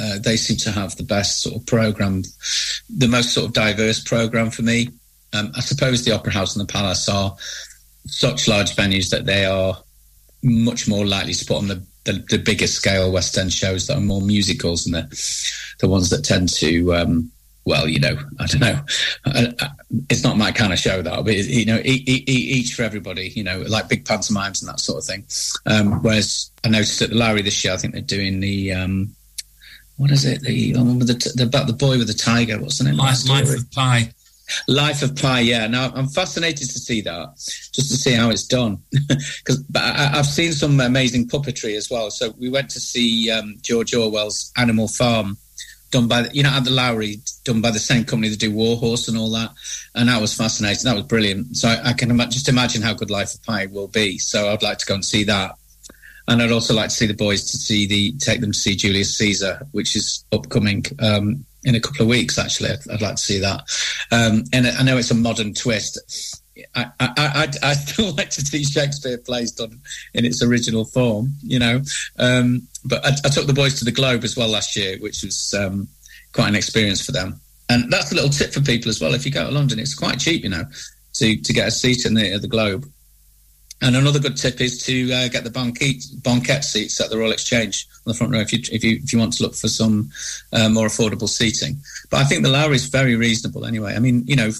uh, 0.00 0.18
they 0.20 0.36
seem 0.36 0.56
to 0.56 0.70
have 0.70 0.96
the 0.96 1.02
best 1.02 1.42
sort 1.42 1.56
of 1.56 1.66
program, 1.66 2.22
the 2.88 3.08
most 3.08 3.34
sort 3.34 3.46
of 3.46 3.52
diverse 3.52 4.02
program 4.02 4.50
for 4.50 4.62
me. 4.62 4.88
Um, 5.34 5.52
I 5.54 5.60
suppose 5.60 6.04
the 6.04 6.12
Opera 6.12 6.32
House 6.32 6.56
and 6.56 6.66
the 6.66 6.72
Palace 6.72 7.08
are 7.08 7.36
such 8.06 8.48
large 8.48 8.74
venues 8.74 9.10
that 9.10 9.26
they 9.26 9.44
are 9.44 9.76
much 10.42 10.88
more 10.88 11.06
likely 11.06 11.34
to 11.34 11.44
put 11.44 11.58
on 11.58 11.68
the, 11.68 11.82
the, 12.04 12.24
the 12.30 12.38
bigger 12.38 12.66
scale 12.66 13.12
West 13.12 13.38
End 13.38 13.52
shows 13.52 13.86
that 13.86 13.96
are 13.96 14.00
more 14.00 14.20
musicals 14.22 14.84
than 14.84 14.92
the, 14.92 15.74
the 15.80 15.88
ones 15.88 16.10
that 16.10 16.24
tend 16.24 16.48
to, 16.48 16.94
um, 16.94 17.30
well, 17.64 17.86
you 17.88 18.00
know, 18.00 18.18
I 18.40 18.46
don't 18.46 18.60
know. 18.60 18.80
Uh, 19.24 19.52
uh, 19.60 19.68
It's 20.10 20.24
not 20.24 20.36
my 20.36 20.50
kind 20.50 20.72
of 20.72 20.80
show, 20.80 21.00
that, 21.00 21.24
but 21.24 21.34
you 21.36 21.64
know, 21.64 21.78
e- 21.78 22.02
e- 22.06 22.24
e- 22.26 22.50
each 22.58 22.74
for 22.74 22.82
everybody. 22.82 23.28
You 23.36 23.44
know, 23.44 23.60
like 23.68 23.88
big 23.88 24.04
pantomimes 24.04 24.62
and 24.62 24.68
that 24.68 24.80
sort 24.80 24.98
of 24.98 25.04
thing. 25.04 25.24
Um, 25.66 26.02
whereas 26.02 26.50
I 26.64 26.68
noticed 26.70 27.02
at 27.02 27.10
the 27.10 27.16
Lowry 27.16 27.42
this 27.42 27.62
year, 27.62 27.72
I 27.72 27.76
think 27.76 27.92
they're 27.92 28.02
doing 28.02 28.40
the 28.40 28.72
um, 28.72 29.14
what 29.96 30.10
is 30.10 30.24
it? 30.24 30.40
The, 30.40 30.74
one 30.74 30.98
with 30.98 31.06
the, 31.06 31.32
the 31.36 31.44
about 31.44 31.68
the 31.68 31.72
boy 31.72 31.98
with 31.98 32.08
the 32.08 32.14
tiger. 32.14 32.58
What's 32.58 32.78
the 32.78 32.84
name? 32.84 32.96
Life, 32.96 33.28
Life 33.28 33.54
of 33.56 33.70
Pi. 33.70 34.12
Life 34.68 35.02
of 35.02 35.16
Pi, 35.16 35.40
yeah. 35.40 35.66
Now 35.66 35.92
I'm 35.94 36.08
fascinated 36.08 36.70
to 36.70 36.78
see 36.78 37.00
that, 37.02 37.34
just 37.36 37.90
to 37.90 37.96
see 37.96 38.12
how 38.12 38.30
it's 38.30 38.46
done, 38.46 38.78
because 38.90 39.64
I've 39.74 40.26
seen 40.26 40.52
some 40.52 40.80
amazing 40.80 41.28
puppetry 41.28 41.76
as 41.76 41.90
well. 41.90 42.10
So 42.10 42.30
we 42.38 42.48
went 42.48 42.70
to 42.70 42.80
see 42.80 43.30
um, 43.30 43.56
George 43.62 43.94
Orwell's 43.94 44.52
Animal 44.56 44.88
Farm, 44.88 45.36
done 45.90 46.08
by 46.08 46.28
you 46.32 46.42
know 46.42 46.50
at 46.50 46.64
the 46.64 46.70
Lowry, 46.70 47.16
done 47.44 47.60
by 47.60 47.70
the 47.70 47.78
same 47.78 48.04
company 48.04 48.28
that 48.30 48.40
do 48.40 48.52
Warhorse 48.52 49.08
and 49.08 49.16
all 49.16 49.30
that, 49.30 49.50
and 49.94 50.08
that 50.08 50.20
was 50.20 50.34
fascinating. 50.34 50.84
That 50.84 50.96
was 50.96 51.04
brilliant. 51.04 51.56
So 51.56 51.68
I, 51.68 51.90
I 51.90 51.92
can 51.92 52.10
ima- 52.10 52.28
just 52.28 52.48
imagine 52.48 52.82
how 52.82 52.94
good 52.94 53.10
Life 53.10 53.34
of 53.34 53.42
Pi 53.44 53.66
will 53.66 53.88
be. 53.88 54.18
So 54.18 54.50
I'd 54.50 54.62
like 54.62 54.78
to 54.78 54.86
go 54.86 54.94
and 54.94 55.04
see 55.04 55.24
that. 55.24 55.56
And 56.28 56.40
I'd 56.40 56.52
also 56.52 56.72
like 56.72 56.88
to 56.90 56.94
see 56.94 57.06
the 57.06 57.14
boys 57.14 57.50
to 57.50 57.56
see 57.56 57.86
the 57.86 58.12
take 58.18 58.40
them 58.40 58.52
to 58.52 58.58
see 58.58 58.76
Julius 58.76 59.16
Caesar, 59.18 59.66
which 59.72 59.96
is 59.96 60.24
upcoming 60.32 60.84
um, 61.00 61.44
in 61.64 61.74
a 61.74 61.80
couple 61.80 62.02
of 62.02 62.08
weeks. 62.08 62.38
Actually, 62.38 62.70
I'd, 62.70 62.90
I'd 62.90 63.02
like 63.02 63.16
to 63.16 63.22
see 63.22 63.38
that. 63.38 63.62
Um, 64.10 64.44
and 64.52 64.66
I 64.66 64.82
know 64.82 64.98
it's 64.98 65.10
a 65.10 65.14
modern 65.14 65.54
twist. 65.54 66.40
I, 66.74 66.86
I, 67.00 67.12
I'd, 67.16 67.56
I'd 67.64 67.76
still 67.76 68.14
like 68.14 68.30
to 68.30 68.40
see 68.40 68.64
Shakespeare 68.64 69.18
plays 69.18 69.52
done 69.52 69.80
in 70.14 70.24
its 70.24 70.42
original 70.42 70.84
form, 70.84 71.34
you 71.42 71.58
know. 71.58 71.82
Um, 72.18 72.68
but 72.84 73.04
I, 73.04 73.10
I 73.24 73.28
took 73.28 73.46
the 73.46 73.52
boys 73.52 73.78
to 73.78 73.84
the 73.84 73.92
Globe 73.92 74.24
as 74.24 74.36
well 74.36 74.48
last 74.48 74.76
year, 74.76 74.98
which 74.98 75.22
was 75.22 75.54
um, 75.54 75.88
quite 76.32 76.48
an 76.48 76.56
experience 76.56 77.04
for 77.04 77.12
them. 77.12 77.40
And 77.68 77.90
that's 77.90 78.12
a 78.12 78.14
little 78.14 78.30
tip 78.30 78.52
for 78.52 78.60
people 78.60 78.90
as 78.90 79.00
well. 79.00 79.14
If 79.14 79.24
you 79.24 79.32
go 79.32 79.46
to 79.46 79.50
London, 79.50 79.78
it's 79.78 79.94
quite 79.94 80.18
cheap, 80.18 80.42
you 80.42 80.50
know, 80.50 80.64
to, 81.14 81.36
to 81.36 81.52
get 81.52 81.68
a 81.68 81.70
seat 81.70 82.04
in 82.04 82.14
the, 82.14 82.38
the 82.38 82.48
Globe. 82.48 82.90
And 83.82 83.96
another 83.96 84.20
good 84.20 84.36
tip 84.36 84.60
is 84.60 84.80
to 84.84 85.12
uh, 85.12 85.28
get 85.28 85.42
the 85.42 85.50
banquet, 85.50 86.64
seats 86.64 87.00
at 87.00 87.10
the 87.10 87.18
Royal 87.18 87.32
Exchange 87.32 87.88
on 88.06 88.12
the 88.12 88.14
front 88.14 88.32
row 88.32 88.38
if 88.38 88.52
you 88.52 88.60
if 88.70 88.84
you 88.84 89.00
if 89.02 89.12
you 89.12 89.18
want 89.18 89.32
to 89.34 89.42
look 89.42 89.56
for 89.56 89.66
some 89.66 90.10
uh, 90.52 90.68
more 90.68 90.86
affordable 90.86 91.28
seating. 91.28 91.76
But 92.08 92.18
I 92.18 92.24
think 92.24 92.44
the 92.44 92.48
Lowry 92.48 92.76
is 92.76 92.86
very 92.86 93.16
reasonable 93.16 93.66
anyway. 93.66 93.96
I 93.96 93.98
mean, 93.98 94.24
you 94.24 94.36
know, 94.36 94.52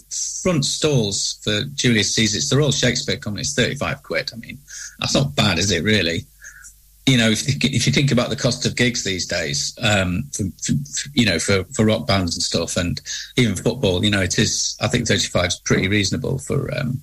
front 0.43 0.65
stalls 0.65 1.39
for 1.43 1.63
Julius 1.75 2.15
Caesar, 2.17 2.39
it's 2.39 2.51
the 2.51 2.59
Royal 2.59 2.73
Shakespeare 2.73 3.17
Company, 3.17 3.43
it's 3.43 3.55
thirty 3.55 3.77
five 3.77 4.03
quid. 4.03 4.33
I 4.33 4.37
mean, 4.37 4.59
that's 4.99 5.15
not 5.15 5.37
bad, 5.37 5.59
is 5.59 5.71
it? 5.71 5.85
Really? 5.85 6.27
you 7.07 7.19
know, 7.19 7.31
if, 7.31 7.49
if 7.49 7.87
you 7.87 7.93
think 7.93 8.13
about 8.13 8.31
the 8.31 8.37
cost 8.37 8.65
of 8.65 8.77
gigs 8.77 9.03
these 9.03 9.27
days, 9.27 9.77
um, 9.83 10.23
for, 10.33 10.45
for, 10.63 10.73
you 11.15 11.27
know, 11.27 11.39
for, 11.39 11.65
for 11.65 11.85
rock 11.85 12.07
bands 12.07 12.37
and 12.37 12.43
stuff, 12.43 12.77
and 12.77 13.01
even 13.37 13.57
football, 13.57 14.05
you 14.05 14.11
know, 14.11 14.23
it 14.23 14.39
is. 14.39 14.77
I 14.81 14.87
think 14.87 15.09
35 15.09 15.47
is 15.47 15.61
pretty 15.61 15.89
reasonable 15.89 16.39
for 16.39 16.73
um, 16.79 17.03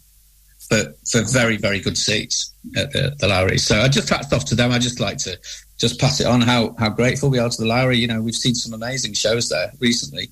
for 0.69 0.93
for 1.09 1.21
very 1.23 1.57
very 1.57 1.79
good 1.79 1.97
seats 1.97 2.53
at 2.77 2.91
the, 2.91 3.15
the 3.19 3.27
Lowry. 3.27 3.57
So 3.57 3.79
I 3.81 3.87
just 3.87 4.09
hats 4.09 4.31
off 4.31 4.45
to 4.45 4.55
them. 4.55 4.71
I 4.71 4.79
just 4.79 4.99
like 4.99 5.17
to 5.19 5.37
just 5.77 5.99
pass 5.99 6.19
it 6.19 6.27
on 6.27 6.41
how 6.41 6.75
how 6.77 6.89
grateful 6.89 7.29
we 7.29 7.39
are 7.39 7.49
to 7.49 7.61
the 7.61 7.67
Lowry. 7.67 7.97
You 7.97 8.07
know, 8.07 8.21
we've 8.21 8.35
seen 8.35 8.55
some 8.55 8.73
amazing 8.73 9.13
shows 9.13 9.49
there 9.49 9.71
recently. 9.79 10.29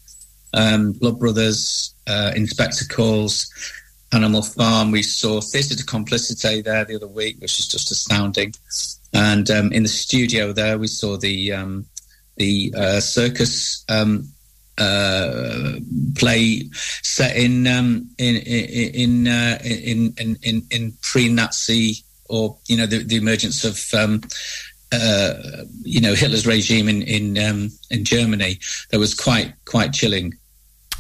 Um, 0.54 0.94
Blood 0.94 1.20
Brothers, 1.20 1.94
uh, 2.08 2.32
Inspector 2.36 2.86
Calls, 2.86 3.52
Animal 4.14 4.42
Farm. 4.42 4.92
We 4.92 5.04
saw 5.04 5.42
Theatre 5.42 5.76
de 5.76 5.84
Complicité 5.84 6.64
there 6.64 6.86
the 6.86 6.96
other 6.96 7.08
week, 7.08 7.38
which 7.40 7.60
is 7.60 7.68
just 7.68 7.92
astounding. 7.92 8.54
And 9.14 9.50
um, 9.50 9.72
in 9.72 9.84
the 9.84 9.90
studio 9.90 10.54
there, 10.54 10.78
we 10.78 10.88
saw 10.88 11.18
the 11.18 11.54
um, 11.54 11.86
the 12.38 12.74
uh, 12.78 13.00
circus 13.00 13.84
um, 13.90 14.30
uh, 14.78 15.74
play 16.16 16.64
set 17.04 17.36
in 17.36 17.68
um, 17.68 18.10
in 18.18 18.36
in 18.36 19.28
uh, 19.28 19.60
in 19.64 20.14
in 20.18 20.38
in, 20.44 20.66
in 20.72 20.94
pre-Nazi 21.02 22.04
or 22.30 22.58
you 22.68 22.78
know 22.78 22.86
the, 22.86 23.04
the 23.04 23.16
emergence 23.16 23.64
of 23.64 24.00
um, 24.00 24.22
uh, 24.92 25.34
you 25.84 26.02
know 26.02 26.14
Hitler's 26.14 26.48
regime 26.48 26.88
in 26.90 27.02
in 27.02 27.38
um, 27.38 27.72
in 27.90 28.04
Germany. 28.04 28.60
That 28.92 29.00
was 29.00 29.14
quite 29.14 29.54
quite 29.66 29.94
chilling. 29.94 30.34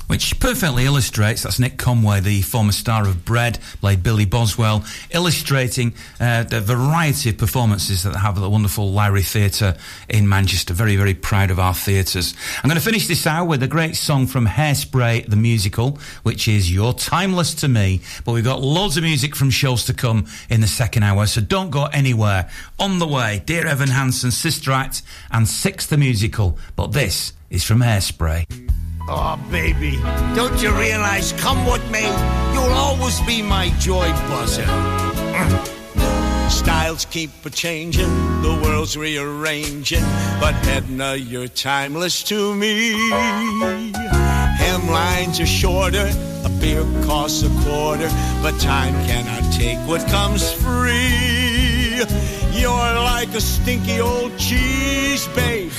Which 0.07 0.39
perfectly 0.39 0.85
illustrates, 0.85 1.43
that's 1.43 1.59
Nick 1.59 1.77
Conway, 1.77 2.21
the 2.21 2.41
former 2.41 2.71
star 2.71 3.05
of 3.05 3.25
Bread, 3.25 3.59
played 3.81 4.03
Billy 4.03 4.23
Boswell, 4.23 4.85
illustrating 5.11 5.93
uh, 6.21 6.43
the 6.43 6.61
variety 6.61 7.29
of 7.31 7.37
performances 7.37 8.03
that 8.03 8.13
they 8.13 8.19
have 8.19 8.37
at 8.37 8.39
the 8.39 8.49
wonderful 8.49 8.89
Lowry 8.89 9.21
Theatre 9.21 9.75
in 10.07 10.29
Manchester. 10.29 10.73
Very, 10.73 10.95
very 10.95 11.13
proud 11.13 11.51
of 11.51 11.59
our 11.59 11.73
theatres. 11.73 12.35
I'm 12.63 12.69
going 12.69 12.79
to 12.79 12.85
finish 12.85 13.07
this 13.07 13.27
hour 13.27 13.45
with 13.45 13.61
a 13.63 13.67
great 13.67 13.97
song 13.97 14.27
from 14.27 14.47
Hairspray, 14.47 15.27
the 15.27 15.35
musical, 15.35 15.99
which 16.23 16.47
is 16.47 16.71
You're 16.73 16.93
Timeless 16.93 17.53
to 17.55 17.67
Me. 17.67 17.99
But 18.23 18.31
we've 18.31 18.45
got 18.45 18.61
loads 18.61 18.95
of 18.95 19.03
music 19.03 19.35
from 19.35 19.49
shows 19.49 19.83
to 19.85 19.93
come 19.93 20.25
in 20.49 20.61
the 20.61 20.67
second 20.67 21.03
hour, 21.03 21.25
so 21.25 21.41
don't 21.41 21.69
go 21.69 21.87
anywhere. 21.87 22.49
On 22.79 22.99
the 22.99 23.07
way, 23.07 23.41
Dear 23.45 23.67
Evan 23.67 23.89
Hansen, 23.89 24.31
Sister 24.31 24.71
Act, 24.71 25.01
and 25.31 25.45
Six 25.45 25.85
the 25.85 25.97
Musical. 25.97 26.57
But 26.77 26.93
this 26.93 27.33
is 27.49 27.65
from 27.65 27.79
Hairspray. 27.79 28.45
Oh, 29.09 29.39
baby, 29.49 29.95
don't 30.35 30.61
you 30.61 30.69
realize, 30.77 31.31
come 31.31 31.65
what 31.65 31.81
may, 31.89 32.07
you'll 32.53 32.73
always 32.73 33.21
be 33.21 33.41
my 33.41 33.69
joy 33.79 34.11
buzzer. 34.27 34.65
Styles 36.49 37.05
keep 37.05 37.29
a 37.45 37.49
changing, 37.49 38.09
the 38.41 38.59
world's 38.61 38.97
rearranging, 38.97 40.03
but 40.41 40.55
Edna, 40.67 41.15
you're 41.15 41.47
timeless 41.47 42.21
to 42.23 42.53
me. 42.53 42.95
Hemlines 44.59 45.41
are 45.41 45.45
shorter, 45.45 46.11
a 46.43 46.49
beer 46.59 46.83
costs 47.05 47.43
a 47.43 47.49
quarter, 47.63 48.09
but 48.41 48.59
time 48.59 48.93
cannot 49.07 49.53
take 49.53 49.77
what 49.87 50.05
comes 50.09 50.51
free. 50.51 52.03
You're 52.51 52.95
like 53.13 53.29
a 53.29 53.39
stinky 53.39 54.01
old 54.01 54.37
cheese, 54.37 55.25
babe 55.29 55.71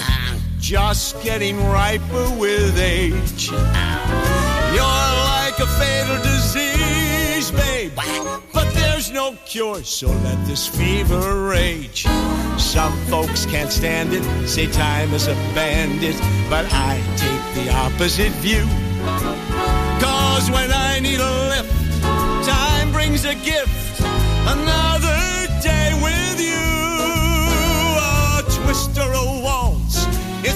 just 0.68 1.18
getting 1.22 1.56
riper 1.64 2.28
with 2.36 2.78
age. 2.78 3.48
You're 3.48 3.62
like 5.32 5.58
a 5.58 5.66
fatal 5.66 6.22
disease, 6.22 7.50
babe. 7.52 7.92
But 8.52 8.74
there's 8.74 9.10
no 9.10 9.34
cure, 9.46 9.82
so 9.82 10.08
let 10.08 10.46
this 10.46 10.68
fever 10.68 11.48
rage. 11.48 12.02
Some 12.58 12.92
folks 13.06 13.46
can't 13.46 13.72
stand 13.72 14.12
it, 14.12 14.22
say 14.46 14.70
time 14.70 15.14
is 15.14 15.26
a 15.26 15.34
bandit, 15.54 16.16
but 16.50 16.66
I 16.70 17.00
take 17.16 17.64
the 17.64 17.72
opposite 17.72 18.32
view. 18.42 18.66
Cause 20.04 20.50
when 20.50 20.70
I 20.70 21.00
need 21.00 21.18
a 21.18 21.48
lift, 21.48 22.02
time 22.46 22.92
brings 22.92 23.24
a 23.24 23.34
gift. 23.36 24.02
Another 24.46 24.77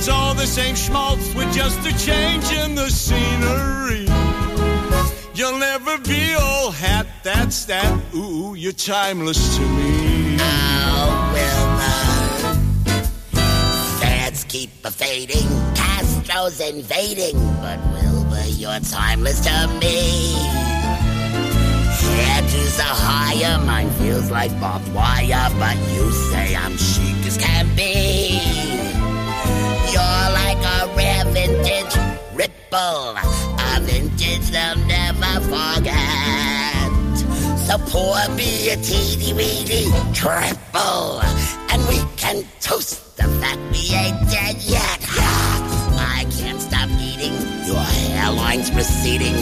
It's 0.02 0.08
all 0.08 0.34
the 0.34 0.48
same 0.48 0.74
schmaltz 0.74 1.32
with 1.32 1.54
just 1.54 1.78
a 1.86 1.96
change 1.96 2.50
in 2.50 2.74
the 2.74 2.90
scenery. 2.90 4.04
You'll 5.32 5.58
never 5.58 5.96
be 5.98 6.34
old 6.34 6.74
hat, 6.74 7.06
that's 7.22 7.66
that. 7.66 8.12
Ooh, 8.12 8.56
you're 8.56 8.72
timeless 8.72 9.56
to 9.56 9.62
me. 9.62 10.38
Oh, 10.40 11.30
Wilbur. 11.32 12.98
Fads 14.00 14.42
keep 14.48 14.70
fading, 14.84 15.48
Castro's 15.76 16.58
invading, 16.58 17.38
but 17.60 17.78
Wilbur, 17.92 18.46
you're 18.58 18.80
timeless 18.80 19.38
to 19.42 19.68
me. 19.80 20.34
Hairdos 22.18 22.80
are 22.80 22.98
higher, 23.08 23.64
mine 23.64 23.90
feels 24.00 24.32
like 24.32 24.50
barbed 24.60 24.92
wire, 24.92 25.48
but 25.60 25.76
you 25.94 26.10
say 26.32 26.56
I'm 26.56 26.76
chic 26.76 27.24
as 27.24 27.38
can 27.38 27.68
be. 27.76 28.61
You're 29.92 30.28
like 30.40 30.62
a 30.76 30.88
rare 30.96 31.24
vintage 31.26 31.94
ripple, 32.34 33.14
a 33.14 33.80
vintage 33.80 34.50
they'll 34.50 34.78
never 34.86 35.40
forget. 35.52 36.92
So 37.66 37.76
pour 37.92 38.16
me 38.34 38.70
a 38.70 38.76
teeny 38.76 39.32
weeny 39.34 39.90
triple, 40.14 41.20
and 41.70 41.86
we 41.88 42.00
can 42.16 42.44
toast 42.60 43.16
the 43.18 43.24
fact 43.40 43.60
we 43.70 43.94
ain't 43.94 44.18
dead 44.30 44.56
yet. 44.62 45.00
I 46.18 46.26
can't 46.38 46.60
stop 46.60 46.88
eating, 46.98 47.34
your 47.66 47.76
hairline's 47.76 48.72
receding, 48.72 49.36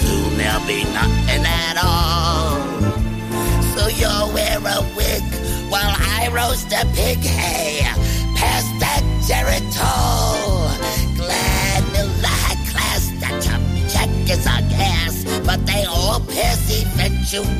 soon 0.00 0.38
there'll 0.38 0.66
be 0.66 0.84
nothing 0.84 1.44
at 1.44 1.76
all. 1.82 2.62
So 3.74 3.88
you'll 3.88 4.32
wear 4.32 4.58
a 4.58 4.82
wig 4.96 5.24
while 5.68 5.94
I 5.98 6.30
roast 6.32 6.72
a 6.72 6.86
pig. 6.94 7.18
Hey, 7.18 7.80
pass 8.36 8.64
geritol. 9.26 10.70
Glad 11.16 11.82
Miller 11.92 12.54
class 12.70 13.10
that 13.20 13.42
check 13.90 14.10
is 14.30 14.46
on 14.46 14.62
gas, 14.68 15.24
but 15.44 15.64
they 15.66 15.84
all 15.84 16.20
pass 16.20 16.62
eventually. 16.70 17.56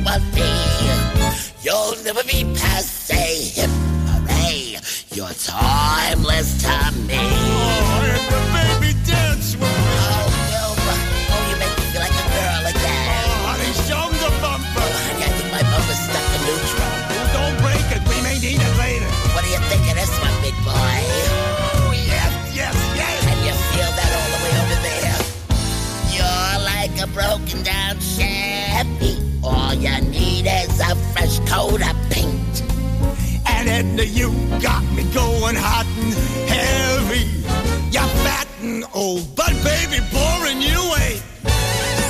You'll 1.63 1.97
never 2.05 2.23
be 2.23 2.45
passe 2.55 3.51
hip 3.59 3.71
hooray. 4.07 4.79
You're 5.13 5.35
timeless 5.35 6.63
to 6.63 6.93
me. 7.09 7.56
Coat 31.47 31.81
of 31.81 31.97
paint. 32.11 32.63
And 33.47 33.69
Edna, 33.69 34.03
you 34.03 34.31
got 34.61 34.83
me 34.95 35.05
going 35.15 35.57
hot 35.57 35.87
and 36.03 36.13
heavy. 36.51 37.27
You're 37.95 38.13
fat 38.25 38.49
and 38.61 38.85
old, 38.95 39.35
but 39.35 39.55
baby, 39.63 39.99
boring 40.13 40.61
you 40.61 40.81
ain't. 41.03 41.23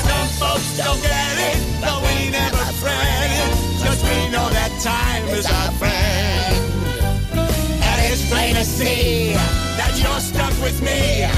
Some 0.08 0.28
folks 0.40 0.76
don't 0.76 1.00
get 1.02 1.36
it, 1.50 1.58
but 1.80 1.96
we 2.02 2.30
never 2.30 2.64
fret 2.80 3.30
it. 3.42 3.52
Cause 3.84 4.02
we 4.02 4.18
know 4.32 4.48
that 4.50 4.72
time 4.82 5.24
is 5.36 5.46
our 5.46 5.70
friend. 5.80 6.56
And 7.88 7.96
it's 8.10 8.28
plain 8.30 8.54
to 8.54 8.64
see 8.64 9.34
that 9.78 9.92
you're 10.00 10.20
stuck 10.20 10.54
with 10.62 10.80
me 10.82 11.28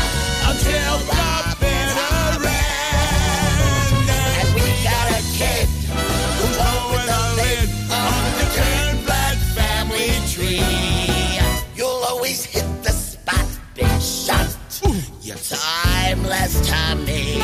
until 0.47 1.18
me. 17.07 17.39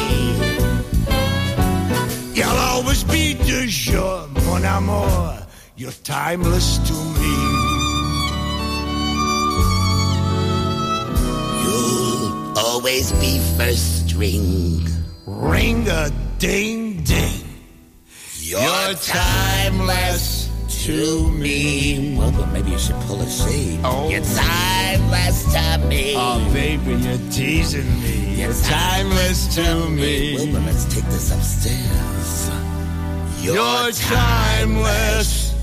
You'll 2.34 2.60
always 2.70 3.04
be 3.04 3.34
de 3.34 3.66
jour, 3.66 4.28
mon 4.46 4.64
amour. 4.64 5.46
You're 5.76 5.98
timeless 6.02 6.78
to 6.88 6.92
me. 6.92 7.34
You'll 11.64 12.58
always 12.58 13.12
be 13.12 13.38
first 13.56 14.08
string. 14.08 14.86
Ring 15.26 15.88
a 15.88 16.10
ding 16.38 17.02
ding. 17.04 17.44
You're 18.40 18.94
timeless 18.94 20.43
to 20.84 21.30
me. 21.30 22.14
Well, 22.14 22.30
but 22.30 22.52
maybe 22.52 22.72
you 22.72 22.78
should 22.78 23.00
pull 23.06 23.18
a 23.22 23.26
C. 23.26 23.80
Oh. 23.82 24.10
You're 24.10 24.20
timeless 24.20 25.44
to 25.54 25.78
me. 25.88 26.12
Oh, 26.14 26.46
baby, 26.52 26.92
you're 26.92 27.16
teasing 27.30 27.88
me. 28.02 28.42
You're 28.42 28.52
timeless 28.52 29.54
to 29.54 29.88
me. 29.88 30.34
Well, 30.36 30.52
but 30.52 30.62
let's 30.66 30.84
take 30.94 31.04
this 31.04 31.32
upstairs. 31.32 32.50
You're 33.42 33.92
timeless 33.92 35.54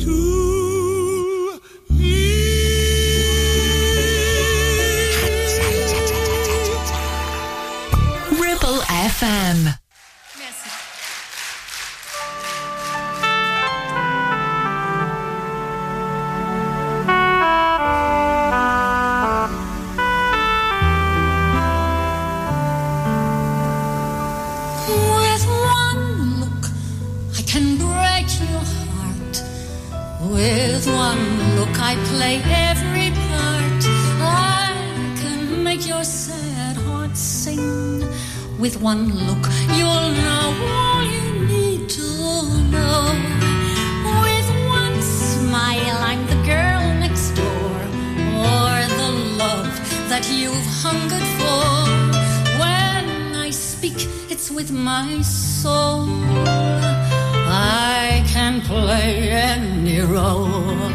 to 0.00 1.60
Ribble 8.32 8.80
FM. 8.88 9.87
With 30.78 30.94
one 30.94 31.56
look, 31.56 31.76
I 31.80 31.96
play 32.12 32.40
every 32.44 33.10
part. 33.26 33.82
I 34.22 34.70
can 35.20 35.64
make 35.64 35.88
your 35.88 36.04
sad 36.04 36.76
heart 36.76 37.16
sing. 37.16 38.06
With 38.60 38.80
one 38.80 39.08
look, 39.26 39.44
you'll 39.76 40.10
know 40.22 40.46
all 40.76 41.02
you 41.02 41.46
need 41.48 41.88
to 41.98 42.08
know. 42.74 43.10
With 44.22 44.48
one 44.68 45.02
smile, 45.02 45.98
I'm 46.10 46.24
the 46.28 46.40
girl 46.46 46.84
next 47.02 47.30
door, 47.32 47.74
or 48.46 48.70
the 49.00 49.10
love 49.42 49.74
that 50.10 50.30
you've 50.30 50.68
hungered 50.84 51.28
for. 51.40 51.66
When 52.62 53.34
I 53.34 53.50
speak, 53.50 54.06
it's 54.30 54.48
with 54.48 54.70
my 54.70 55.22
soul. 55.22 56.06
I 57.50 58.07
can 58.38 58.60
play 58.60 59.30
any 59.30 59.98
role. 59.98 60.90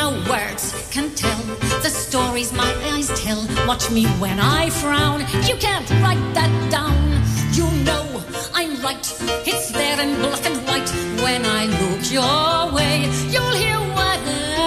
No 0.00 0.08
words 0.28 0.64
can 0.94 1.08
tell 1.22 1.42
the 1.84 1.88
stories 1.88 2.52
my 2.52 2.70
eyes 2.90 3.08
tell. 3.22 3.42
Watch 3.66 3.90
me 3.90 4.04
when 4.22 4.38
I 4.38 4.68
frown. 4.68 5.20
You 5.48 5.56
can't 5.66 5.88
write 6.02 6.26
that 6.38 6.52
down. 6.76 6.98
You 7.58 7.66
know 7.88 8.06
I'm 8.58 8.72
right. 8.86 9.06
It's 9.50 9.70
there 9.78 9.98
in 10.04 10.10
black 10.24 10.44
and 10.50 10.58
white. 10.68 10.90
When 11.24 11.42
I 11.60 11.62
look 11.80 12.02
your 12.18 12.58
way, 12.76 12.96
you'll 13.32 13.56
hear 13.64 13.80
what 13.98 14.20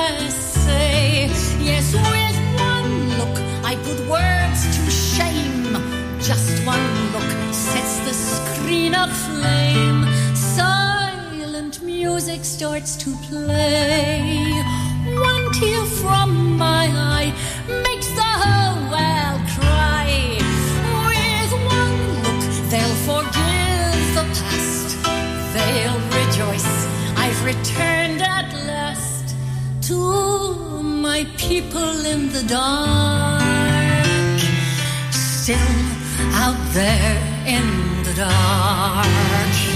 I 0.09 0.29
say. 0.63 1.29
Yes, 1.69 1.87
with 2.11 2.37
one 2.73 2.93
look, 3.19 3.35
I 3.71 3.73
put 3.87 3.99
words 4.15 4.61
to 4.75 4.81
shame. 5.13 5.73
Just 6.29 6.49
one 6.73 6.87
look 7.13 7.31
sets 7.53 7.95
the 8.07 8.15
screen 8.15 8.95
aflame. 8.95 9.96
Music 11.97 12.45
starts 12.45 12.95
to 12.95 13.09
play. 13.27 14.53
One 15.15 15.51
tear 15.51 15.83
from 15.83 16.55
my 16.55 16.85
eye 16.93 17.33
makes 17.67 18.09
the 18.19 18.31
whole 18.41 18.81
world 18.93 19.41
cry. 19.55 20.07
With 21.07 21.53
one 21.65 21.97
look, 22.23 22.43
they'll 22.69 22.99
forgive 23.09 24.03
the 24.13 24.25
past. 24.37 24.89
They'll 25.55 26.01
rejoice. 26.19 26.71
I've 27.17 27.43
returned 27.43 28.21
at 28.21 28.53
last 28.67 29.35
to 29.87 29.97
my 30.83 31.25
people 31.37 32.05
in 32.05 32.29
the 32.31 32.43
dark. 32.43 33.41
Still 35.11 35.73
out 36.45 36.61
there 36.73 37.17
in 37.47 38.03
the 38.03 38.13
dark. 38.13 39.66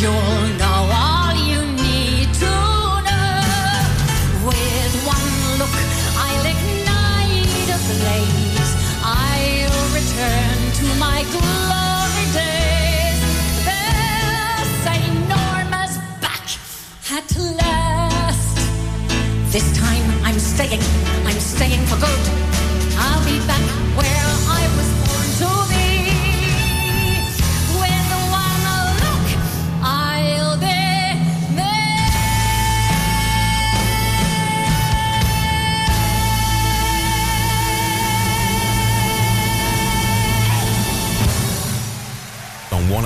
You'll 0.00 0.58
know 0.58 0.90
all 0.92 1.34
you 1.34 1.60
need 1.72 2.28
to 2.34 2.52
know. 3.06 3.40
With 4.46 4.94
one 5.06 5.32
look, 5.60 5.76
I'll 6.24 6.46
ignite 6.54 7.68
a 7.76 7.78
blaze. 7.88 8.72
I'll 9.02 9.88
return 9.96 10.58
to 10.80 10.86
my 11.00 11.24
glory 11.32 12.26
days. 12.36 13.20
They'll 13.64 14.68
say 14.84 15.00
Norma's 15.32 15.96
back 16.20 16.46
at 17.16 17.28
last. 17.56 18.56
This 19.50 19.66
time 19.78 20.06
I'm 20.24 20.38
staying, 20.38 20.82
I'm 21.24 21.40
staying 21.40 21.86
for 21.86 21.96
good. 21.96 22.35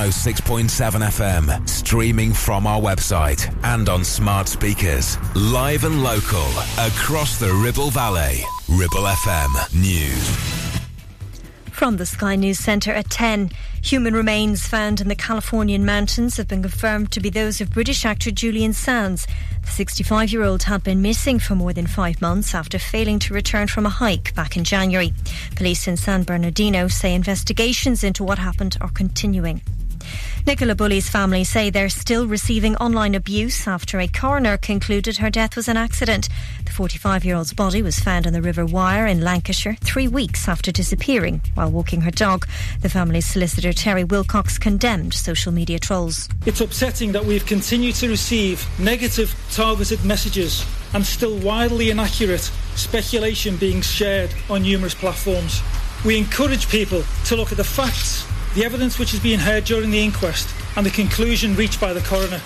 106.7 0.01 0.65
FM, 1.03 1.69
streaming 1.69 2.33
from 2.33 2.67
our 2.67 2.81
website 2.81 3.55
and 3.65 3.87
on 3.91 4.03
smart 4.03 4.49
speakers. 4.49 5.19
Live 5.37 5.85
and 5.85 6.03
local 6.03 6.49
across 6.79 7.39
the 7.39 7.53
Ribble 7.53 7.91
Valley. 7.91 8.43
Ribble 8.67 9.05
FM 9.05 9.75
News. 9.79 10.61
From 11.71 11.99
the 11.99 12.07
Sky 12.07 12.35
News 12.37 12.59
Centre 12.59 12.93
at 12.93 13.11
10, 13.11 13.51
human 13.83 14.15
remains 14.15 14.67
found 14.67 15.03
in 15.03 15.09
the 15.09 15.15
Californian 15.15 15.85
mountains 15.85 16.39
have 16.39 16.49
been 16.49 16.63
confirmed 16.63 17.13
to 17.13 17.21
be 17.21 17.29
those 17.29 17.61
of 17.61 17.71
British 17.71 18.07
actor 18.07 18.31
Julian 18.31 18.73
Sands. 18.73 19.27
The 19.63 19.71
65 19.71 20.33
year 20.33 20.45
old 20.45 20.63
had 20.63 20.83
been 20.83 21.03
missing 21.03 21.39
for 21.39 21.55
more 21.57 21.75
than 21.75 21.87
five 21.87 22.23
months 22.23 22.55
after 22.55 22.79
failing 22.79 23.19
to 23.19 23.35
return 23.35 23.67
from 23.67 23.85
a 23.85 23.91
hike 23.91 24.35
back 24.35 24.57
in 24.57 24.65
January. 24.65 25.13
Police 25.57 25.87
in 25.87 25.99
San 25.99 26.23
Bernardino 26.23 26.89
say 26.89 27.15
investigations 27.15 28.03
into 28.03 28.25
what 28.25 28.39
happened 28.39 28.79
are 28.81 28.91
continuing. 28.91 29.61
Nicola 30.47 30.75
Bulley's 30.75 31.09
family 31.09 31.45
say 31.45 31.71
they're 31.71 31.89
still 31.89 32.27
receiving 32.27 32.75
online 32.77 33.15
abuse 33.15 33.69
after 33.69 34.01
a 34.01 34.09
coroner 34.09 34.57
concluded 34.57 35.19
her 35.19 35.31
death 35.31 35.55
was 35.55 35.69
an 35.69 35.77
accident. 35.77 36.29
The 36.65 36.73
45 36.73 37.25
year 37.25 37.37
old's 37.37 37.53
body 37.53 37.83
was 37.83 38.01
found 38.01 38.27
in 38.27 38.33
the 38.33 38.43
River 38.43 38.65
Wyre 38.65 39.07
in 39.07 39.21
Lancashire 39.21 39.77
three 39.81 40.09
weeks 40.09 40.49
after 40.49 40.73
disappearing 40.73 41.43
while 41.55 41.71
walking 41.71 42.01
her 42.01 42.11
dog. 42.11 42.47
The 42.81 42.89
family's 42.89 43.27
solicitor 43.27 43.73
Terry 43.73 44.05
Wilcox 44.05 44.59
condemned 44.59 45.15
social 45.15 45.53
media 45.53 45.79
trolls. 45.79 46.29
It's 46.47 46.61
upsetting 46.61 47.13
that 47.13 47.25
we've 47.25 47.47
continued 47.47 47.95
to 47.97 48.09
receive 48.09 48.67
negative 48.79 49.35
targeted 49.51 50.05
messages 50.05 50.65
and 50.95 51.05
still 51.05 51.37
wildly 51.39 51.91
inaccurate 51.91 52.51
speculation 52.75 53.57
being 53.57 53.83
shared 53.83 54.31
on 54.49 54.63
numerous 54.63 54.95
platforms. 54.95 55.63
We 56.05 56.17
encourage 56.17 56.69
people 56.69 57.03
to 57.27 57.37
look 57.37 57.53
at 57.53 57.59
the 57.59 57.65
facts, 57.65 58.27
the 58.55 58.65
evidence 58.65 58.99
which 58.99 59.15
is 59.15 59.21
being 59.21 59.39
heard 59.39 59.65
during 59.65 59.91
the 59.91 60.03
inquest, 60.03 60.49
and 60.77 60.85
the 60.85 60.91
conclusion 60.91 61.55
reached 61.57 61.81
by 61.81 61.93
the 61.93 62.01
coroner. 62.01 62.41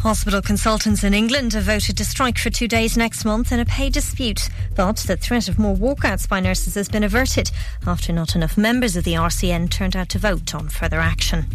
Hospital 0.00 0.40
consultants 0.40 1.02
in 1.02 1.14
England 1.14 1.54
have 1.54 1.64
voted 1.64 1.96
to 1.96 2.04
strike 2.04 2.38
for 2.38 2.50
two 2.50 2.68
days 2.68 2.96
next 2.96 3.24
month 3.24 3.50
in 3.50 3.58
a 3.58 3.64
pay 3.64 3.90
dispute. 3.90 4.48
But 4.76 4.98
the 4.98 5.16
threat 5.16 5.48
of 5.48 5.58
more 5.58 5.74
walkouts 5.74 6.28
by 6.28 6.38
nurses 6.38 6.74
has 6.74 6.88
been 6.88 7.02
averted 7.02 7.50
after 7.86 8.12
not 8.12 8.36
enough 8.36 8.56
members 8.56 8.96
of 8.96 9.04
the 9.04 9.14
RCN 9.14 9.70
turned 9.70 9.96
out 9.96 10.10
to 10.10 10.18
vote 10.18 10.54
on 10.54 10.68
further 10.68 11.00
action. 11.00 11.46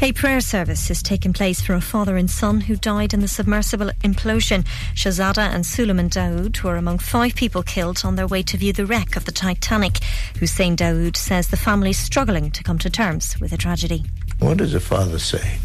A 0.00 0.12
prayer 0.12 0.40
service 0.40 0.88
has 0.88 1.02
taken 1.02 1.32
place 1.32 1.60
for 1.60 1.74
a 1.74 1.80
father 1.80 2.16
and 2.16 2.30
son 2.30 2.62
who 2.62 2.76
died 2.76 3.14
in 3.14 3.20
the 3.20 3.28
submersible 3.28 3.90
implosion. 4.02 4.64
Shahzada 4.94 5.54
and 5.54 5.64
Suleman 5.64 6.10
Dawood 6.10 6.62
were 6.62 6.76
among 6.76 6.98
five 6.98 7.34
people 7.34 7.62
killed 7.62 8.02
on 8.04 8.16
their 8.16 8.26
way 8.26 8.42
to 8.42 8.56
view 8.56 8.72
the 8.72 8.86
wreck 8.86 9.16
of 9.16 9.24
the 9.24 9.32
Titanic. 9.32 9.98
Hussain 10.38 10.76
Dawood 10.76 11.16
says 11.16 11.48
the 11.48 11.56
family 11.56 11.90
is 11.90 11.98
struggling 11.98 12.50
to 12.50 12.62
come 12.62 12.78
to 12.78 12.90
terms 12.90 13.38
with 13.40 13.50
the 13.50 13.56
tragedy. 13.56 14.04
What 14.38 14.58
does 14.58 14.74
a 14.74 14.80
father 14.80 15.18
say? 15.18 15.58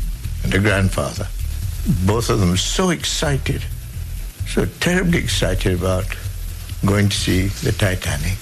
And 0.43 0.53
a 0.53 0.59
grandfather? 0.59 1.27
Both 2.05 2.29
of 2.29 2.39
them 2.39 2.57
so 2.57 2.89
excited, 2.89 3.63
so 4.45 4.65
terribly 4.79 5.19
excited 5.19 5.73
about 5.79 6.05
going 6.85 7.09
to 7.09 7.17
see 7.17 7.47
the 7.47 7.71
Titanic. 7.71 8.37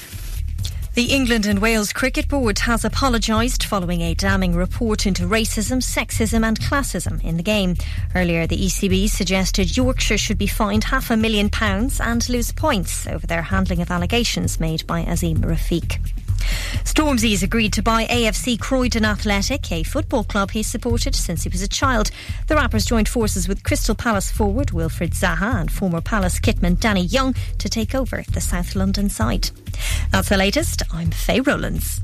The 0.95 1.11
England 1.11 1.45
and 1.45 1.59
Wales 1.59 1.91
Cricket 1.91 2.29
Board 2.29 2.59
has 2.59 2.85
apologised 2.85 3.65
following 3.65 3.99
a 3.99 4.13
damning 4.13 4.55
report 4.55 5.05
into 5.05 5.23
racism, 5.23 5.83
sexism, 5.83 6.45
and 6.45 6.57
classism 6.57 7.21
in 7.21 7.35
the 7.35 7.43
game. 7.43 7.75
Earlier, 8.15 8.47
the 8.47 8.55
ECB 8.55 9.09
suggested 9.09 9.75
Yorkshire 9.75 10.17
should 10.17 10.37
be 10.37 10.47
fined 10.47 10.85
half 10.85 11.11
a 11.11 11.17
million 11.17 11.49
pounds 11.49 11.99
and 11.99 12.27
lose 12.29 12.53
points 12.53 13.07
over 13.07 13.27
their 13.27 13.41
handling 13.41 13.81
of 13.81 13.91
allegations 13.91 14.57
made 14.57 14.87
by 14.87 15.03
Azeem 15.03 15.39
Rafiq. 15.39 16.24
Stormzy's 16.83 17.43
agreed 17.43 17.73
to 17.73 17.83
buy 17.83 18.05
AFC 18.05 18.59
Croydon 18.59 19.05
Athletic, 19.05 19.71
a 19.71 19.83
football 19.83 20.23
club 20.23 20.51
he 20.51 20.63
supported 20.63 21.15
since 21.15 21.43
he 21.43 21.49
was 21.49 21.61
a 21.61 21.67
child. 21.67 22.11
The 22.47 22.55
Rappers 22.55 22.85
joined 22.85 23.09
forces 23.09 23.47
with 23.47 23.63
Crystal 23.63 23.95
Palace 23.95 24.31
forward 24.31 24.67
Wilfried 24.67 25.13
Zaha 25.13 25.59
and 25.59 25.71
former 25.71 26.01
Palace 26.01 26.39
kitman 26.39 26.79
Danny 26.79 27.05
Young 27.05 27.35
to 27.57 27.69
take 27.69 27.93
over 27.93 28.23
the 28.31 28.41
South 28.41 28.75
London 28.75 29.09
side. 29.09 29.49
That's 30.11 30.29
the 30.29 30.37
latest. 30.37 30.83
I'm 30.91 31.11
Faye 31.11 31.41
Rowlands. 31.41 32.01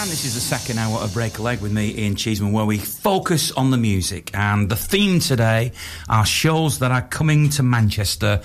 And 0.00 0.08
this 0.08 0.24
is 0.24 0.34
the 0.34 0.40
second 0.40 0.78
hour 0.78 1.00
of 1.00 1.12
Break 1.12 1.38
a 1.38 1.42
Leg 1.42 1.60
with 1.60 1.72
me, 1.72 1.92
Ian 1.92 2.14
Cheeseman, 2.14 2.52
where 2.52 2.64
we 2.64 2.78
focus 2.78 3.50
on 3.50 3.72
the 3.72 3.76
music. 3.76 4.30
And 4.32 4.68
the 4.68 4.76
theme 4.76 5.18
today 5.18 5.72
are 6.08 6.24
shows 6.24 6.78
that 6.78 6.92
are 6.92 7.02
coming 7.02 7.50
to 7.50 7.64
Manchester 7.64 8.40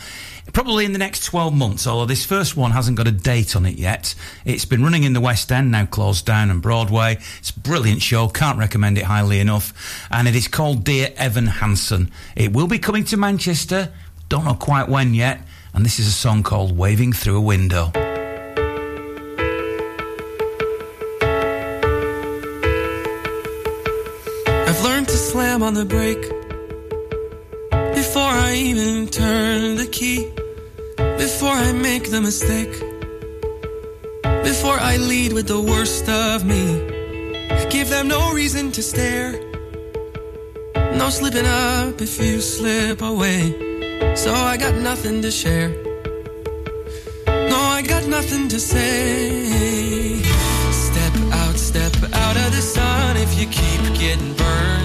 probably 0.51 0.83
in 0.83 0.93
the 0.93 0.97
next 0.97 1.25
12 1.25 1.53
months, 1.53 1.85
although 1.85 2.07
this 2.07 2.25
first 2.25 2.57
one 2.57 2.71
hasn't 2.71 2.97
got 2.97 3.07
a 3.07 3.11
date 3.11 3.55
on 3.55 3.67
it 3.67 3.77
yet. 3.77 4.15
It's 4.45 4.65
been 4.65 4.81
running 4.81 5.03
in 5.03 5.13
the 5.13 5.21
West 5.21 5.51
End, 5.51 5.71
now 5.71 5.85
closed 5.85 6.25
down, 6.25 6.49
and 6.49 6.59
Broadway. 6.59 7.19
It's 7.37 7.51
a 7.51 7.59
brilliant 7.59 8.01
show, 8.01 8.29
can't 8.29 8.57
recommend 8.57 8.97
it 8.97 9.03
highly 9.03 9.39
enough. 9.39 10.07
And 10.09 10.27
it 10.27 10.35
is 10.35 10.47
called 10.47 10.83
Dear 10.83 11.13
Evan 11.17 11.45
Hansen. 11.45 12.09
It 12.35 12.51
will 12.51 12.67
be 12.67 12.79
coming 12.79 13.03
to 13.05 13.17
Manchester, 13.17 13.93
don't 14.27 14.45
know 14.45 14.55
quite 14.55 14.89
when 14.89 15.13
yet. 15.13 15.39
And 15.75 15.85
this 15.85 15.99
is 15.99 16.07
a 16.07 16.11
song 16.11 16.41
called 16.41 16.75
Waving 16.75 17.13
Through 17.13 17.37
a 17.37 17.41
Window. 17.41 17.91
Slam 25.33 25.63
on 25.63 25.73
the 25.73 25.83
brake 25.83 26.25
before 27.95 28.33
I 28.49 28.53
even 28.53 29.07
turn 29.07 29.77
the 29.77 29.87
key, 29.87 30.29
before 31.17 31.55
I 31.67 31.71
make 31.71 32.11
the 32.11 32.21
mistake, 32.21 32.73
before 34.49 34.77
I 34.91 34.97
lead 34.97 35.33
with 35.33 35.47
the 35.47 35.59
worst 35.59 36.07
of 36.07 36.45
me. 36.45 36.63
Give 37.71 37.89
them 37.89 38.09
no 38.09 38.31
reason 38.31 38.71
to 38.73 38.83
stare, 38.83 39.31
no 41.01 41.09
slipping 41.09 41.47
up 41.47 41.99
if 41.99 42.21
you 42.21 42.39
slip 42.39 43.01
away. 43.01 43.41
So 44.15 44.31
I 44.31 44.55
got 44.57 44.75
nothing 44.75 45.23
to 45.23 45.31
share. 45.31 45.69
No, 47.51 47.59
I 47.77 47.81
got 47.93 48.05
nothing 48.05 48.49
to 48.49 48.59
say. 48.59 50.21
Step 50.87 51.15
out, 51.41 51.57
step 51.57 51.95
out 52.23 52.37
of 52.43 52.49
the 52.57 52.63
sun 52.75 53.17
if 53.17 53.31
you 53.39 53.47
keep 53.47 53.81
getting 53.99 54.33
burned. 54.35 54.82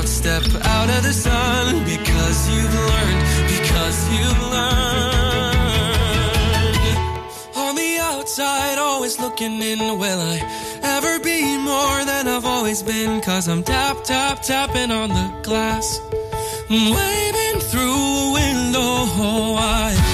Out, 0.00 0.08
step 0.08 0.42
out 0.64 0.88
of 0.88 1.02
the 1.02 1.12
sun 1.12 1.84
because 1.84 2.48
you've 2.50 2.74
learned, 2.74 3.22
because 3.54 3.98
you've 4.14 4.42
learned. 4.50 5.56
On 7.56 7.74
the 7.74 7.98
outside, 8.00 8.78
always 8.78 9.18
looking 9.20 9.60
in, 9.60 9.78
will 9.98 10.20
I 10.20 10.38
ever 10.82 11.18
be 11.20 11.58
more 11.58 12.04
than 12.04 12.28
I've 12.28 12.46
always 12.46 12.82
been? 12.82 13.20
Cause 13.20 13.48
I'm 13.48 13.62
tap, 13.62 14.04
tap, 14.04 14.42
tapping 14.42 14.90
on 14.90 15.10
the 15.10 15.40
glass. 15.42 16.00
Waving 16.70 17.60
through 17.70 17.92
a 17.92 18.32
window, 18.32 18.90
oh, 19.22 19.56
I 19.58 20.09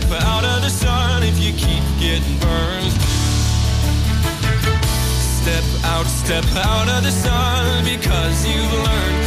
step 0.00 0.22
out 0.22 0.42
of 0.42 0.62
the 0.62 0.70
sun 0.70 1.22
if 1.22 1.38
you 1.38 1.52
keep 1.52 1.84
getting 2.00 2.38
burned. 2.38 2.92
Step 5.42 5.64
out, 5.84 6.06
step 6.06 6.44
out 6.64 6.88
of 6.88 7.02
the 7.02 7.10
sun 7.10 7.84
because 7.84 8.46
you've 8.46 8.72
learned, 8.72 9.21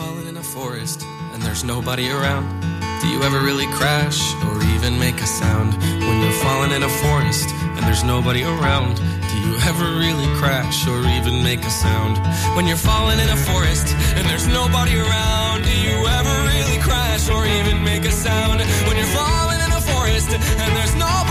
falling 0.00 0.28
in 0.28 0.36
a 0.38 0.42
forest 0.42 1.04
and 1.32 1.42
there's 1.42 1.62
nobody 1.62 2.08
around? 2.08 2.46
Do 3.02 3.06
you 3.08 3.20
ever 3.22 3.40
really 3.40 3.66
crash 3.78 4.20
or 4.46 4.56
even 4.74 4.98
make 4.98 5.20
a 5.20 5.26
sound 5.26 5.74
when 6.06 6.16
you're 6.22 6.40
falling 6.46 6.72
in 6.72 6.82
a 6.82 6.92
forest 7.04 7.48
and 7.76 7.82
there's 7.84 8.02
nobody 8.02 8.42
around? 8.42 8.96
Do 9.30 9.36
you 9.44 9.52
ever 9.70 9.86
really 10.04 10.30
crash 10.40 10.86
or 10.88 11.00
even 11.16 11.44
make 11.44 11.62
a 11.66 11.74
sound 11.84 12.16
when 12.56 12.66
you're 12.66 12.84
falling 12.92 13.18
in 13.24 13.28
a 13.28 13.40
forest 13.50 13.88
and 14.16 14.24
there's 14.30 14.48
nobody 14.48 14.96
around? 14.96 15.64
Do 15.68 15.74
you 15.86 15.96
ever 16.18 16.34
really 16.52 16.78
crash 16.80 17.28
or 17.28 17.44
even 17.58 17.84
make 17.84 18.04
a 18.06 18.14
sound 18.26 18.60
when 18.86 18.96
you're 18.96 19.14
falling 19.20 19.60
in 19.66 19.70
a 19.80 19.82
forest 19.92 20.30
and 20.62 20.70
there's 20.76 20.94
nobody 20.94 21.29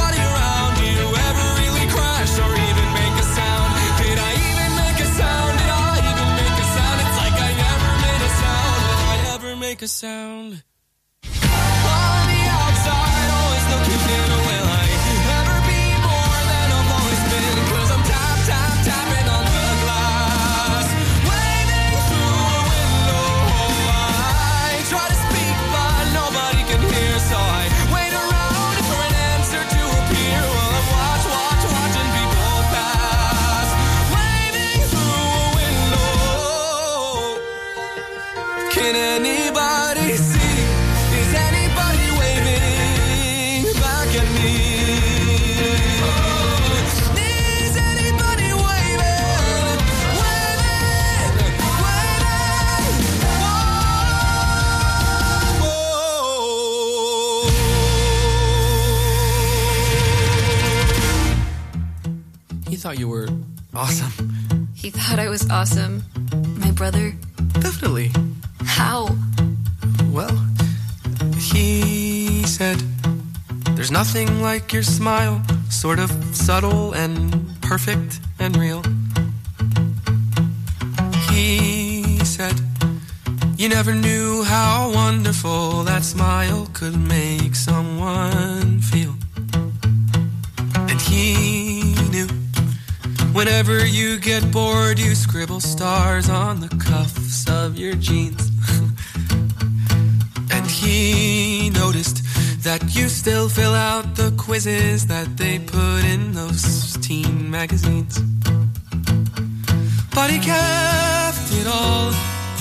make 9.79 9.85
a 9.85 9.87
sound? 9.87 10.63
On 11.23 12.27
the 12.27 12.41
outside, 12.49 13.29
always 13.31 13.65
looking 13.71 14.01
in, 38.95 39.18
thought 62.89 62.97
you 62.97 63.07
were 63.07 63.29
awesome. 63.75 64.67
He 64.73 64.89
thought 64.89 65.19
I 65.19 65.29
was 65.29 65.47
awesome. 65.51 66.03
My 66.57 66.71
brother. 66.71 67.13
Definitely. 67.59 68.11
How? 68.65 69.15
Well, 70.09 70.35
he 71.37 72.41
said, 72.47 72.81
There's 73.75 73.91
nothing 73.91 74.41
like 74.41 74.73
your 74.73 74.81
smile, 74.81 75.39
sort 75.69 75.99
of 75.99 76.09
subtle 76.35 76.93
and 76.93 77.61
perfect 77.61 78.21
and 78.39 78.57
real. 78.57 78.81
He 81.29 82.17
said, 82.25 82.59
You 83.55 83.69
never 83.69 83.93
knew 83.93 84.41
how 84.45 84.91
wonderful 84.95 85.83
that 85.83 86.03
smile 86.03 86.67
could 86.73 86.97
make 86.97 87.53
someone 87.53 88.79
feel. 88.79 89.13
And 90.89 90.99
he 91.01 91.58
whenever 93.39 93.85
you 93.85 94.19
get 94.19 94.51
bored, 94.51 94.99
you 94.99 95.15
scribble 95.15 95.61
stars 95.61 96.29
on 96.29 96.59
the 96.59 96.67
cuffs 96.89 97.49
of 97.49 97.77
your 97.77 97.93
jeans. 97.93 98.51
and 100.51 100.67
he 100.69 101.69
noticed 101.69 102.17
that 102.65 102.81
you 102.93 103.07
still 103.07 103.47
fill 103.47 103.73
out 103.73 104.03
the 104.17 104.29
quizzes 104.37 105.07
that 105.07 105.37
they 105.37 105.57
put 105.57 106.03
in 106.03 106.33
those 106.33 106.97
teen 106.97 107.49
magazines. 107.49 108.19
But 110.13 110.29
he 110.31 110.39
kept 110.39 111.47
it 111.61 111.67
all 111.67 112.09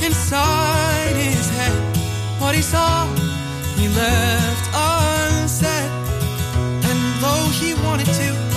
inside 0.07 1.15
his 1.27 1.51
head. 1.59 1.77
What 2.41 2.55
he 2.55 2.63
saw, 2.63 3.05
he 3.79 3.89
left 3.89 4.65
unsaid. 4.73 5.91
And 6.89 7.01
though 7.23 7.47
he 7.61 7.75
wanted 7.83 8.07
to, 8.07 8.48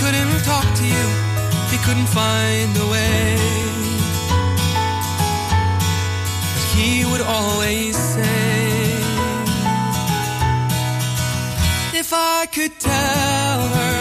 couldn't 0.00 0.42
talk 0.44 0.66
to 0.80 0.84
you. 0.84 1.06
He 1.72 1.76
couldn't 1.84 2.10
find 2.20 2.70
a 2.84 2.86
way. 2.94 3.36
But 6.54 6.64
he 6.74 7.04
would 7.10 7.20
always 7.20 7.96
say, 7.96 8.40
If 12.02 12.10
I 12.12 12.46
could 12.56 12.74
tell 12.80 13.60
her, 13.76 13.98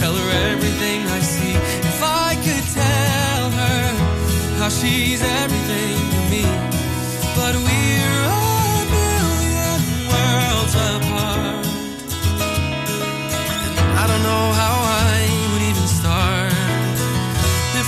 tell 0.00 0.14
her 0.20 0.30
everything 0.50 1.00
I 1.18 1.20
see. 1.20 1.54
If 1.92 2.00
I 2.02 2.30
could 2.46 2.66
tell 2.82 3.44
her 3.60 3.80
how 4.58 4.68
she's 4.70 5.20
everything 5.22 5.53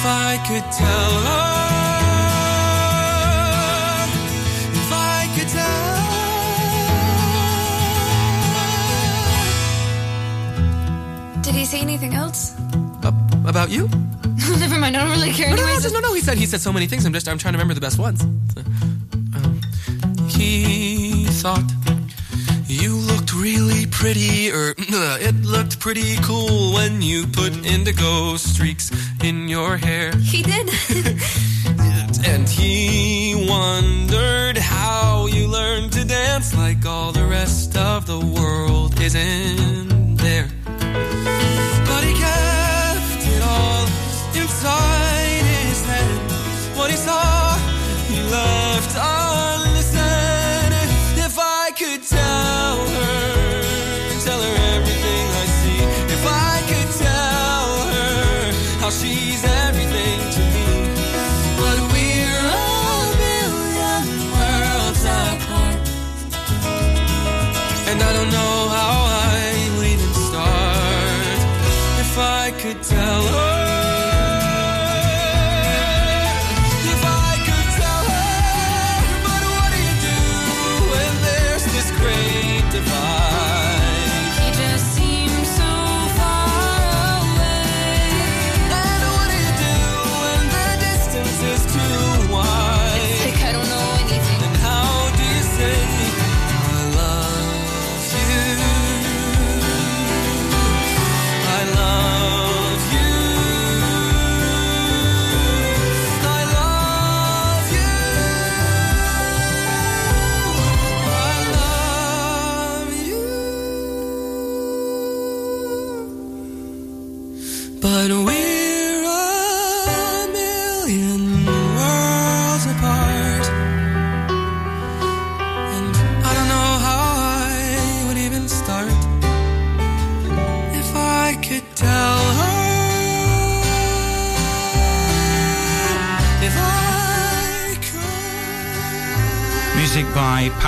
I 0.08 0.38
could 0.46 0.66
tell 0.72 1.12
her. 1.28 1.56
If 4.80 4.90
I 4.92 5.28
could 5.36 5.48
tell 5.48 5.96
Did 11.42 11.54
he 11.54 11.64
say 11.64 11.80
anything 11.80 12.14
else? 12.14 12.54
about 13.46 13.70
you? 13.70 13.88
Never 14.58 14.78
mind. 14.80 14.96
I 14.96 15.00
don't 15.04 15.10
really 15.10 15.30
care. 15.32 15.50
No, 15.50 15.56
no, 15.56 15.62
no, 15.62 15.68
anyways. 15.68 15.92
no, 15.92 16.00
no, 16.00 16.14
He 16.14 16.20
said 16.20 16.36
he 16.36 16.46
said 16.46 16.60
so 16.60 16.72
many 16.72 16.86
things. 16.88 17.06
I'm 17.06 17.12
just 17.12 17.28
I'm 17.28 17.38
trying 17.38 17.52
to 17.54 17.58
remember 17.58 17.74
the 17.74 17.80
best 17.80 17.98
ones. 17.98 18.20
So, 18.54 18.60
um, 19.36 19.60
he 20.28 21.26
thought 21.26 21.62
really 23.46 23.86
pretty, 23.86 24.50
or 24.50 24.70
er, 24.70 24.74
it 25.28 25.36
looked 25.44 25.78
pretty 25.78 26.16
cool 26.22 26.74
when 26.74 27.00
you 27.00 27.28
put 27.28 27.52
indigo 27.64 28.36
streaks 28.36 28.90
in 29.22 29.46
your 29.46 29.76
hair. 29.76 30.10
He 30.16 30.42
did. 30.42 30.66
And 32.28 32.48
he 32.48 33.46
wondered 33.48 34.58
how 34.58 35.26
you 35.26 35.46
learned 35.46 35.92
to 35.92 36.04
dance 36.04 36.56
like 36.56 36.84
all 36.84 37.12
the 37.12 37.24
rest 37.24 37.76
of 37.76 38.06
the 38.06 38.18
world 38.18 39.00
isn't 39.00 39.85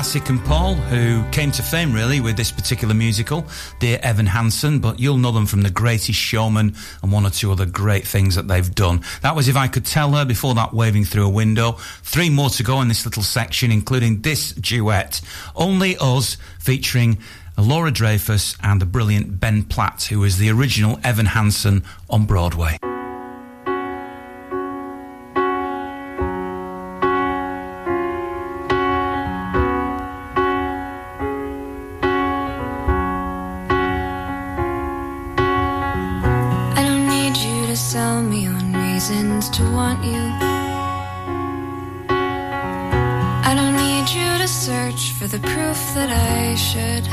Pasek 0.09 0.30
and 0.30 0.42
Paul, 0.46 0.74
who 0.74 1.22
came 1.32 1.50
to 1.52 1.62
fame 1.62 1.92
really 1.92 2.18
with 2.22 2.34
this 2.34 2.50
particular 2.50 2.94
musical, 2.94 3.47
Dear 3.78 3.98
Evan 4.02 4.24
Hansen, 4.24 4.78
but 4.78 4.98
you'll 4.98 5.18
know 5.18 5.32
them 5.32 5.44
from 5.44 5.60
The 5.60 5.70
Greatest 5.70 6.18
Showman 6.18 6.74
and 7.02 7.12
one 7.12 7.26
or 7.26 7.30
two 7.30 7.52
other 7.52 7.66
great 7.66 8.06
things 8.06 8.35
that 8.35 8.48
they've 8.48 8.74
done. 8.74 9.02
That 9.20 9.36
was 9.36 9.48
If 9.48 9.56
I 9.56 9.68
Could 9.68 9.85
Tell 9.85 10.12
Her, 10.12 10.24
before 10.24 10.55
that, 10.55 10.72
Waving 10.72 11.05
Through 11.05 11.26
a 11.26 11.28
Window. 11.28 11.72
Three 12.02 12.30
more 12.30 12.48
to 12.48 12.62
go 12.62 12.80
in 12.80 12.89
this 12.89 13.05
little 13.05 13.22
section, 13.22 13.70
including 13.70 14.22
this 14.22 14.52
duet, 14.52 15.20
Only 15.55 15.94
Us, 16.01 16.39
featuring 16.59 17.18
Laura 17.59 17.93
Dreyfuss 17.93 18.56
and 18.62 18.80
the 18.80 18.86
brilliant 18.86 19.39
Ben 19.39 19.62
Platt, 19.62 20.05
who 20.05 20.20
was 20.20 20.39
the 20.39 20.48
original 20.48 20.98
Evan 21.05 21.26
Hansen 21.26 21.85
on 22.09 22.24
Broadway. 22.24 22.78
Proof 45.78 45.94
that 45.94 46.10
I 46.10 46.55
should. 46.55 47.05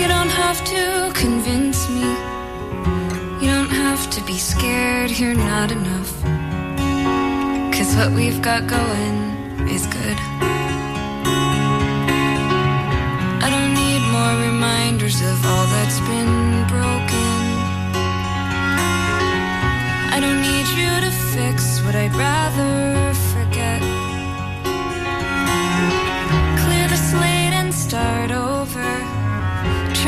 You 0.00 0.08
don't 0.08 0.32
have 0.44 0.60
to 0.74 1.10
convince 1.14 1.88
me. 1.88 2.08
You 3.42 3.48
don't 3.54 3.70
have 3.70 4.10
to 4.10 4.20
be 4.24 4.38
scared 4.38 5.10
you're 5.10 5.40
not 5.52 5.70
enough. 5.70 6.12
Cause 7.74 7.94
what 7.96 8.12
we've 8.12 8.40
got 8.42 8.66
going 8.66 9.16
is 9.68 9.86
good. 9.86 10.18
I 13.44 13.48
don't 13.54 13.74
need 13.82 14.02
more 14.16 14.34
reminders 14.48 15.20
of 15.20 15.36
all 15.50 15.66
that's 15.74 16.00
been 16.10 16.66
broken. 16.74 17.32
I 20.14 20.18
don't 20.24 20.40
need 20.50 20.66
you 20.80 20.92
to 21.06 21.12
fix 21.34 21.82
what 21.84 21.94
I'd 21.94 22.14
rather 22.14 23.08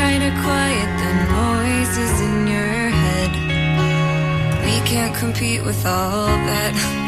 to 0.09 0.31
quiet 0.41 0.89
the 1.03 1.13
noises 1.37 2.21
in 2.21 2.47
your 2.47 2.89
head. 3.01 3.31
We 4.65 4.75
can't 4.89 5.15
compete 5.15 5.63
with 5.63 5.85
all 5.85 6.25
that. 6.25 7.00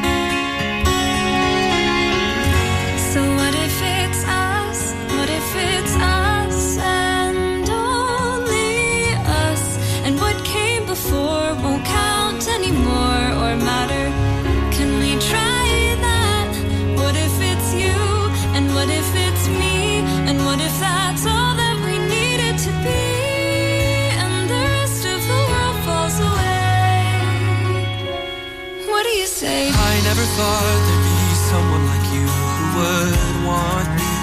Thought 30.35 30.79
there'd 30.85 31.05
be 31.05 31.21
someone 31.51 31.85
like 31.93 32.05
you 32.09 32.25
who 32.25 32.65
would 32.77 33.33
want 33.45 33.89
me. 33.99 34.13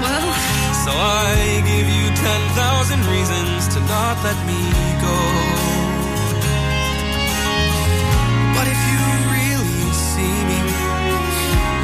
Well, 0.00 0.32
So 0.84 0.90
I 0.90 1.62
give 1.62 1.86
you 1.86 2.06
10,000 2.10 2.98
reasons 3.06 3.68
to 3.74 3.78
not 3.92 4.16
let 4.26 4.38
me 4.50 4.62
go. 5.04 5.18
But 8.56 8.66
if 8.66 8.80
you 8.90 9.02
really 9.36 9.86
see 10.10 10.36
me, 10.50 10.60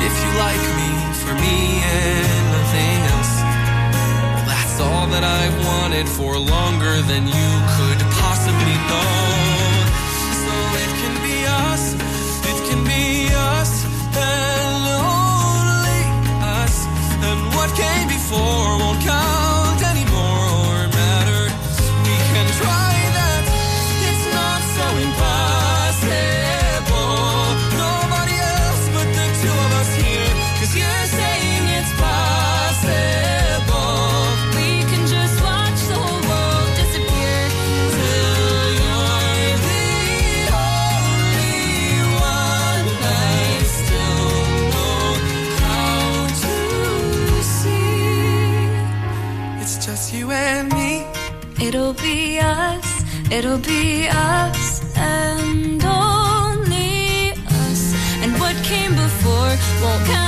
if 0.08 0.14
you 0.18 0.30
like 0.46 0.64
me 0.80 0.90
for 1.22 1.32
me 1.44 1.84
and 1.84 2.42
nothing 2.56 2.98
else, 3.14 3.34
well, 4.34 4.46
that's 4.50 4.76
all 4.80 5.06
that 5.14 5.22
I've 5.22 5.58
wanted 5.70 6.08
for 6.08 6.32
longer 6.38 6.96
than 7.06 7.22
you 7.28 7.50
could 7.76 8.00
possibly 8.18 8.76
know. 8.90 9.14
So 10.42 10.54
it 10.82 10.90
can 11.00 11.14
be 11.22 11.36
us, 11.70 11.84
came 18.30 18.87
it'll 53.30 53.58
be 53.58 54.08
us 54.08 54.82
and 54.96 55.84
only 55.84 57.32
us. 57.46 57.94
And 58.22 58.32
what 58.40 58.56
came 58.64 58.94
before 58.94 59.52
won't 59.82 60.06
count 60.06 60.27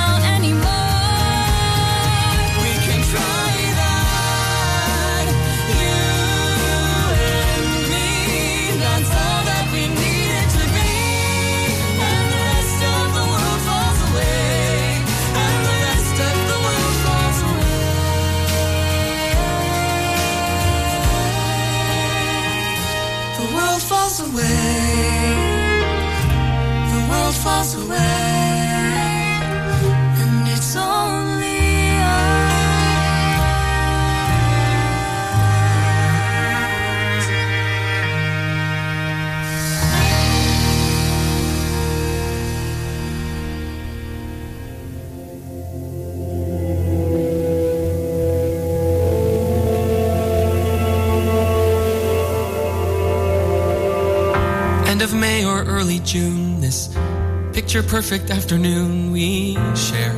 picture 57.70 57.88
perfect 57.88 58.30
afternoon 58.30 59.12
we 59.12 59.54
share. 59.76 60.12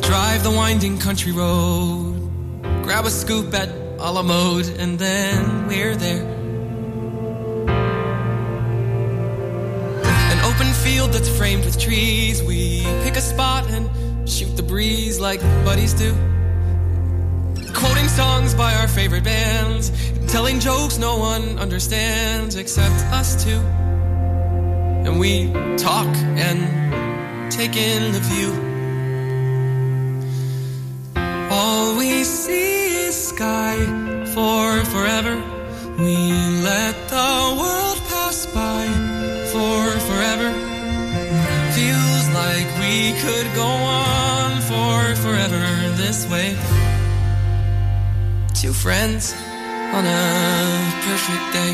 Drive 0.00 0.42
the 0.42 0.50
winding 0.50 0.96
country 0.96 1.30
road, 1.30 2.30
grab 2.82 3.04
a 3.04 3.10
scoop 3.10 3.52
at 3.52 3.68
a 3.98 4.10
la 4.10 4.22
mode, 4.22 4.66
and 4.78 4.98
then 4.98 5.66
we're 5.66 5.94
there. 5.94 6.24
An 10.32 10.40
open 10.50 10.72
field 10.82 11.12
that's 11.12 11.28
framed 11.28 11.66
with 11.66 11.78
trees, 11.78 12.42
we 12.42 12.84
pick 13.02 13.14
a 13.16 13.20
spot 13.20 13.66
and 13.68 13.90
shoot 14.26 14.56
the 14.56 14.62
breeze 14.62 15.20
like 15.20 15.42
buddies 15.66 15.92
do. 15.92 16.14
Quoting 17.74 18.08
songs 18.08 18.54
by 18.54 18.72
our 18.76 18.88
favorite 18.88 19.24
bands, 19.24 19.90
telling 20.34 20.58
jokes 20.58 20.98
no 20.98 21.16
one 21.16 21.60
understands 21.60 22.56
except 22.56 22.96
us 23.14 23.44
two. 23.44 23.60
And 25.06 25.20
we 25.20 25.52
talk 25.76 26.12
and 26.46 27.52
take 27.52 27.76
in 27.76 28.10
the 28.10 28.18
view. 28.18 28.50
All 31.52 31.96
we 31.96 32.24
see 32.24 33.06
is 33.06 33.14
sky 33.28 33.76
for 34.34 34.84
forever. 34.86 35.36
We 35.98 36.16
let 36.70 36.96
the 37.08 37.34
world 37.60 37.98
pass 38.10 38.44
by 38.46 38.86
for 39.52 39.82
forever. 40.08 40.50
Feels 41.78 42.24
like 42.42 42.66
we 42.82 43.12
could 43.22 43.48
go 43.54 43.70
on 44.10 44.50
for 44.62 45.14
forever 45.22 45.64
this 45.94 46.28
way. 46.28 46.56
Two 48.52 48.72
friends 48.72 49.32
on 49.94 50.04
a 50.04 50.90
perfect 51.06 51.46
day. 51.52 51.72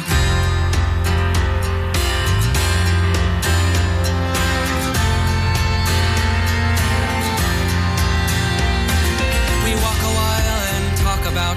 We 9.65 9.73
walk 9.81 10.01
a 10.05 10.13
while 10.21 10.61
and 10.75 10.99
talk 10.99 11.23
about 11.33 11.57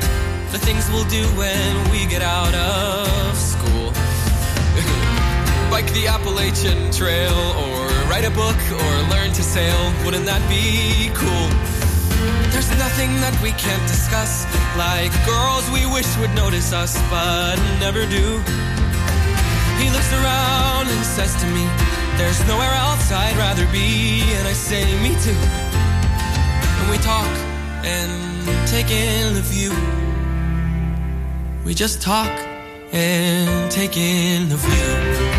the 0.54 0.60
things 0.60 0.90
we'll 0.90 1.04
do 1.04 1.24
when 1.36 1.92
we 1.92 2.06
get 2.06 2.22
out 2.22 2.56
of 2.56 3.36
school. 3.36 3.92
Bike 5.70 5.92
the 5.92 6.08
Appalachian 6.08 6.92
Trail, 6.94 7.36
or 7.66 7.88
write 8.10 8.24
a 8.24 8.32
book, 8.32 8.60
or 8.72 8.94
learn 9.12 9.34
to 9.34 9.44
sail. 9.44 9.94
Wouldn't 10.06 10.26
that 10.28 10.42
be 10.48 11.12
cool? 11.14 11.83
There's 12.52 12.70
nothing 12.78 13.12
that 13.22 13.36
we 13.42 13.52
can't 13.52 13.86
discuss, 13.88 14.46
like 14.78 15.12
girls 15.26 15.70
we 15.72 15.86
wish 15.86 16.10
would 16.18 16.34
notice 16.36 16.74
us, 16.74 16.96
but 17.10 17.56
never 17.80 18.06
do. 18.06 18.40
He 19.82 19.90
looks 19.90 20.12
around 20.14 20.88
and 20.88 21.02
says 21.06 21.34
to 21.42 21.48
me, 21.48 21.66
There's 22.18 22.40
nowhere 22.48 22.72
else 22.72 23.12
I'd 23.12 23.38
rather 23.38 23.66
be, 23.72 24.22
and 24.38 24.48
I 24.48 24.54
say, 24.54 24.84
Me 25.02 25.12
too. 25.26 25.42
And 26.80 26.92
we 26.92 26.98
talk 26.98 27.32
and 27.84 28.68
take 28.68 28.90
in 28.92 29.34
the 29.34 29.42
view. 29.42 29.74
We 31.66 31.74
just 31.74 32.02
talk 32.02 32.32
and 32.92 33.72
take 33.72 33.98
in 33.98 34.50
the 34.50 34.58
view. 34.58 35.33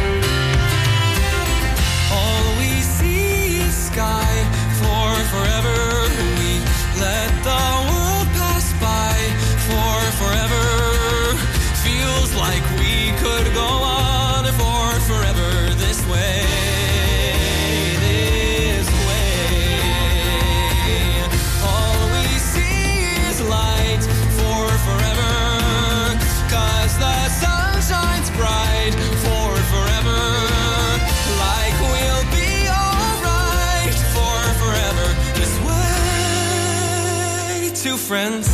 Friends 38.04 38.53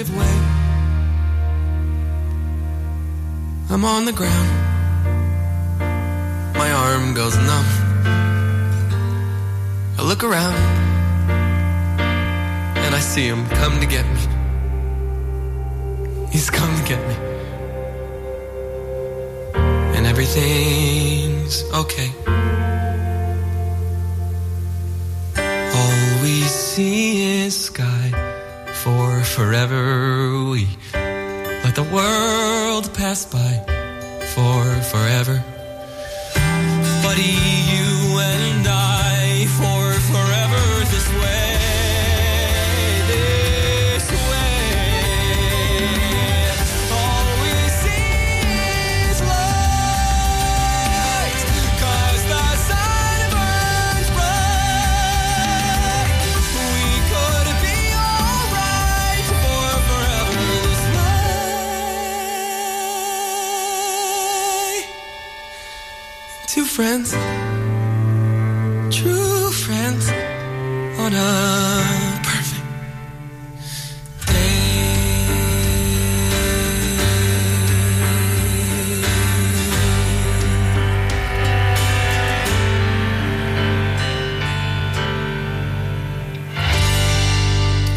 give 0.00 0.16
way. 0.16 0.36
I'm 3.68 3.84
on 3.84 4.06
the 4.06 4.12
ground. 4.12 4.50
My 6.62 6.70
arm 6.72 7.12
goes 7.12 7.36
numb. 7.36 7.70
I 9.98 10.02
look 10.02 10.24
around 10.24 10.56
and 12.84 12.94
I 12.94 13.00
see 13.00 13.26
him 13.26 13.46
come 13.60 13.78
to 13.80 13.86
get 13.86 14.06
me. 14.14 14.22
He's 16.32 16.48
come 16.48 16.72
to 16.80 16.84
get 16.92 17.02
me. 17.10 17.16
And 19.96 20.06
everything's 20.06 21.62
okay. 21.82 22.10
All 25.76 26.22
we 26.22 26.36
see 26.64 27.44
is 27.44 27.54
sky 27.64 28.19
forever. 29.30 30.50
We 30.50 30.66
let 30.92 31.74
the 31.74 31.84
world 31.84 32.92
pass 32.94 33.24
by 33.24 33.52
for 34.34 34.64
forever. 34.90 35.42
Buddy, 37.02 37.36
you 37.72 37.89
friends, 66.70 67.10
true 68.94 69.50
friends, 69.50 70.08
on 71.00 71.12
a 71.12 72.20
perfect 72.22 72.60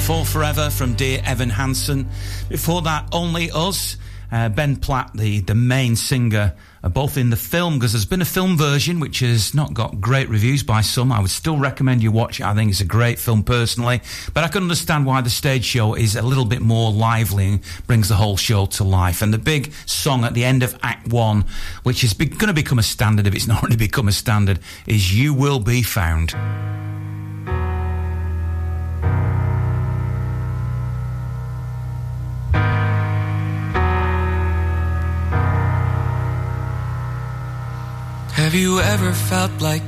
For 0.01 0.25
Forever 0.25 0.69
from 0.71 0.95
Dear 0.95 1.21
Evan 1.23 1.51
Hansen. 1.51 2.09
Before 2.49 2.81
that, 2.81 3.07
Only 3.11 3.51
Us. 3.51 3.97
Uh, 4.33 4.49
ben 4.49 4.75
Platt, 4.75 5.11
the, 5.13 5.41
the 5.41 5.53
main 5.53 5.95
singer, 5.95 6.55
uh, 6.83 6.89
both 6.89 7.19
in 7.19 7.29
the 7.29 7.35
film, 7.35 7.75
because 7.75 7.91
there's 7.91 8.03
been 8.03 8.23
a 8.23 8.25
film 8.25 8.57
version 8.57 8.99
which 8.99 9.19
has 9.19 9.53
not 9.53 9.75
got 9.75 10.01
great 10.01 10.27
reviews 10.27 10.63
by 10.63 10.81
some. 10.81 11.11
I 11.11 11.19
would 11.19 11.29
still 11.29 11.59
recommend 11.59 12.01
you 12.01 12.11
watch 12.11 12.39
it. 12.39 12.45
I 12.47 12.55
think 12.55 12.71
it's 12.71 12.81
a 12.81 12.85
great 12.85 13.19
film 13.19 13.43
personally. 13.43 14.01
But 14.33 14.43
I 14.43 14.47
can 14.47 14.63
understand 14.63 15.05
why 15.05 15.21
the 15.21 15.29
stage 15.29 15.63
show 15.63 15.93
is 15.93 16.15
a 16.15 16.23
little 16.23 16.45
bit 16.45 16.61
more 16.61 16.91
lively 16.91 17.45
and 17.45 17.59
brings 17.85 18.09
the 18.09 18.15
whole 18.15 18.35
show 18.35 18.65
to 18.65 18.83
life. 18.83 19.21
And 19.21 19.31
the 19.31 19.37
big 19.37 19.71
song 19.85 20.23
at 20.25 20.33
the 20.33 20.45
end 20.45 20.63
of 20.63 20.75
Act 20.81 21.09
One, 21.09 21.45
which 21.83 22.03
is 22.03 22.15
be- 22.15 22.25
going 22.25 22.47
to 22.47 22.53
become 22.53 22.79
a 22.79 22.83
standard 22.83 23.27
if 23.27 23.35
it's 23.35 23.45
not 23.45 23.61
already 23.61 23.75
become 23.75 24.07
a 24.07 24.11
standard, 24.11 24.57
is 24.87 25.13
You 25.15 25.35
Will 25.35 25.59
Be 25.59 25.83
Found. 25.83 26.33
Have 38.43 38.55
you 38.55 38.81
ever 38.81 39.13
felt 39.13 39.61
like 39.61 39.85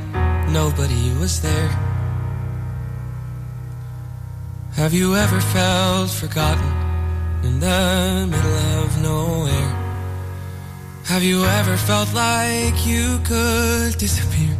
nobody 0.47 1.11
was 1.19 1.41
there? 1.41 1.67
Have 4.75 4.93
you 4.93 5.17
ever 5.17 5.41
felt 5.41 6.09
forgotten 6.09 6.71
in 7.43 7.59
the 7.59 8.27
middle 8.31 8.59
of 8.79 9.01
nowhere? 9.01 9.71
Have 11.03 11.21
you 11.21 11.43
ever 11.43 11.75
felt 11.75 12.13
like 12.13 12.87
you 12.87 13.19
could 13.25 13.97
disappear? 13.97 14.55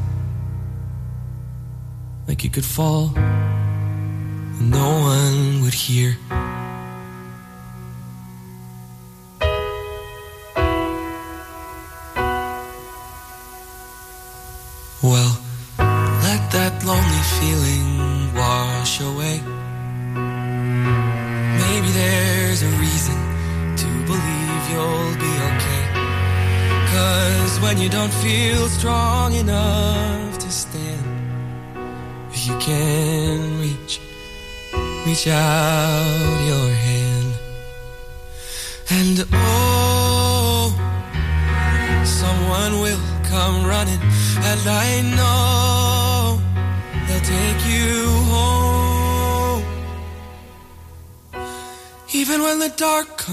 Like 2.28 2.44
you 2.44 2.50
could 2.50 2.66
fall 2.66 3.14
and 3.16 4.72
no 4.72 4.90
one 5.14 5.62
would 5.62 5.74
hear? 5.74 6.18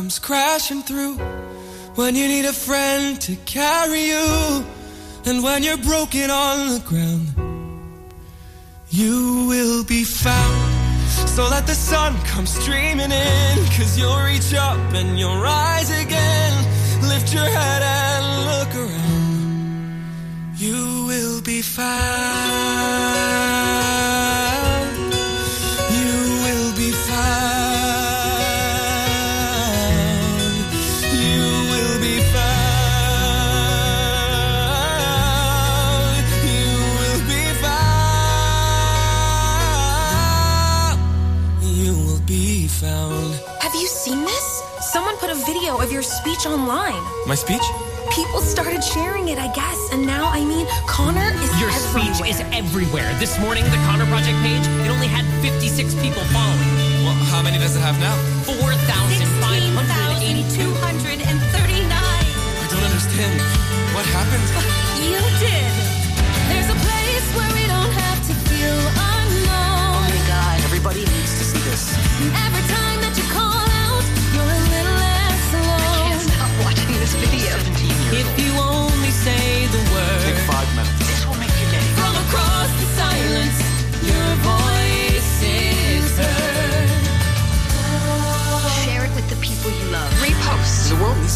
Comes 0.03 0.19
crashing 0.19 0.83
through, 0.83 1.15
when 1.95 2.17
you 2.17 2.27
need 2.27 2.45
a 2.45 2.53
friend 2.53 3.21
to 3.21 3.37
carry 3.47 4.07
you, 4.07 4.65
and 5.27 5.45
when 5.45 5.63
you're 5.63 5.85
broken 5.93 6.29
on 6.29 6.71
the 6.71 6.81
ground, 6.81 7.29
you 8.91 9.47
will 9.47 9.85
be 9.85 10.03
found. 10.03 11.09
So 11.29 11.47
let 11.49 11.69
the 11.69 11.77
sun 11.77 12.17
come 12.25 12.47
streaming 12.47 13.13
in, 13.13 13.57
cause 13.77 13.97
you'll 13.97 14.25
reach 14.33 14.53
up 14.55 14.93
and 14.93 15.21
you'll 15.21 15.41
rise 15.41 15.91
again. 16.05 16.53
Lift 17.03 17.33
your 17.33 17.45
head 17.45 17.83
and 18.01 18.25
look 18.51 18.73
around. 18.75 20.55
You 20.57 21.05
will 21.07 21.43
be 21.43 21.63
found. 21.63 23.12
Video 45.73 45.85
of 45.85 45.93
your 45.93 46.03
speech 46.03 46.47
online. 46.47 47.03
My 47.27 47.35
speech? 47.35 47.61
People 48.15 48.41
started 48.41 48.83
sharing 48.83 49.29
it, 49.29 49.39
I 49.39 49.53
guess, 49.55 49.93
and 49.93 50.07
now, 50.07 50.29
I 50.29 50.45
mean, 50.45 50.67
Connor 50.87 51.33
is 51.41 51.61
Your 51.61 51.71
everywhere. 51.71 52.15
speech 52.15 52.29
is 52.29 52.41
everywhere. 52.53 53.15
This 53.19 53.39
morning, 53.39 53.65
the 53.65 53.79
Connor 53.89 54.05
Project 54.07 54.37
page, 54.43 54.67
it 54.85 54.91
only 54.91 55.07
had 55.07 55.25
56 55.41 55.95
people 55.97 56.23
following. 56.29 56.69
Well, 57.05 57.15
how 57.33 57.43
many 57.43 57.59
does 57.59 57.75
it 57.77 57.81
have 57.81 57.99
now? 58.01 58.15
4,582. 58.45 60.53
239. 60.53 61.89
I 61.89 62.69
don't 62.69 62.85
understand. 62.85 63.62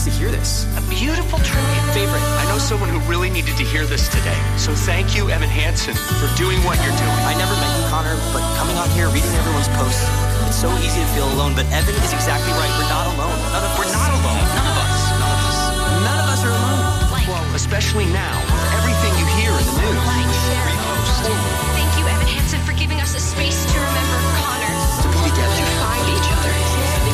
To 0.06 0.14
hear 0.14 0.30
this. 0.30 0.62
A 0.78 0.82
beautiful 0.86 1.34
tribute. 1.42 1.82
Favorite, 1.90 2.22
I 2.38 2.46
know 2.46 2.62
someone 2.62 2.86
who 2.94 3.02
really 3.10 3.26
needed 3.26 3.58
to 3.58 3.66
hear 3.66 3.82
this 3.90 4.06
today. 4.06 4.38
So 4.54 4.70
thank 4.70 5.18
you, 5.18 5.34
Evan 5.34 5.50
Hansen, 5.50 5.98
for 6.22 6.30
doing 6.38 6.62
what 6.62 6.78
you're 6.78 6.94
doing. 6.94 7.18
I 7.26 7.34
never 7.34 7.50
met 7.58 7.74
you, 7.74 7.82
Connor, 7.90 8.14
but 8.30 8.38
coming 8.54 8.78
on 8.78 8.86
here, 8.94 9.10
reading 9.10 9.34
everyone's 9.34 9.66
posts, 9.74 10.06
it's 10.46 10.62
so 10.62 10.70
easy 10.78 11.02
to 11.02 11.10
feel 11.18 11.26
alone. 11.34 11.58
But 11.58 11.66
Evan 11.74 11.90
is 11.90 12.14
exactly 12.14 12.54
right. 12.54 12.70
We're 12.78 12.86
not 12.86 13.10
alone. 13.18 13.34
None 13.50 13.66
of, 13.66 13.74
we're 13.74 13.90
not 13.90 14.10
alone. 14.14 14.46
None 14.46 14.68
of 14.70 14.76
us. 14.78 14.94
None 15.18 15.26
of 15.26 15.42
us. 15.42 15.58
None 16.06 16.18
of 16.22 16.26
us 16.30 16.40
are 16.46 16.54
alone. 16.54 16.86
Well, 17.26 17.42
especially 17.58 18.06
now, 18.14 18.38
with 18.46 18.78
everything 18.78 19.10
you 19.18 19.26
hear 19.42 19.50
in 19.58 19.64
the 19.66 19.74
news. 19.90 20.06
Repost. 20.06 21.34
Thank 21.74 21.90
you, 21.98 22.06
Evan 22.06 22.30
Hansen, 22.30 22.62
for 22.62 22.78
giving 22.78 23.02
us 23.02 23.10
a 23.18 23.22
space 23.22 23.58
to 23.58 23.74
remember 23.74 24.18
Connor. 24.38 24.74
To 25.02 25.06
be 25.10 25.18
together. 25.34 25.50
To 25.50 25.66
find 25.82 26.06
each 26.14 26.30
other. 26.30 27.05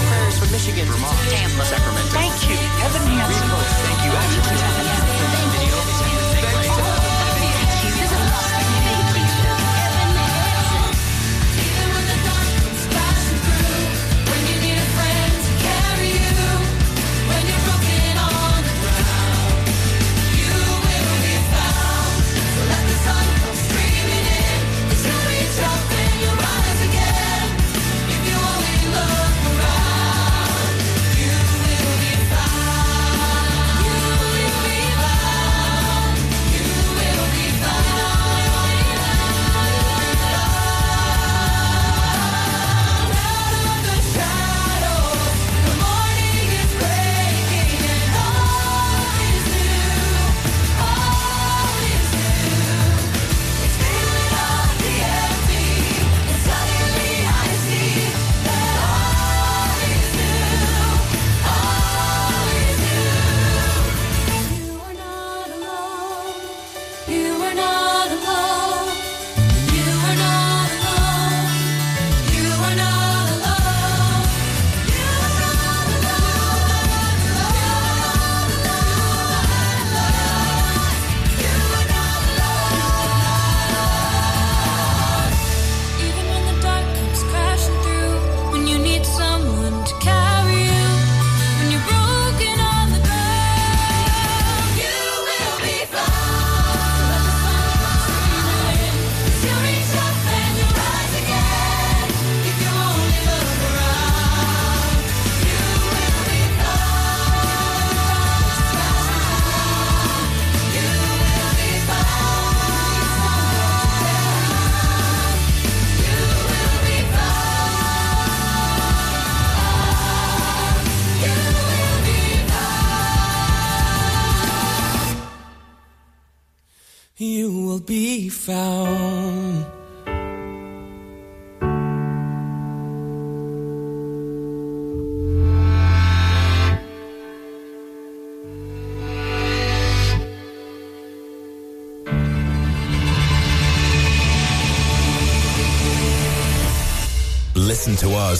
Sending 0.52 0.84
prayers 0.84 0.84
from 0.84 0.84
Michigan, 0.84 0.86
Vermont, 0.86 1.18
Tampa, 1.30 1.64
Sacramento. 1.64 2.12
Thank 2.12 2.50
you, 2.50 2.56
Hansen. 2.76 3.62
Thank 4.52 5.56
you. 5.56 5.61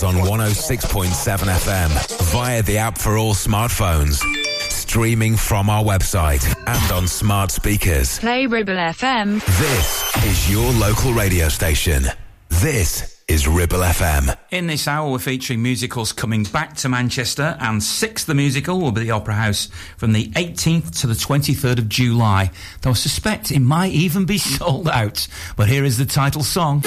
Listen 0.02 0.20
on 0.20 0.38
106.7 0.38 1.38
FM 1.38 2.32
via 2.32 2.62
the 2.64 2.76
app 2.76 2.98
for 2.98 3.16
all 3.16 3.34
smartphones. 3.34 4.16
Streaming 4.68 5.36
from 5.36 5.70
our 5.70 5.84
website 5.84 6.44
and 6.66 6.92
on 6.92 7.06
smart 7.06 7.52
speakers. 7.52 8.18
Play 8.18 8.46
Ribble 8.46 8.74
FM. 8.74 9.44
This 9.58 10.24
is 10.24 10.50
your 10.50 10.72
local 10.72 11.12
radio 11.12 11.48
station. 11.48 12.04
This 12.48 13.22
is 13.28 13.46
Ribble 13.46 13.78
FM. 13.78 14.36
In 14.50 14.66
this 14.66 14.88
hour, 14.88 15.08
we're 15.08 15.20
featuring 15.20 15.62
musicals 15.62 16.12
coming 16.12 16.42
back 16.42 16.74
to 16.78 16.88
Manchester, 16.88 17.56
and 17.60 17.80
Six 17.80 18.24
the 18.24 18.34
Musical 18.34 18.80
will 18.80 18.90
be 18.90 19.02
at 19.02 19.04
the 19.04 19.10
Opera 19.12 19.34
House 19.34 19.68
from 19.96 20.14
the 20.14 20.30
18th 20.30 21.00
to 21.02 21.06
the 21.06 21.14
23rd 21.14 21.78
of 21.78 21.88
July. 21.88 22.50
Though 22.80 22.90
I 22.90 22.94
suspect 22.94 23.52
it 23.52 23.60
might 23.60 23.92
even 23.92 24.24
be 24.24 24.38
sold 24.58 24.88
out. 24.88 25.28
But 25.56 25.68
here 25.68 25.84
is 25.84 25.96
the 25.96 26.06
title 26.06 26.42
song. 26.42 26.82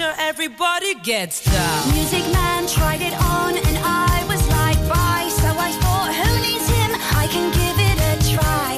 sure 0.00 0.14
everybody 0.18 0.94
gets 1.02 1.44
down. 1.44 1.92
Music 1.92 2.24
man 2.32 2.66
tried 2.66 3.02
it 3.02 3.12
on 3.36 3.52
and 3.54 3.76
I 3.84 4.24
was 4.32 4.42
like, 4.48 4.78
bye. 4.88 5.28
So 5.28 5.48
I 5.68 5.70
thought, 5.82 6.10
who 6.20 6.30
needs 6.46 6.66
him? 6.76 6.90
I 7.22 7.26
can 7.34 7.46
give 7.60 7.76
it 7.90 7.98
a 8.10 8.14
try. 8.34 8.70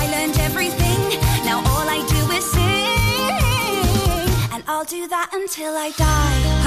I 0.00 0.02
learned 0.14 0.38
everything, 0.38 1.00
now 1.44 1.58
all 1.58 1.86
I 1.96 2.00
do 2.16 2.22
is 2.38 2.44
sing. 2.56 3.34
And 4.54 4.64
I'll 4.66 4.86
do 4.86 5.06
that 5.08 5.28
until 5.34 5.76
I 5.76 5.90
die. 5.90 6.63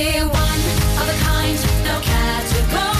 We're 0.00 0.26
one 0.26 0.60
of 0.96 1.08
a 1.10 1.24
kind, 1.24 1.58
no 1.84 2.00
category. 2.00 2.99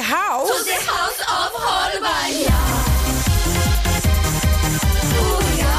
The 0.00 0.06
house. 0.06 0.48
To 0.48 0.64
the 0.64 0.80
house 0.92 1.20
of 1.20 1.50
Holbein. 1.66 2.32
Ja. 2.48 2.60
Oh 5.20 5.40
ja. 5.62 5.78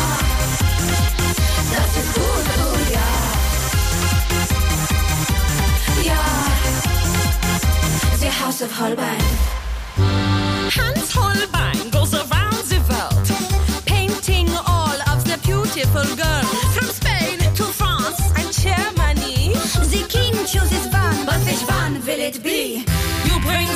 Das 1.75 1.91
ist 2.01 2.13
oh 2.25 2.39
ja. 2.97 3.09
Ja. 6.09 6.23
The 8.19 8.31
house 8.43 8.61
of 8.61 8.71
Holbein. 8.79 9.23
Hans 10.77 11.15
Holbein 11.15 11.70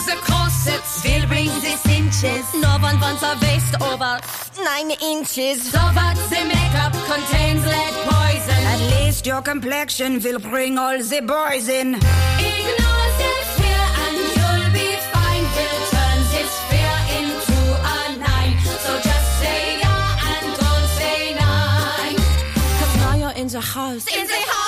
You 0.07 0.11
bring 0.11 0.17
the 0.17 0.31
corsets, 0.31 1.03
we'll 1.03 1.27
bring 1.27 1.45
the 1.45 1.79
inches. 1.89 2.53
No 2.53 2.77
one 2.79 2.99
wants 2.99 3.23
a 3.23 3.37
waist 3.41 3.75
over 3.81 4.19
nine 4.63 4.91
inches. 5.01 5.71
So 5.71 5.79
what 5.79 6.15
the 6.29 6.45
makeup 6.45 6.93
contains 6.93 7.65
lead 7.65 7.93
poison. 8.05 8.61
At 8.73 8.79
least 8.99 9.25
your 9.25 9.41
complexion 9.41 10.19
will 10.21 10.39
bring 10.39 10.77
all 10.77 10.97
the 10.97 11.21
boys 11.21 11.69
in. 11.69 11.95
Ignore 11.95 13.09
the 13.21 13.33
fear 13.55 13.85
and 14.03 14.17
you'll 14.35 14.71
be 14.73 14.89
fine. 15.13 15.45
Will 15.55 15.81
turn 15.93 16.19
this 16.33 16.53
fear 16.69 16.95
into 17.19 17.59
a 17.93 18.17
nine. 18.19 18.57
So 18.85 18.91
just 19.01 19.39
say 19.39 19.79
yeah 19.79 20.29
and 20.29 20.45
don't 20.59 20.87
say 20.99 21.33
nine. 21.33 22.17
Cause 22.79 22.95
now 22.97 23.15
you're 23.15 23.37
in 23.41 23.47
the 23.47 23.61
house. 23.61 24.05
In 24.15 24.27
the 24.27 24.41
house 24.51 24.64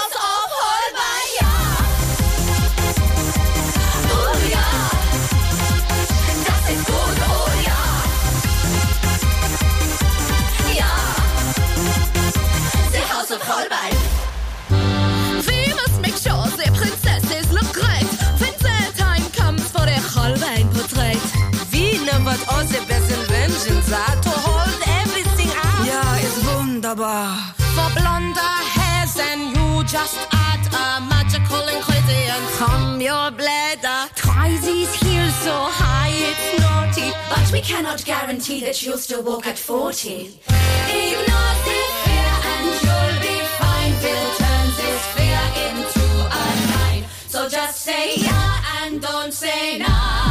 wunderbar. 26.88 27.38
For 27.76 27.99
blonder 27.99 28.39
hairs 28.39 29.18
and 29.19 29.55
you 29.55 29.84
just 29.84 30.18
add 30.31 30.64
a 30.73 31.01
magical 31.05 31.68
ingredient 31.68 32.45
from 32.57 33.01
your 33.01 33.31
bladder. 33.31 34.09
Try 34.15 34.57
these 34.61 34.93
heels 34.95 35.35
so 35.35 35.53
high 35.53 36.11
it's 36.11 36.59
naughty. 36.61 37.11
But 37.30 37.51
we 37.51 37.61
cannot 37.61 38.03
guarantee 38.05 38.61
that 38.61 38.81
you'll 38.84 38.97
still 38.97 39.23
walk 39.23 39.47
at 39.47 39.57
40. 39.57 40.39
Ignore 40.47 41.55
the 41.68 41.80
fear 42.03 42.34
and 42.53 42.68
you'll 42.84 43.18
be 43.27 43.38
fine. 43.59 43.93
We'll 44.03 44.31
turn 44.41 44.68
this 44.80 45.03
fear 45.15 45.43
into 45.68 46.05
a 46.31 46.45
nine. 46.72 47.03
So 47.27 47.49
just 47.49 47.81
say 47.81 48.15
yeah 48.15 48.84
and 48.84 49.01
don't 49.01 49.34
say 49.34 49.80
nine. 49.80 50.27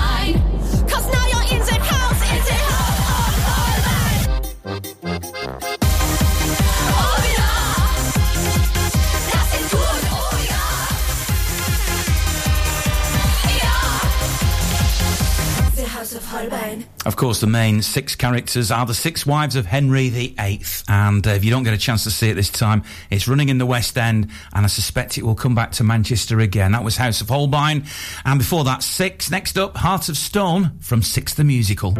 Of 16.16 16.24
Holbein. 16.24 16.86
Of 17.04 17.16
course, 17.16 17.40
the 17.40 17.46
main 17.46 17.82
six 17.82 18.16
characters 18.16 18.70
are 18.70 18.86
the 18.86 18.94
six 18.94 19.26
wives 19.26 19.54
of 19.54 19.66
Henry 19.66 20.08
VIII. 20.08 20.62
And 20.88 21.26
uh, 21.26 21.30
if 21.30 21.44
you 21.44 21.50
don't 21.50 21.62
get 21.62 21.74
a 21.74 21.78
chance 21.78 22.04
to 22.04 22.10
see 22.10 22.30
it 22.30 22.34
this 22.34 22.50
time, 22.50 22.82
it's 23.10 23.28
running 23.28 23.48
in 23.48 23.58
the 23.58 23.66
West 23.66 23.96
End, 23.96 24.30
and 24.52 24.64
I 24.64 24.68
suspect 24.68 25.18
it 25.18 25.24
will 25.24 25.34
come 25.34 25.54
back 25.54 25.72
to 25.72 25.84
Manchester 25.84 26.40
again. 26.40 26.72
That 26.72 26.82
was 26.82 26.96
House 26.96 27.20
of 27.20 27.28
Holbein. 27.28 27.84
And 28.24 28.38
before 28.38 28.64
that, 28.64 28.82
six. 28.82 29.30
Next 29.30 29.58
up, 29.58 29.76
Heart 29.76 30.08
of 30.08 30.16
Stone 30.16 30.78
from 30.80 31.02
Six 31.02 31.34
the 31.34 31.44
Musical. 31.44 31.90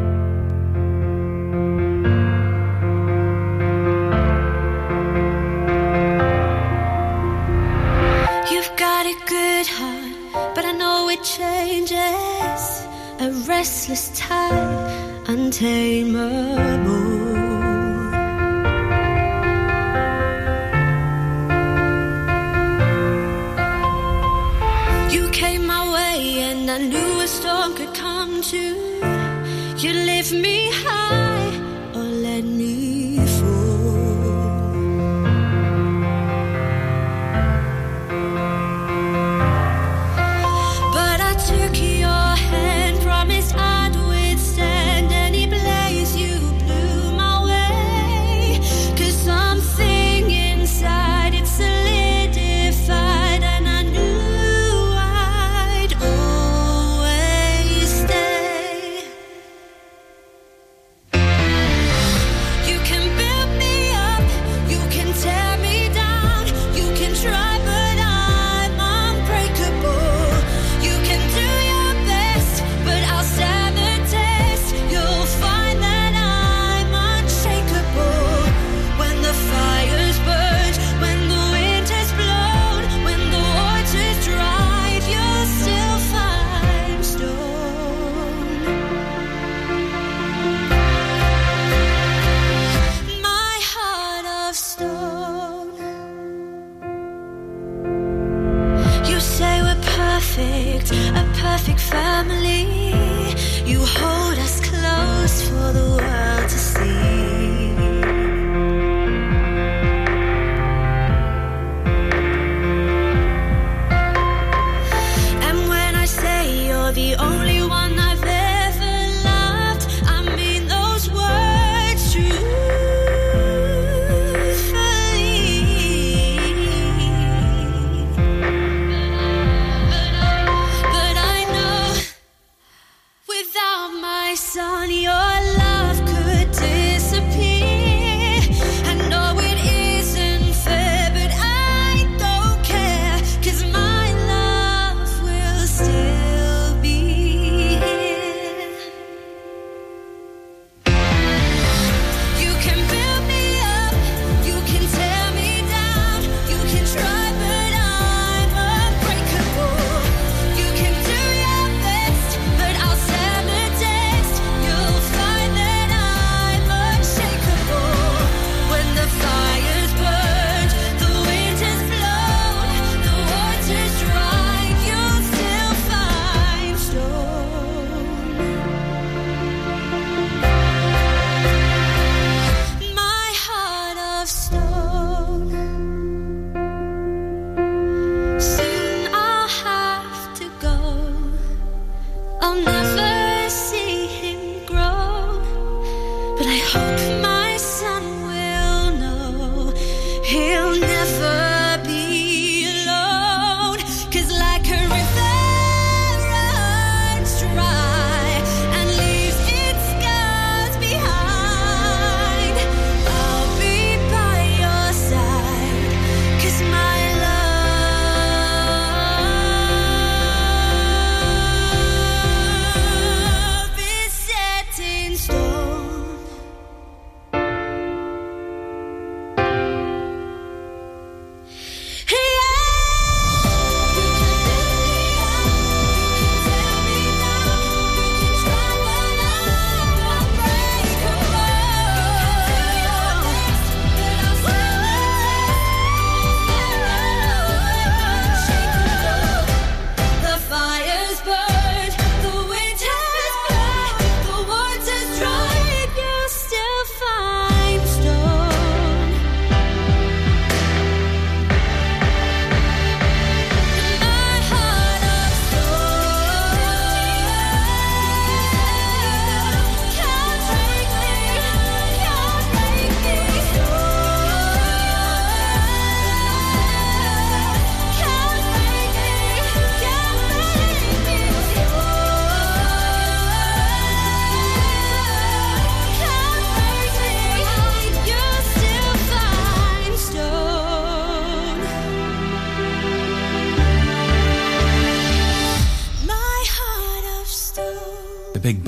You've 8.51 8.77
got 8.77 9.07
a 9.07 9.17
good 9.27 9.67
heart, 9.69 10.55
but 10.55 10.65
I 10.65 10.73
know 10.73 11.09
it 11.11 11.23
changes. 11.23 12.96
A 13.19 13.31
restless 13.49 14.11
type, 14.15 14.53
untamable. 15.27 16.21
You 25.11 25.31
came 25.31 25.67
my 25.67 25.83
way, 25.95 26.41
and 26.43 26.71
I 26.71 26.79
knew 26.79 27.21
a 27.21 27.27
storm 27.27 27.75
could 27.75 27.95
come 27.95 28.43
too. 28.43 28.77
You 29.79 29.93
lift 29.93 30.33
me 30.33 30.71
high 30.73 31.06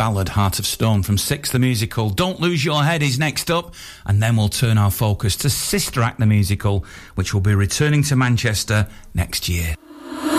ballad 0.09 0.31
Heart 0.31 0.59
of 0.59 0.65
Stone 0.65 1.03
from 1.03 1.19
Six 1.19 1.51
the 1.53 1.59
Musical. 1.59 2.09
Don't 2.09 2.41
Lose 2.41 2.65
Your 2.65 2.83
Head 2.83 3.03
is 3.03 3.19
next 3.19 3.51
up, 3.51 3.75
and 4.07 4.23
then 4.23 4.37
we'll 4.37 4.49
turn 4.49 4.79
our 4.79 4.91
focus 4.91 5.37
to 5.37 5.51
Sister 5.51 6.01
Act 6.01 6.19
the 6.19 6.25
Musical, 6.25 6.83
which 7.15 7.35
will 7.35 7.43
be 7.43 7.55
returning 7.55 8.03
to 8.05 8.17
Manchester 8.17 8.87
next 9.13 9.51
year. 9.51 9.75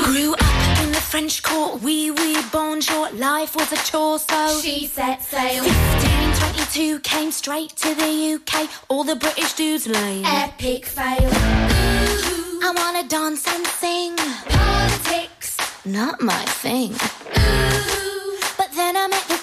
Grew 0.05 0.33
up 0.33 0.79
in 0.81 0.91
the 0.91 0.99
French 0.99 1.43
court, 1.43 1.83
wee 1.83 2.09
wee 2.09 2.41
bonjour. 2.51 3.11
Life 3.11 3.55
was 3.55 3.71
a 3.71 3.75
chore, 3.75 4.17
so 4.17 4.59
She 4.59 4.87
set 4.87 5.21
sail. 5.21 5.63
1522 5.63 7.01
came 7.01 7.29
straight 7.29 7.75
to 7.75 7.93
the 7.93 8.39
UK. 8.41 8.67
All 8.87 9.03
the 9.03 9.17
British 9.17 9.53
dudes 9.53 9.85
lame. 9.85 10.25
Epic 10.25 10.87
fail. 10.87 11.29
I 11.31 12.73
wanna 12.75 13.07
dance 13.07 13.45
and 13.47 13.67
sing. 13.67 14.15
Politics. 14.49 15.57
Not 15.85 16.21
my 16.21 16.43
thing. 16.63 16.95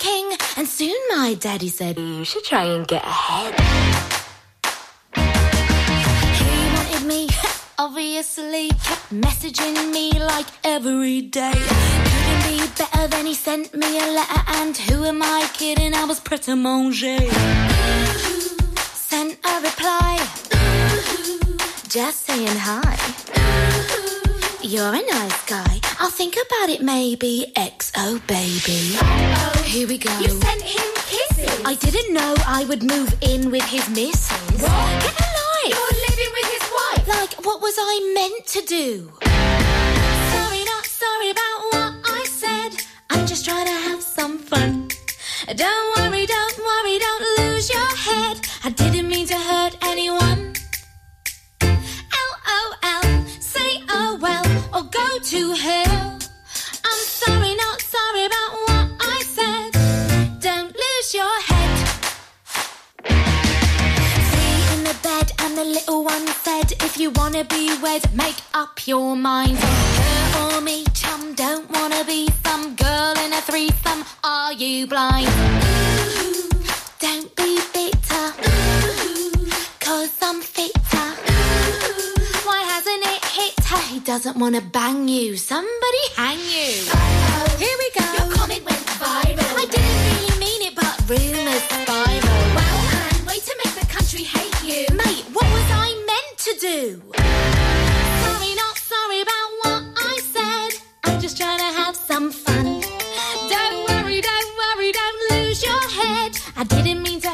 But 0.06 0.12
then 0.12 0.22
I 0.22 0.28
met 0.28 0.38
the 0.38 0.46
king, 0.46 0.56
and 0.56 0.68
soon 0.68 0.96
my 1.10 1.34
daddy 1.34 1.68
said, 1.68 1.98
You 1.98 2.24
should 2.24 2.44
try 2.44 2.64
and 2.64 2.86
get 2.86 3.02
ahead. 3.04 3.54
He 6.36 6.74
wanted 6.74 7.06
me, 7.06 7.28
obviously, 7.78 8.68
kept 8.68 9.10
messaging 9.10 9.92
me 9.92 10.12
like 10.12 10.46
every 10.64 11.22
day. 11.22 11.52
Couldn't 11.52 12.44
be 12.46 12.58
better 12.78 13.08
than 13.08 13.26
he 13.26 13.34
sent 13.34 13.74
me 13.74 13.98
a 13.98 14.06
letter, 14.12 14.42
and 14.60 14.76
who 14.76 15.04
am 15.04 15.22
I 15.22 15.48
kidding? 15.54 15.94
I 15.94 16.04
was 16.04 16.20
pret 16.20 16.48
a 16.48 16.56
manger. 16.56 17.18
Sent 18.94 19.38
a 19.44 19.60
reply, 19.60 20.18
just 21.88 22.26
saying 22.26 22.58
hi. 22.58 23.25
You're 24.66 24.94
a 24.94 25.00
nice 25.00 25.44
guy. 25.46 25.80
I'll 26.00 26.10
think 26.10 26.34
about 26.34 26.70
it 26.70 26.82
maybe. 26.82 27.52
XO 27.54 28.18
baby. 28.26 28.98
Here 29.62 29.86
we 29.86 29.96
go. 29.96 30.10
You 30.18 30.26
sent 30.26 30.60
him 30.60 30.90
kisses. 31.06 31.62
I 31.64 31.76
didn't 31.76 32.12
know 32.12 32.34
I 32.44 32.64
would 32.64 32.82
move 32.82 33.14
in 33.20 33.52
with 33.52 33.62
his 33.62 33.88
missus. 33.90 34.60
What? 34.60 35.02
Get 35.04 35.14
a 35.20 35.28
life. 35.38 35.70
You're 35.70 35.96
living 36.08 36.32
with 36.34 36.48
his 36.50 36.70
wife. 36.78 37.06
Like, 37.06 37.46
what 37.46 37.62
was 37.62 37.76
I 37.78 38.12
meant 38.12 38.44
to 38.46 38.60
do? 38.62 39.12
Sorry, 40.34 40.64
not 40.64 40.84
sorry 40.84 41.30
about 41.30 41.58
what 41.70 41.94
I 42.18 42.24
said. 42.26 42.82
I'm 43.10 43.24
just 43.24 43.44
trying 43.44 43.66
to 43.66 43.72
have 43.72 44.02
some 44.02 44.36
fun. 44.36 44.88
Don't 45.46 45.96
worry, 45.96 46.26
don't 46.26 46.58
worry, 46.58 46.98
don't 46.98 47.38
lose 47.38 47.70
your 47.70 47.96
head. 47.96 48.40
I 48.64 48.70
didn't 48.70 49.06
mean 49.06 49.28
to 49.28 49.38
hurt 49.38 49.75
to 55.30 55.52
hell. 55.54 56.18
I'm 56.84 57.02
sorry, 57.20 57.56
not 57.56 57.82
sorry 57.82 58.26
about 58.26 58.52
what 58.66 58.86
I 59.00 59.18
said. 59.36 59.72
Don't 60.38 60.72
lose 60.72 61.14
your 61.14 61.40
head. 61.48 61.72
Three 64.30 64.60
in 64.74 64.84
the 64.84 64.96
bed, 65.02 65.32
and 65.40 65.58
the 65.58 65.64
little 65.64 66.04
one 66.04 66.28
said, 66.28 66.70
If 66.80 66.96
you 66.96 67.10
wanna 67.10 67.42
be 67.42 67.76
wed, 67.82 68.14
make 68.14 68.40
up 68.54 68.86
your 68.86 69.16
mind. 69.16 69.58
Her 69.58 70.58
or 70.58 70.60
me, 70.60 70.84
don't 71.34 71.68
wanna 71.72 72.04
be 72.04 72.28
some 72.44 72.76
girl 72.76 73.14
in 73.24 73.32
a. 73.32 73.42
Are 74.22 74.52
you 74.52 74.86
blind? 74.86 75.28
Don't 77.00 77.34
be 77.34 77.58
bitter, 77.74 78.32
cause 79.80 80.16
I'm 80.22 80.40
fitter. 80.40 81.25
He 83.88 84.00
doesn't 84.00 84.36
wanna 84.36 84.60
bang 84.60 85.08
you. 85.08 85.36
Somebody 85.36 86.04
hang 86.16 86.38
you. 86.38 86.72
Here 87.62 87.76
we 87.82 87.88
go. 87.98 88.04
Your 88.18 88.28
comment 88.36 88.64
went 88.64 88.84
viral. 89.00 89.56
I 89.62 89.66
didn't 89.74 90.00
really 90.06 90.38
mean 90.44 90.62
it, 90.68 90.74
but 90.74 90.94
rumors 91.08 91.62
spiral. 91.62 92.40
Well, 92.56 92.78
and 93.14 93.26
way 93.26 93.38
to 93.38 93.54
make 93.64 93.74
the 93.80 93.86
country 93.86 94.24
hate 94.24 94.58
you. 94.62 94.82
Mate, 94.94 95.24
what 95.32 95.46
was 95.56 95.68
I 95.70 95.88
meant 96.10 96.36
to 96.46 96.52
do? 96.60 97.02
Sorry, 98.24 98.54
not 98.62 98.76
sorry 98.92 99.20
about 99.26 99.48
what 99.62 99.82
I 100.12 100.14
said. 100.34 100.70
I'm 101.04 101.20
just 101.20 101.36
trying 101.36 101.58
to 101.58 101.70
have 101.80 101.96
some 101.96 102.30
fun. 102.32 102.80
Don't 103.48 103.78
worry, 103.88 104.20
don't 104.20 104.52
worry, 104.62 104.92
don't 104.92 105.20
lose 105.30 105.62
your 105.62 105.82
head. 105.98 106.38
I 106.56 106.64
didn't 106.64 107.02
mean 107.02 107.20
to 107.20 107.25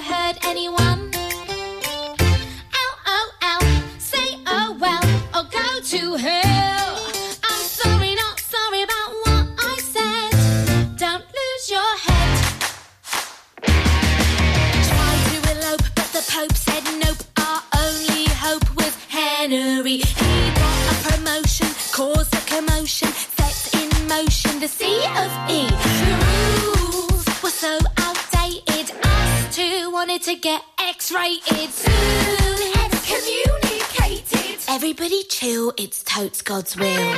motion 24.17 24.61
the 24.61 24.69
C 24.69 24.85
of 25.23 25.31
E. 25.49 25.67
The 25.69 26.15
rules 26.27 27.25
were 27.43 27.57
so 27.65 27.79
outdated. 27.97 28.95
Us 29.03 29.57
two 29.57 29.91
wanted 29.91 30.23
to 30.25 30.35
get 30.35 30.61
X-rated. 30.79 31.71
Soon 31.71 32.59
excommunicated. 32.85 34.59
Everybody 34.69 35.25
chill, 35.25 35.73
it's 35.79 36.03
totes 36.03 36.43
God's 36.43 36.77
will. 36.77 37.17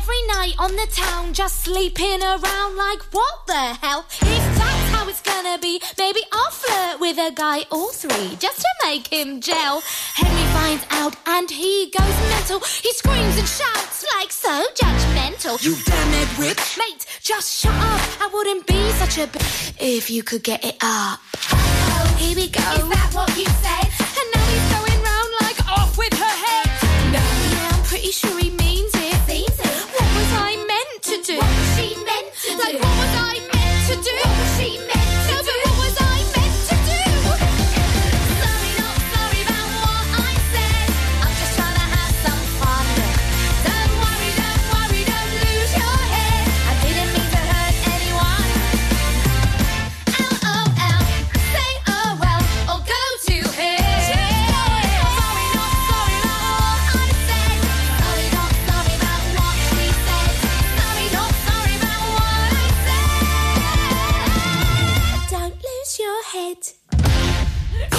Every 0.00 0.22
night 0.28 0.54
on 0.58 0.72
the 0.76 0.86
town, 0.90 1.32
just 1.34 1.60
sleeping 1.60 2.22
around 2.22 2.72
like 2.76 3.02
what 3.12 3.34
the 3.46 3.64
hell? 3.82 4.06
If 4.22 4.44
that's 4.58 4.84
how 4.94 5.06
it's 5.06 5.20
gonna 5.20 5.58
be. 5.58 5.80
Maybe 5.98 6.20
I'll 6.32 6.50
flirt 6.50 7.00
with 7.00 7.18
a 7.18 7.32
guy 7.34 7.58
or 7.70 7.92
three 7.92 8.36
just 8.36 8.60
to 8.60 8.72
make 8.86 9.08
him 9.12 9.40
gel. 9.42 9.82
Henry 10.14 10.46
finds 10.56 10.84
out 10.90 11.16
and 11.26 11.50
he 11.50 11.90
goes 11.98 12.16
mental. 12.34 12.60
He 12.60 12.90
screams 12.94 13.36
and 13.40 13.48
shouts 13.48 14.06
like 14.16 14.32
so 14.32 14.54
judgmental. 14.80 15.62
You 15.62 15.76
damn 15.84 16.14
it, 16.22 16.30
witch. 16.38 16.78
Mate, 16.78 17.04
just 17.20 17.48
shut 17.60 17.74
up. 17.74 18.02
I 18.24 18.30
wouldn't 18.32 18.66
be 18.66 18.80
such 19.02 19.18
a 19.18 19.26
b- 19.26 19.38
if 19.78 20.10
you 20.10 20.22
could 20.22 20.42
get 20.42 20.64
it 20.64 20.76
up. 20.80 21.20
Oh, 21.52 22.16
here 22.18 22.36
we 22.36 22.48
go. 22.48 22.64
Is 22.80 22.88
that 22.96 23.10
what 23.12 23.28
you 23.36 23.48
said? 23.64 23.86
And 24.18 24.26
now 24.34 24.46
he's 24.52 24.66
going 24.74 24.98
round 25.08 25.30
like 25.42 25.60
off 25.68 25.98
with 25.98 26.14
her 26.14 26.34
head. 26.44 26.66
No, 27.12 27.22
yeah, 27.52 27.70
I'm 27.74 27.82
pretty 27.84 28.12
sure 28.12 28.38
he 28.38 28.48
means 28.50 28.69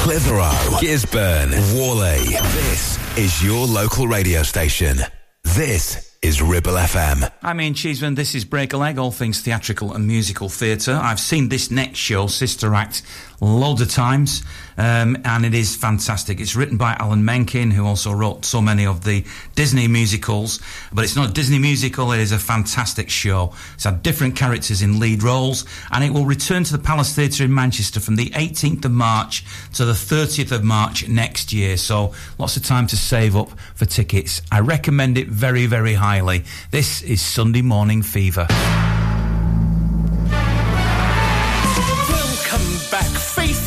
Clitheroe, 0.02 0.50
Gisburn, 0.82 1.52
Whalley. 1.76 2.26
This 2.56 2.98
is 3.20 3.44
your 3.44 3.68
local 3.68 4.08
radio 4.08 4.42
station. 4.42 4.98
This 5.44 6.18
is 6.24 6.42
Ribble 6.42 6.74
FM. 6.74 7.32
I'm 7.44 7.62
Ian 7.62 7.76
Cheeseman. 7.76 8.16
This 8.16 8.34
is 8.34 8.44
Break 8.44 8.74
a 8.74 8.78
Leg, 8.78 8.98
all 8.98 9.12
things 9.12 9.42
theatrical 9.42 9.94
and 9.94 10.08
musical 10.08 10.50
theatre. 10.50 11.00
I've 11.00 11.20
seen 11.20 11.50
this 11.50 11.70
next 11.70 12.00
show, 12.00 12.26
Sister 12.26 12.74
Act, 12.74 13.04
loads 13.42 13.82
of 13.82 13.90
times, 13.90 14.44
um, 14.78 15.18
and 15.26 15.46
it 15.46 15.56
is 15.56 15.76
fantastic. 15.76 16.40
It's 16.40 16.56
written 16.56 16.78
by 16.78 16.96
Alan 17.00 17.26
Menken, 17.26 17.72
who 17.72 17.86
also 17.86 18.12
wrote 18.12 18.46
so 18.46 18.62
many 18.62 18.86
of 18.86 19.04
the 19.04 19.26
Disney 19.56 19.88
musicals, 19.88 20.60
but 20.94 21.04
it's 21.04 21.16
not 21.16 21.32
a 21.32 21.34
Disney 21.34 21.58
musical, 21.58 22.12
it 22.12 22.20
is 22.20 22.32
a 22.32 22.40
fantastic 22.40 23.10
show. 23.10 23.54
It's 23.74 23.84
had 23.84 24.04
different 24.04 24.36
characters 24.36 24.82
in 24.84 25.00
lead 25.00 25.24
roles, 25.24 25.66
and 25.92 26.04
it 26.04 26.12
will 26.12 26.26
return 26.26 26.64
to 26.66 26.72
the 26.72 26.84
Palace 26.84 27.16
Theatre 27.16 27.44
in 27.44 27.54
Manchester 27.54 28.00
from 28.00 28.16
the 28.16 28.30
18th 28.30 28.86
of 28.86 28.92
March 28.92 29.44
to 29.74 29.86
the 29.86 29.94
30th 29.94 30.52
of 30.52 30.64
March 30.64 31.08
next 31.08 31.52
year. 31.52 31.78
So 31.78 32.14
lots 32.38 32.58
of 32.58 32.64
time 32.64 32.86
to 32.88 32.96
save 32.96 33.36
up 33.36 33.50
for 33.74 33.86
tickets. 33.86 34.44
I 34.52 34.60
recommend 34.60 35.18
it 35.18 35.28
very, 35.28 35.66
very 35.66 35.96
highly. 35.96 36.44
This 36.70 37.02
is 37.02 37.22
Sunday 37.22 37.64
Morning 37.64 38.04
Fever. 38.04 38.48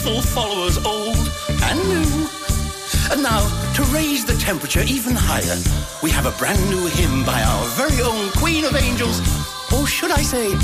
Faithful 0.04 0.22
followers, 0.22 0.76
old 0.84 1.16
and 1.62 1.88
new. 1.88 2.28
And 3.10 3.22
now, 3.22 3.40
to 3.74 3.82
raise 3.84 4.24
the 4.24 4.34
temperature 4.38 4.82
even 4.86 5.14
higher, 5.16 5.56
we 6.02 6.10
have 6.10 6.26
a 6.26 6.32
brand 6.32 6.60
new 6.68 6.86
hymn 6.86 7.24
by 7.24 7.42
our 7.42 7.66
very 7.68 8.02
own 8.02 8.30
Queen 8.32 8.64
of 8.64 8.76
Angels, 8.76 9.20
or 9.72 9.86
should 9.86 10.10
I 10.10 10.22
say, 10.22 10.54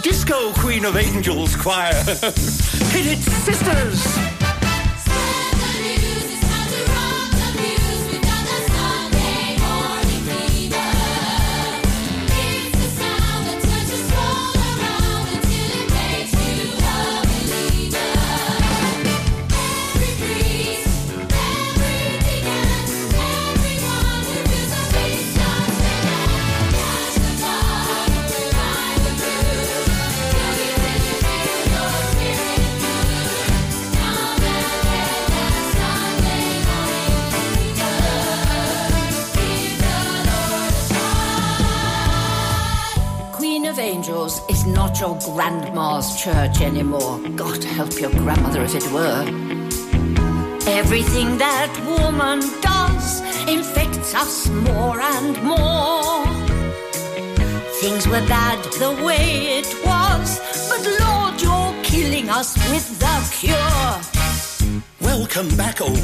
Disco 0.00 0.52
Queen 0.54 0.84
of 0.84 0.96
Angels 0.96 1.56
Choir. 1.56 1.92
Hit 2.04 3.06
it, 3.06 3.22
sisters! 3.22 4.33
Your 45.04 45.18
grandma's 45.18 46.16
church 46.22 46.62
anymore. 46.62 47.18
God 47.36 47.62
help 47.62 48.00
your 48.00 48.10
grandmother 48.10 48.62
if 48.62 48.74
it 48.74 48.90
were. 48.90 49.24
Everything 50.66 51.36
that 51.36 51.72
woman 51.86 52.40
does 52.62 53.20
infects 53.46 54.14
us 54.14 54.48
more 54.48 54.98
and 54.98 55.34
more. 55.42 56.24
Things 57.82 58.06
were 58.08 58.26
bad 58.36 58.64
the 58.84 58.92
way 59.04 59.58
it 59.58 59.68
was, 59.84 60.28
but 60.70 60.82
Lord, 61.00 61.34
you're 61.42 61.74
killing 61.82 62.30
us 62.30 62.56
with 62.70 62.98
the 62.98 63.16
cure. 63.38 64.13
Welcome 65.16 65.56
back, 65.56 65.76
oh 65.80 65.94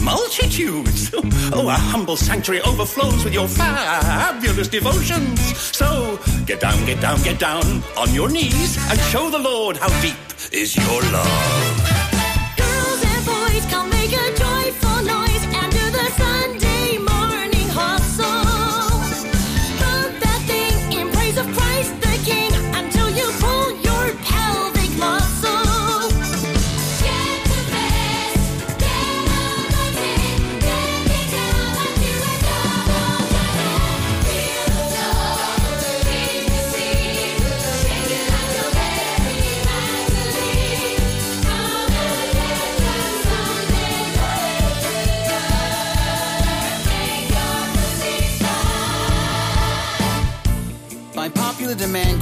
multitudes! 0.00 1.10
Oh, 1.52 1.66
our 1.68 1.76
humble 1.76 2.16
sanctuary 2.16 2.62
overflows 2.62 3.24
with 3.24 3.34
your 3.34 3.48
fabulous 3.48 4.68
devotions. 4.68 5.40
So 5.56 6.20
get 6.46 6.60
down, 6.60 6.86
get 6.86 7.00
down, 7.00 7.20
get 7.22 7.40
down 7.40 7.64
on 7.98 8.14
your 8.14 8.30
knees 8.30 8.78
and 8.88 9.00
show 9.00 9.28
the 9.28 9.40
Lord 9.40 9.76
how 9.76 9.88
deep 10.00 10.14
is 10.52 10.76
your 10.76 11.02
love. 11.02 11.96
Girls 12.56 13.02
and 13.04 13.26
boys, 13.26 13.66
come 13.66 13.90
make 13.90 14.12
a 14.12 14.34
joyful 14.38 15.02
noise 15.02 15.29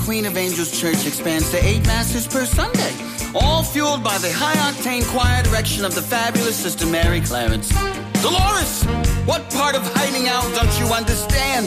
Queen 0.09 0.25
of 0.25 0.39
Angels 0.39 0.71
Church 0.81 1.07
expands 1.07 1.51
to 1.51 1.63
eight 1.63 1.87
masses 1.87 2.27
per 2.27 2.47
Sunday, 2.47 2.95
all 3.35 3.63
fueled 3.63 4.03
by 4.03 4.17
the 4.17 4.33
high 4.33 4.57
octane 4.73 5.07
choir 5.07 5.43
direction 5.43 5.85
of 5.85 5.95
the 5.95 6.01
fabulous 6.01 6.57
Sister 6.57 6.87
Mary 6.87 7.21
Clarence. 7.21 7.69
Dolores, 8.23 8.85
what 9.27 9.51
part 9.51 9.77
of 9.77 9.83
hiding 9.95 10.27
out 10.27 10.49
don't 10.55 10.81
you 10.81 10.87
understand? 10.95 11.67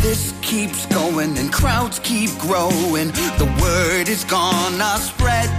This 0.00 0.32
keeps 0.40 0.86
going 0.86 1.36
and 1.36 1.52
crowds 1.52 1.98
keep 1.98 2.30
growing. 2.38 3.08
The 3.10 3.52
word 3.60 4.08
is 4.08 4.22
gonna 4.22 4.96
spread. 4.98 5.50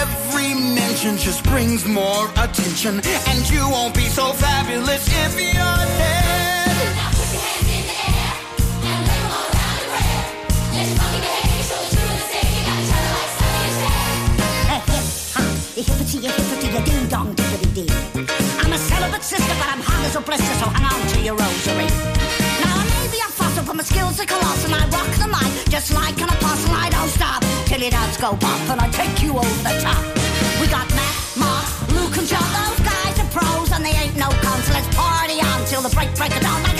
Every 0.00 0.54
mention 0.54 1.18
just 1.18 1.44
brings 1.44 1.84
more 1.84 2.30
attention, 2.38 3.02
and 3.04 3.50
you 3.50 3.68
won't 3.68 3.94
be 3.94 4.08
so 4.08 4.32
fabulous 4.32 5.06
if 5.06 5.38
you're 5.38 5.52
dead. 6.00 6.57
Hippity, 15.78 16.26
hippity, 16.26 16.76
a 16.76 16.82
ding 16.82 17.06
dong, 17.06 17.32
dippity 17.36 17.70
dee. 17.72 17.88
I'm 18.58 18.72
a 18.72 18.78
celibate 18.78 19.22
sister, 19.22 19.54
but 19.62 19.68
I'm 19.70 19.78
hot 19.78 20.02
as 20.06 20.16
a 20.16 20.20
blister, 20.20 20.54
so 20.58 20.66
hang 20.74 20.82
on 20.82 21.06
to 21.14 21.20
your 21.22 21.36
rosary. 21.38 21.86
Now, 22.58 22.82
I 22.82 22.84
may 22.90 23.06
be 23.14 23.22
a 23.22 23.30
fossil, 23.30 23.62
but 23.62 23.76
my 23.76 23.84
skills 23.84 24.18
are 24.18 24.26
colossal. 24.26 24.74
And 24.74 24.82
I 24.82 24.90
rock 24.90 25.06
the 25.22 25.30
mic 25.30 25.70
just 25.70 25.94
like 25.94 26.18
an 26.18 26.34
apostle. 26.34 26.74
I 26.74 26.90
don't 26.90 27.06
stop 27.14 27.46
till 27.70 27.78
your 27.78 27.94
doubts 27.94 28.18
go 28.18 28.34
pop, 28.34 28.58
and 28.74 28.80
I 28.80 28.90
take 28.90 29.22
you 29.22 29.38
over 29.38 29.62
the 29.62 29.78
top. 29.78 30.02
We 30.58 30.66
got 30.66 30.90
Matt, 30.98 31.14
Mark, 31.38 31.70
Luke, 31.94 32.18
and 32.18 32.26
John. 32.26 32.42
Those 32.58 32.82
guys 32.82 33.14
are 33.22 33.30
pros, 33.30 33.70
and 33.70 33.86
they 33.86 33.94
ain't 33.94 34.18
no 34.18 34.34
cons. 34.42 34.66
So 34.66 34.74
let's 34.74 34.90
party 34.98 35.38
on 35.38 35.62
till 35.70 35.82
the 35.86 35.94
break 35.94 36.10
break 36.18 36.34
of 36.34 36.42
dawn. 36.42 36.77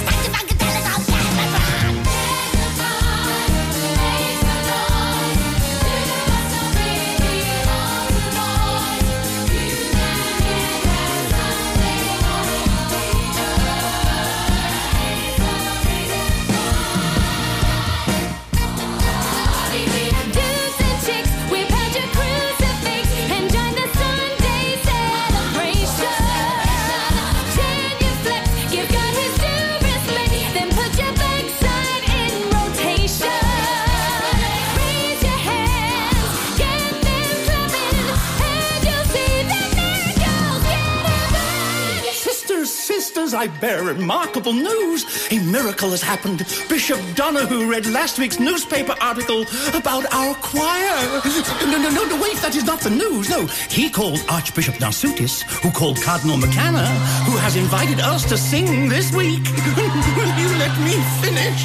I 43.39 43.47
bear 43.47 43.85
remarkable 43.85 44.52
news. 44.52 45.28
A 45.31 45.39
miracle 45.39 45.90
has 45.90 46.02
happened. 46.02 46.39
Bishop 46.69 46.98
Donahue 47.15 47.70
read 47.70 47.86
last 47.86 48.19
week's 48.19 48.40
newspaper 48.40 48.97
article 49.01 49.43
about 49.74 50.12
our 50.12 50.35
choir. 50.43 51.23
No, 51.62 51.78
no, 51.78 51.89
no, 51.89 52.05
no, 52.05 52.20
wait, 52.20 52.36
that 52.39 52.56
is 52.56 52.65
not 52.65 52.81
the 52.81 52.90
news. 52.90 53.31
No, 53.31 53.47
he 53.70 53.90
called 53.90 54.19
Archbishop 54.28 54.74
Narsutis, 54.82 55.43
who 55.62 55.70
called 55.70 56.02
Cardinal 56.02 56.36
McCanna, 56.36 56.85
who 57.31 57.36
has 57.36 57.55
invited 57.55 58.01
us 58.01 58.28
to 58.28 58.36
sing 58.36 58.89
this 58.89 59.15
week. 59.15 59.44
Will 59.47 60.35
you 60.43 60.51
let 60.59 60.74
me 60.82 60.98
finish? 61.23 61.62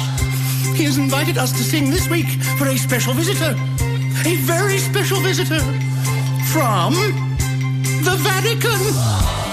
He 0.78 0.84
has 0.84 0.96
invited 0.96 1.38
us 1.38 1.50
to 1.50 1.64
sing 1.64 1.90
this 1.90 2.08
week 2.08 2.28
for 2.56 2.68
a 2.68 2.76
special 2.76 3.14
visitor. 3.14 3.58
A 4.24 4.36
very 4.46 4.78
special 4.78 5.18
visitor 5.18 5.58
from 6.54 6.94
the 8.06 8.14
Vatican. 8.22 9.43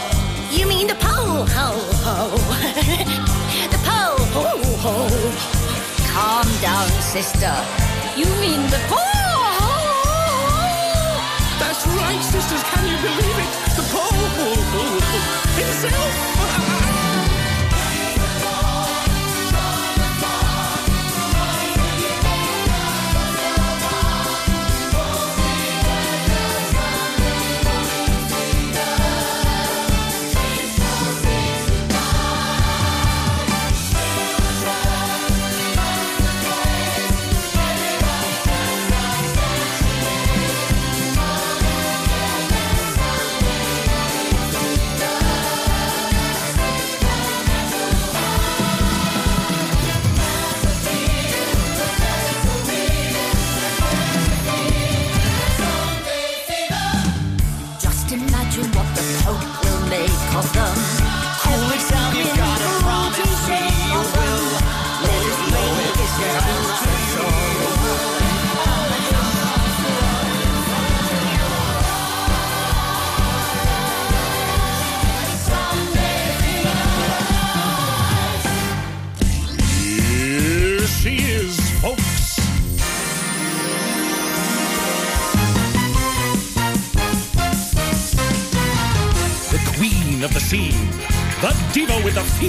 You 0.52 0.68
mean 0.68 0.88
the 0.88 0.95
pole 0.95 1.45
ho 1.48 1.69
ho? 2.03 2.30
the 3.72 3.80
pole 3.88 4.26
ho 4.36 4.48
ho. 4.84 4.95
Calm 6.11 6.48
down, 6.61 6.90
sister. 7.02 7.53
You 8.18 8.26
mean 8.44 8.61
the 8.69 8.82
pole 8.91 9.45
ho? 9.60 9.73
That's 11.57 11.88
right, 11.88 12.22
sisters. 12.22 12.64
Can 12.64 12.84
you 12.86 12.98
believe 12.98 13.38
it? 13.45 13.52
The 13.78 13.86
pole 13.94 14.26
ho 14.38 14.48
ho 14.73 14.84
himself. 15.56 16.90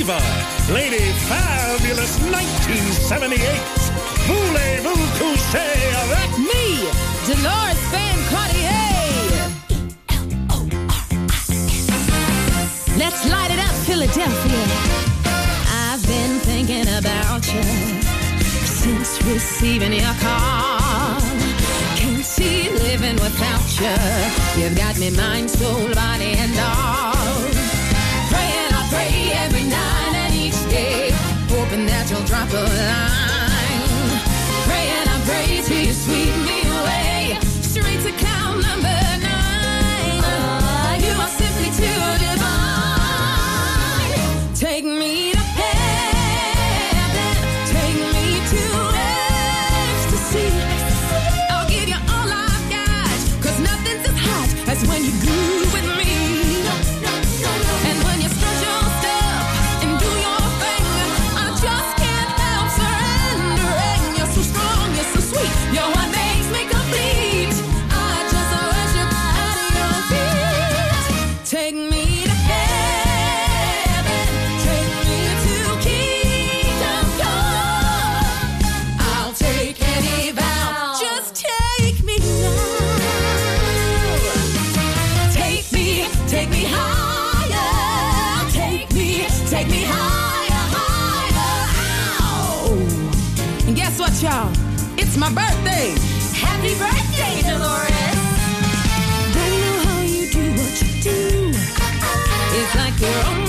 Bye. 0.05 0.42
And 93.67 93.77
guess 93.77 93.99
what, 93.99 94.13
y'all? 94.23 94.51
It's 94.99 95.17
my 95.17 95.29
birthday. 95.33 95.95
Happy 96.35 96.75
birthday, 96.79 97.43
Dolores. 97.49 98.19
Don't 99.35 99.57
know 99.63 99.79
how 99.87 100.01
you 100.03 100.27
do 100.31 100.51
what 100.59 100.83
you 100.83 101.03
do. 101.03 101.53
It's 102.59 102.75
like 102.75 103.01
you're 103.01 103.25
on 103.27 103.42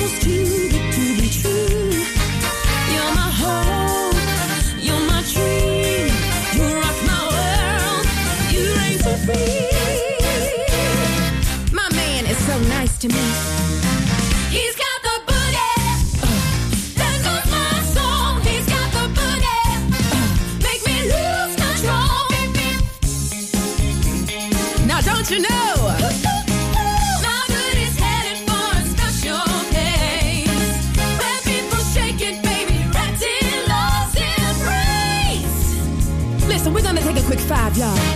yeah. 37.84 38.13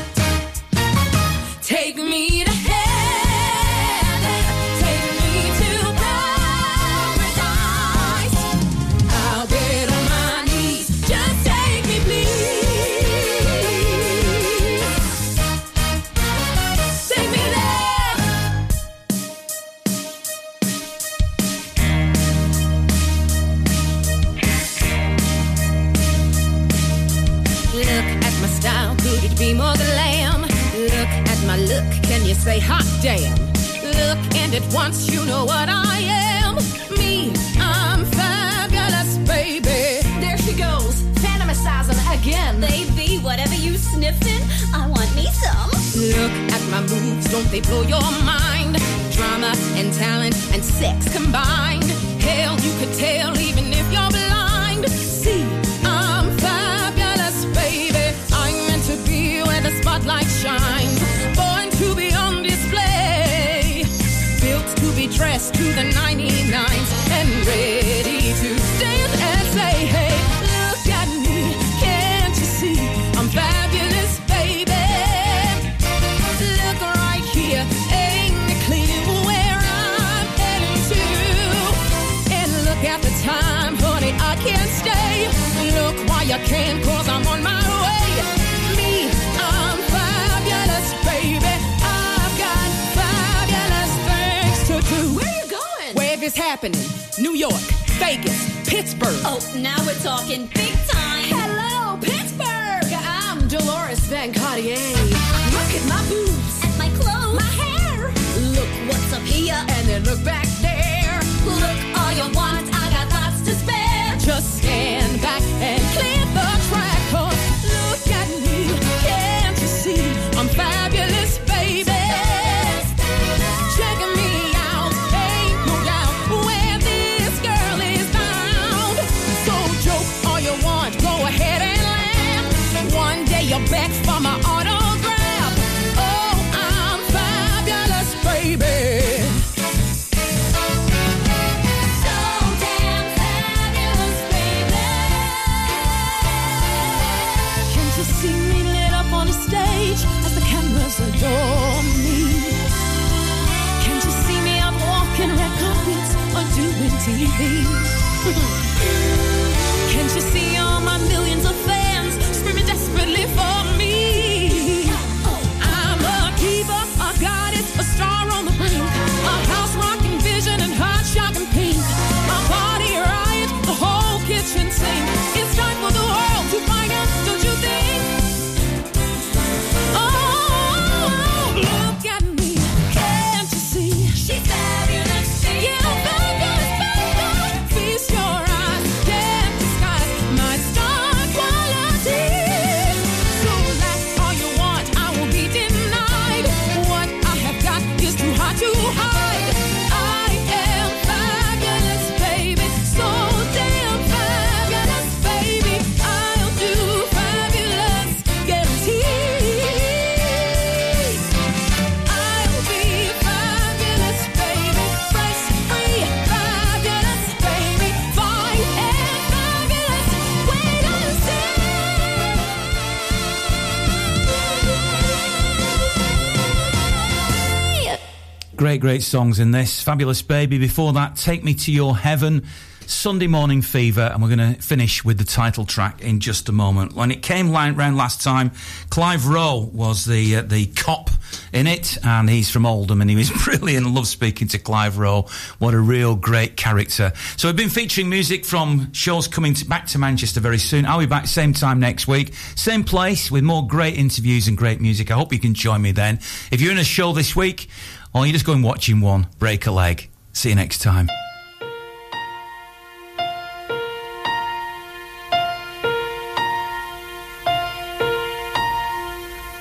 Great, 228.88 229.04
songs 229.04 229.40
in 229.40 229.52
this. 229.52 229.84
Fabulous 229.84 230.22
Baby. 230.22 230.60
Before 230.60 230.94
that, 230.94 231.18
Take 231.18 231.44
Me 231.44 231.54
to 231.56 231.74
Your 231.74 231.98
Heaven. 231.98 232.46
Sunday 232.86 233.28
Morning 233.28 233.62
Fever, 233.62 234.10
and 234.14 234.24
we're 234.24 234.34
going 234.34 234.56
to 234.56 234.62
finish 234.62 235.04
with 235.04 235.18
the 235.18 235.26
title 235.26 235.66
track 235.66 236.02
in 236.02 236.22
just 236.22 236.48
a 236.48 236.54
moment. 236.54 236.94
When 236.94 237.12
it 237.12 237.22
came 237.22 237.52
round 237.52 237.98
last 237.98 238.22
time, 238.22 238.52
Clive 238.90 239.28
Rowe 239.28 239.70
was 239.74 240.06
the 240.06 240.38
uh, 240.38 240.42
the 240.44 240.68
cop 240.68 241.10
in 241.52 241.68
it, 241.68 241.98
and 242.06 242.30
he's 242.30 242.50
from 242.50 242.66
Oldham, 242.66 243.02
and 243.02 243.10
he 243.10 243.18
was 243.18 243.30
brilliant. 243.44 243.94
Love 243.94 244.08
speaking 244.08 244.48
to 244.48 244.58
Clive 244.58 244.98
Rowe. 244.98 245.24
What 245.60 245.74
a 245.74 245.80
real 245.80 246.16
great 246.16 246.56
character. 246.56 247.12
So 247.36 247.50
we've 247.50 247.58
been 247.58 247.68
featuring 247.68 248.08
music 248.08 248.46
from 248.46 248.94
shows 248.94 249.28
coming 249.28 249.54
to, 249.56 249.66
back 249.66 249.88
to 249.88 250.00
Manchester 250.00 250.40
very 250.40 250.60
soon. 250.60 250.86
I'll 250.86 251.00
be 251.00 251.08
back 251.08 251.28
same 251.28 251.52
time 251.52 251.82
next 251.82 252.08
week, 252.08 252.34
same 252.56 252.86
place 252.86 253.30
with 253.30 253.44
more 253.44 253.68
great 253.68 253.98
interviews 253.98 254.48
and 254.48 254.58
great 254.58 254.80
music. 254.80 255.12
I 255.12 255.16
hope 255.16 255.34
you 255.34 255.40
can 255.40 255.56
join 255.56 255.82
me 255.82 255.92
then. 255.92 256.20
If 256.52 256.62
you're 256.62 256.72
in 256.72 256.78
a 256.78 256.86
show 256.86 257.12
this 257.12 257.36
week, 257.36 257.68
or 258.18 258.26
you're 258.26 258.34
just 258.34 258.46
going 258.46 258.64
watching 258.64 259.00
one, 259.00 259.28
break 259.38 259.68
a 259.68 259.72
leg. 259.72 260.10
See 260.34 260.50
you 260.50 260.56
next 260.56 260.82
time. 260.82 261.08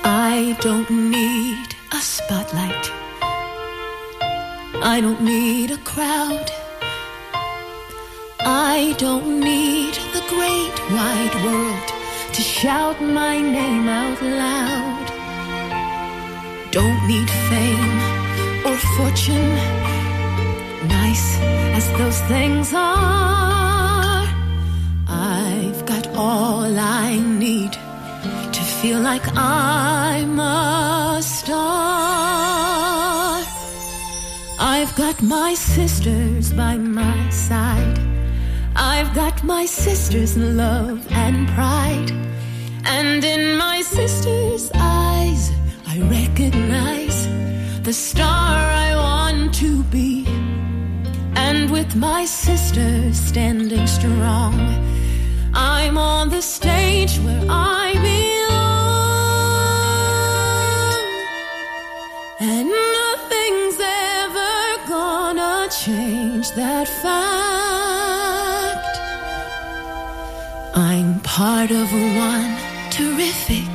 I 0.04 0.56
don't 0.60 0.88
need 0.90 1.74
a 1.92 1.96
spotlight. 1.96 2.90
I 4.82 5.00
don't 5.02 5.20
need 5.20 5.70
a 5.70 5.78
crowd. 5.78 6.50
I 8.40 8.94
don't 8.96 9.40
need 9.40 9.94
the 10.14 10.24
great 10.28 10.76
wide 10.92 11.34
world 11.44 11.88
to 12.34 12.40
shout 12.40 13.02
my 13.02 13.38
name 13.38 13.88
out 13.88 14.22
loud. 14.22 15.12
Don't 16.70 17.06
need 17.06 17.28
fame 17.50 18.25
or 18.66 18.76
fortune, 18.98 19.54
nice 20.88 21.38
as 21.78 21.88
those 21.98 22.20
things 22.22 22.72
are. 22.74 24.26
I've 25.06 25.86
got 25.86 26.08
all 26.16 26.66
I 26.76 27.16
need 27.44 27.72
to 28.56 28.62
feel 28.78 28.98
like 29.00 29.22
I'm 29.36 30.40
a 30.40 31.20
star. 31.22 31.56
I've 34.58 34.92
got 34.96 35.22
my 35.22 35.54
sisters 35.54 36.52
by 36.52 36.76
my 36.76 37.30
side. 37.30 37.98
I've 38.74 39.14
got 39.14 39.44
my 39.44 39.64
sisters' 39.66 40.36
love 40.36 41.06
and 41.12 41.48
pride. 41.50 42.10
And 42.84 43.22
in 43.22 43.56
my 43.56 43.82
sisters' 43.82 44.72
eyes, 44.74 45.52
I 45.86 46.00
recognize 46.00 47.45
the 47.86 47.92
star 47.92 48.58
I 48.58 48.96
want 48.96 49.54
to 49.54 49.84
be. 49.84 50.26
And 51.36 51.70
with 51.70 51.94
my 51.94 52.24
sister 52.24 53.14
standing 53.14 53.86
strong, 53.86 54.58
I'm 55.54 55.96
on 55.96 56.30
the 56.30 56.42
stage 56.42 57.16
where 57.18 57.46
I 57.48 57.92
belong. 58.08 58.56
And 62.40 62.68
nothing's 62.98 63.78
ever 63.78 64.78
gonna 64.88 65.68
change 65.70 66.50
that 66.62 66.88
fact. 66.88 68.98
I'm 70.74 71.20
part 71.20 71.70
of 71.70 71.92
one 71.92 72.56
terrific 72.90 73.70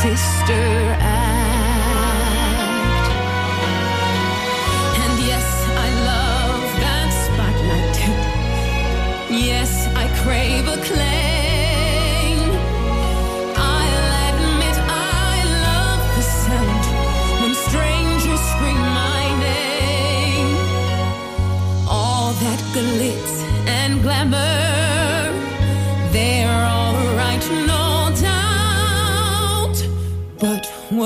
sister. 0.00 1.05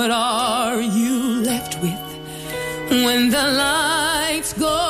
what 0.00 0.10
are 0.10 0.80
you 0.80 1.42
left 1.42 1.78
with? 1.82 2.00
When 2.88 3.28
the 3.28 3.46
lights 3.64 4.54
go 4.54 4.89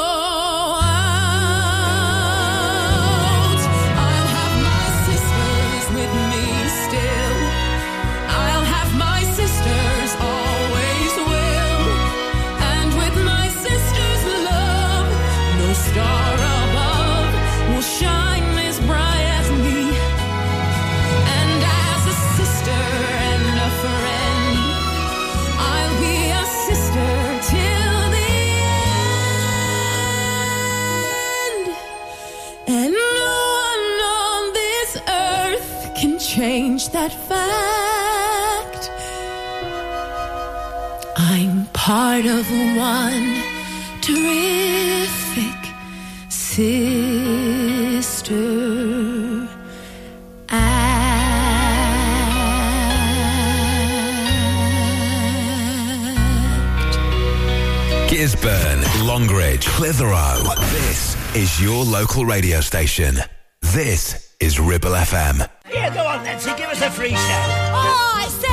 Clitheroe. 59.81 60.45
This 60.73 61.17
is 61.35 61.59
your 61.59 61.87
local 61.87 62.27
radio 62.27 62.61
station. 62.61 63.17
This 63.63 64.37
is 64.39 64.61
Ribble 64.61 64.91
FM. 64.91 65.49
Yeah, 65.73 65.89
go 65.95 66.05
on, 66.05 66.23
Nancy, 66.23 66.53
give 66.59 66.69
us 66.69 66.83
a 66.83 66.91
free 66.91 67.17
show. 67.17 67.17
Alright, 67.17 68.29
so 68.29 68.47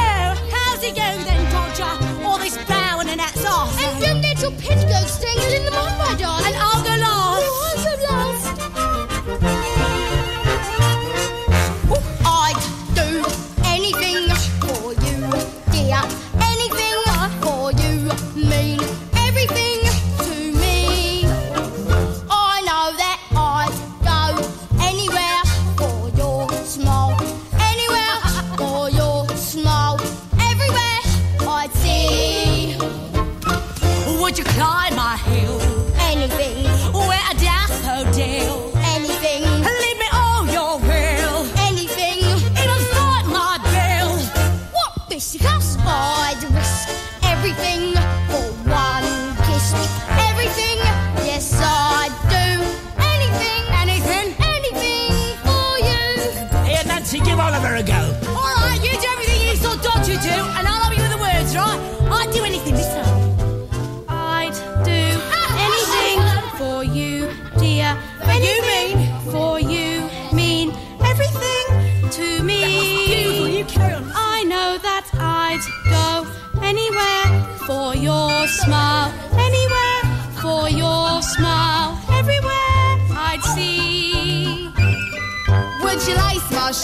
how's 0.55 0.81
it 0.81 0.95
go 0.95 1.03
then, 1.27 1.51
Dodger? 1.51 2.23
All 2.23 2.37
this 2.37 2.55
bowing 2.63 3.09
and 3.09 3.19
that's 3.19 3.45
off. 3.45 3.77
And 3.77 4.01
them 4.01 4.21
little 4.21 4.53
pin 4.53 4.79
goats 4.87 5.19
staying 5.19 5.51
in 5.51 5.65
the 5.65 5.71
mud, 5.71 5.91
my 5.99 6.15
darling. 6.17 6.45
And 6.47 6.55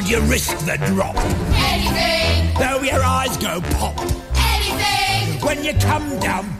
would 0.00 0.08
you 0.08 0.20
risk 0.22 0.56
the 0.60 0.78
drop? 0.86 1.14
Anything. 1.18 2.54
Though 2.58 2.80
your 2.80 3.04
eyes 3.04 3.36
go 3.36 3.60
pop. 3.76 4.00
Anything. 4.34 5.46
When 5.46 5.62
you 5.62 5.74
come 5.74 6.18
down 6.20 6.59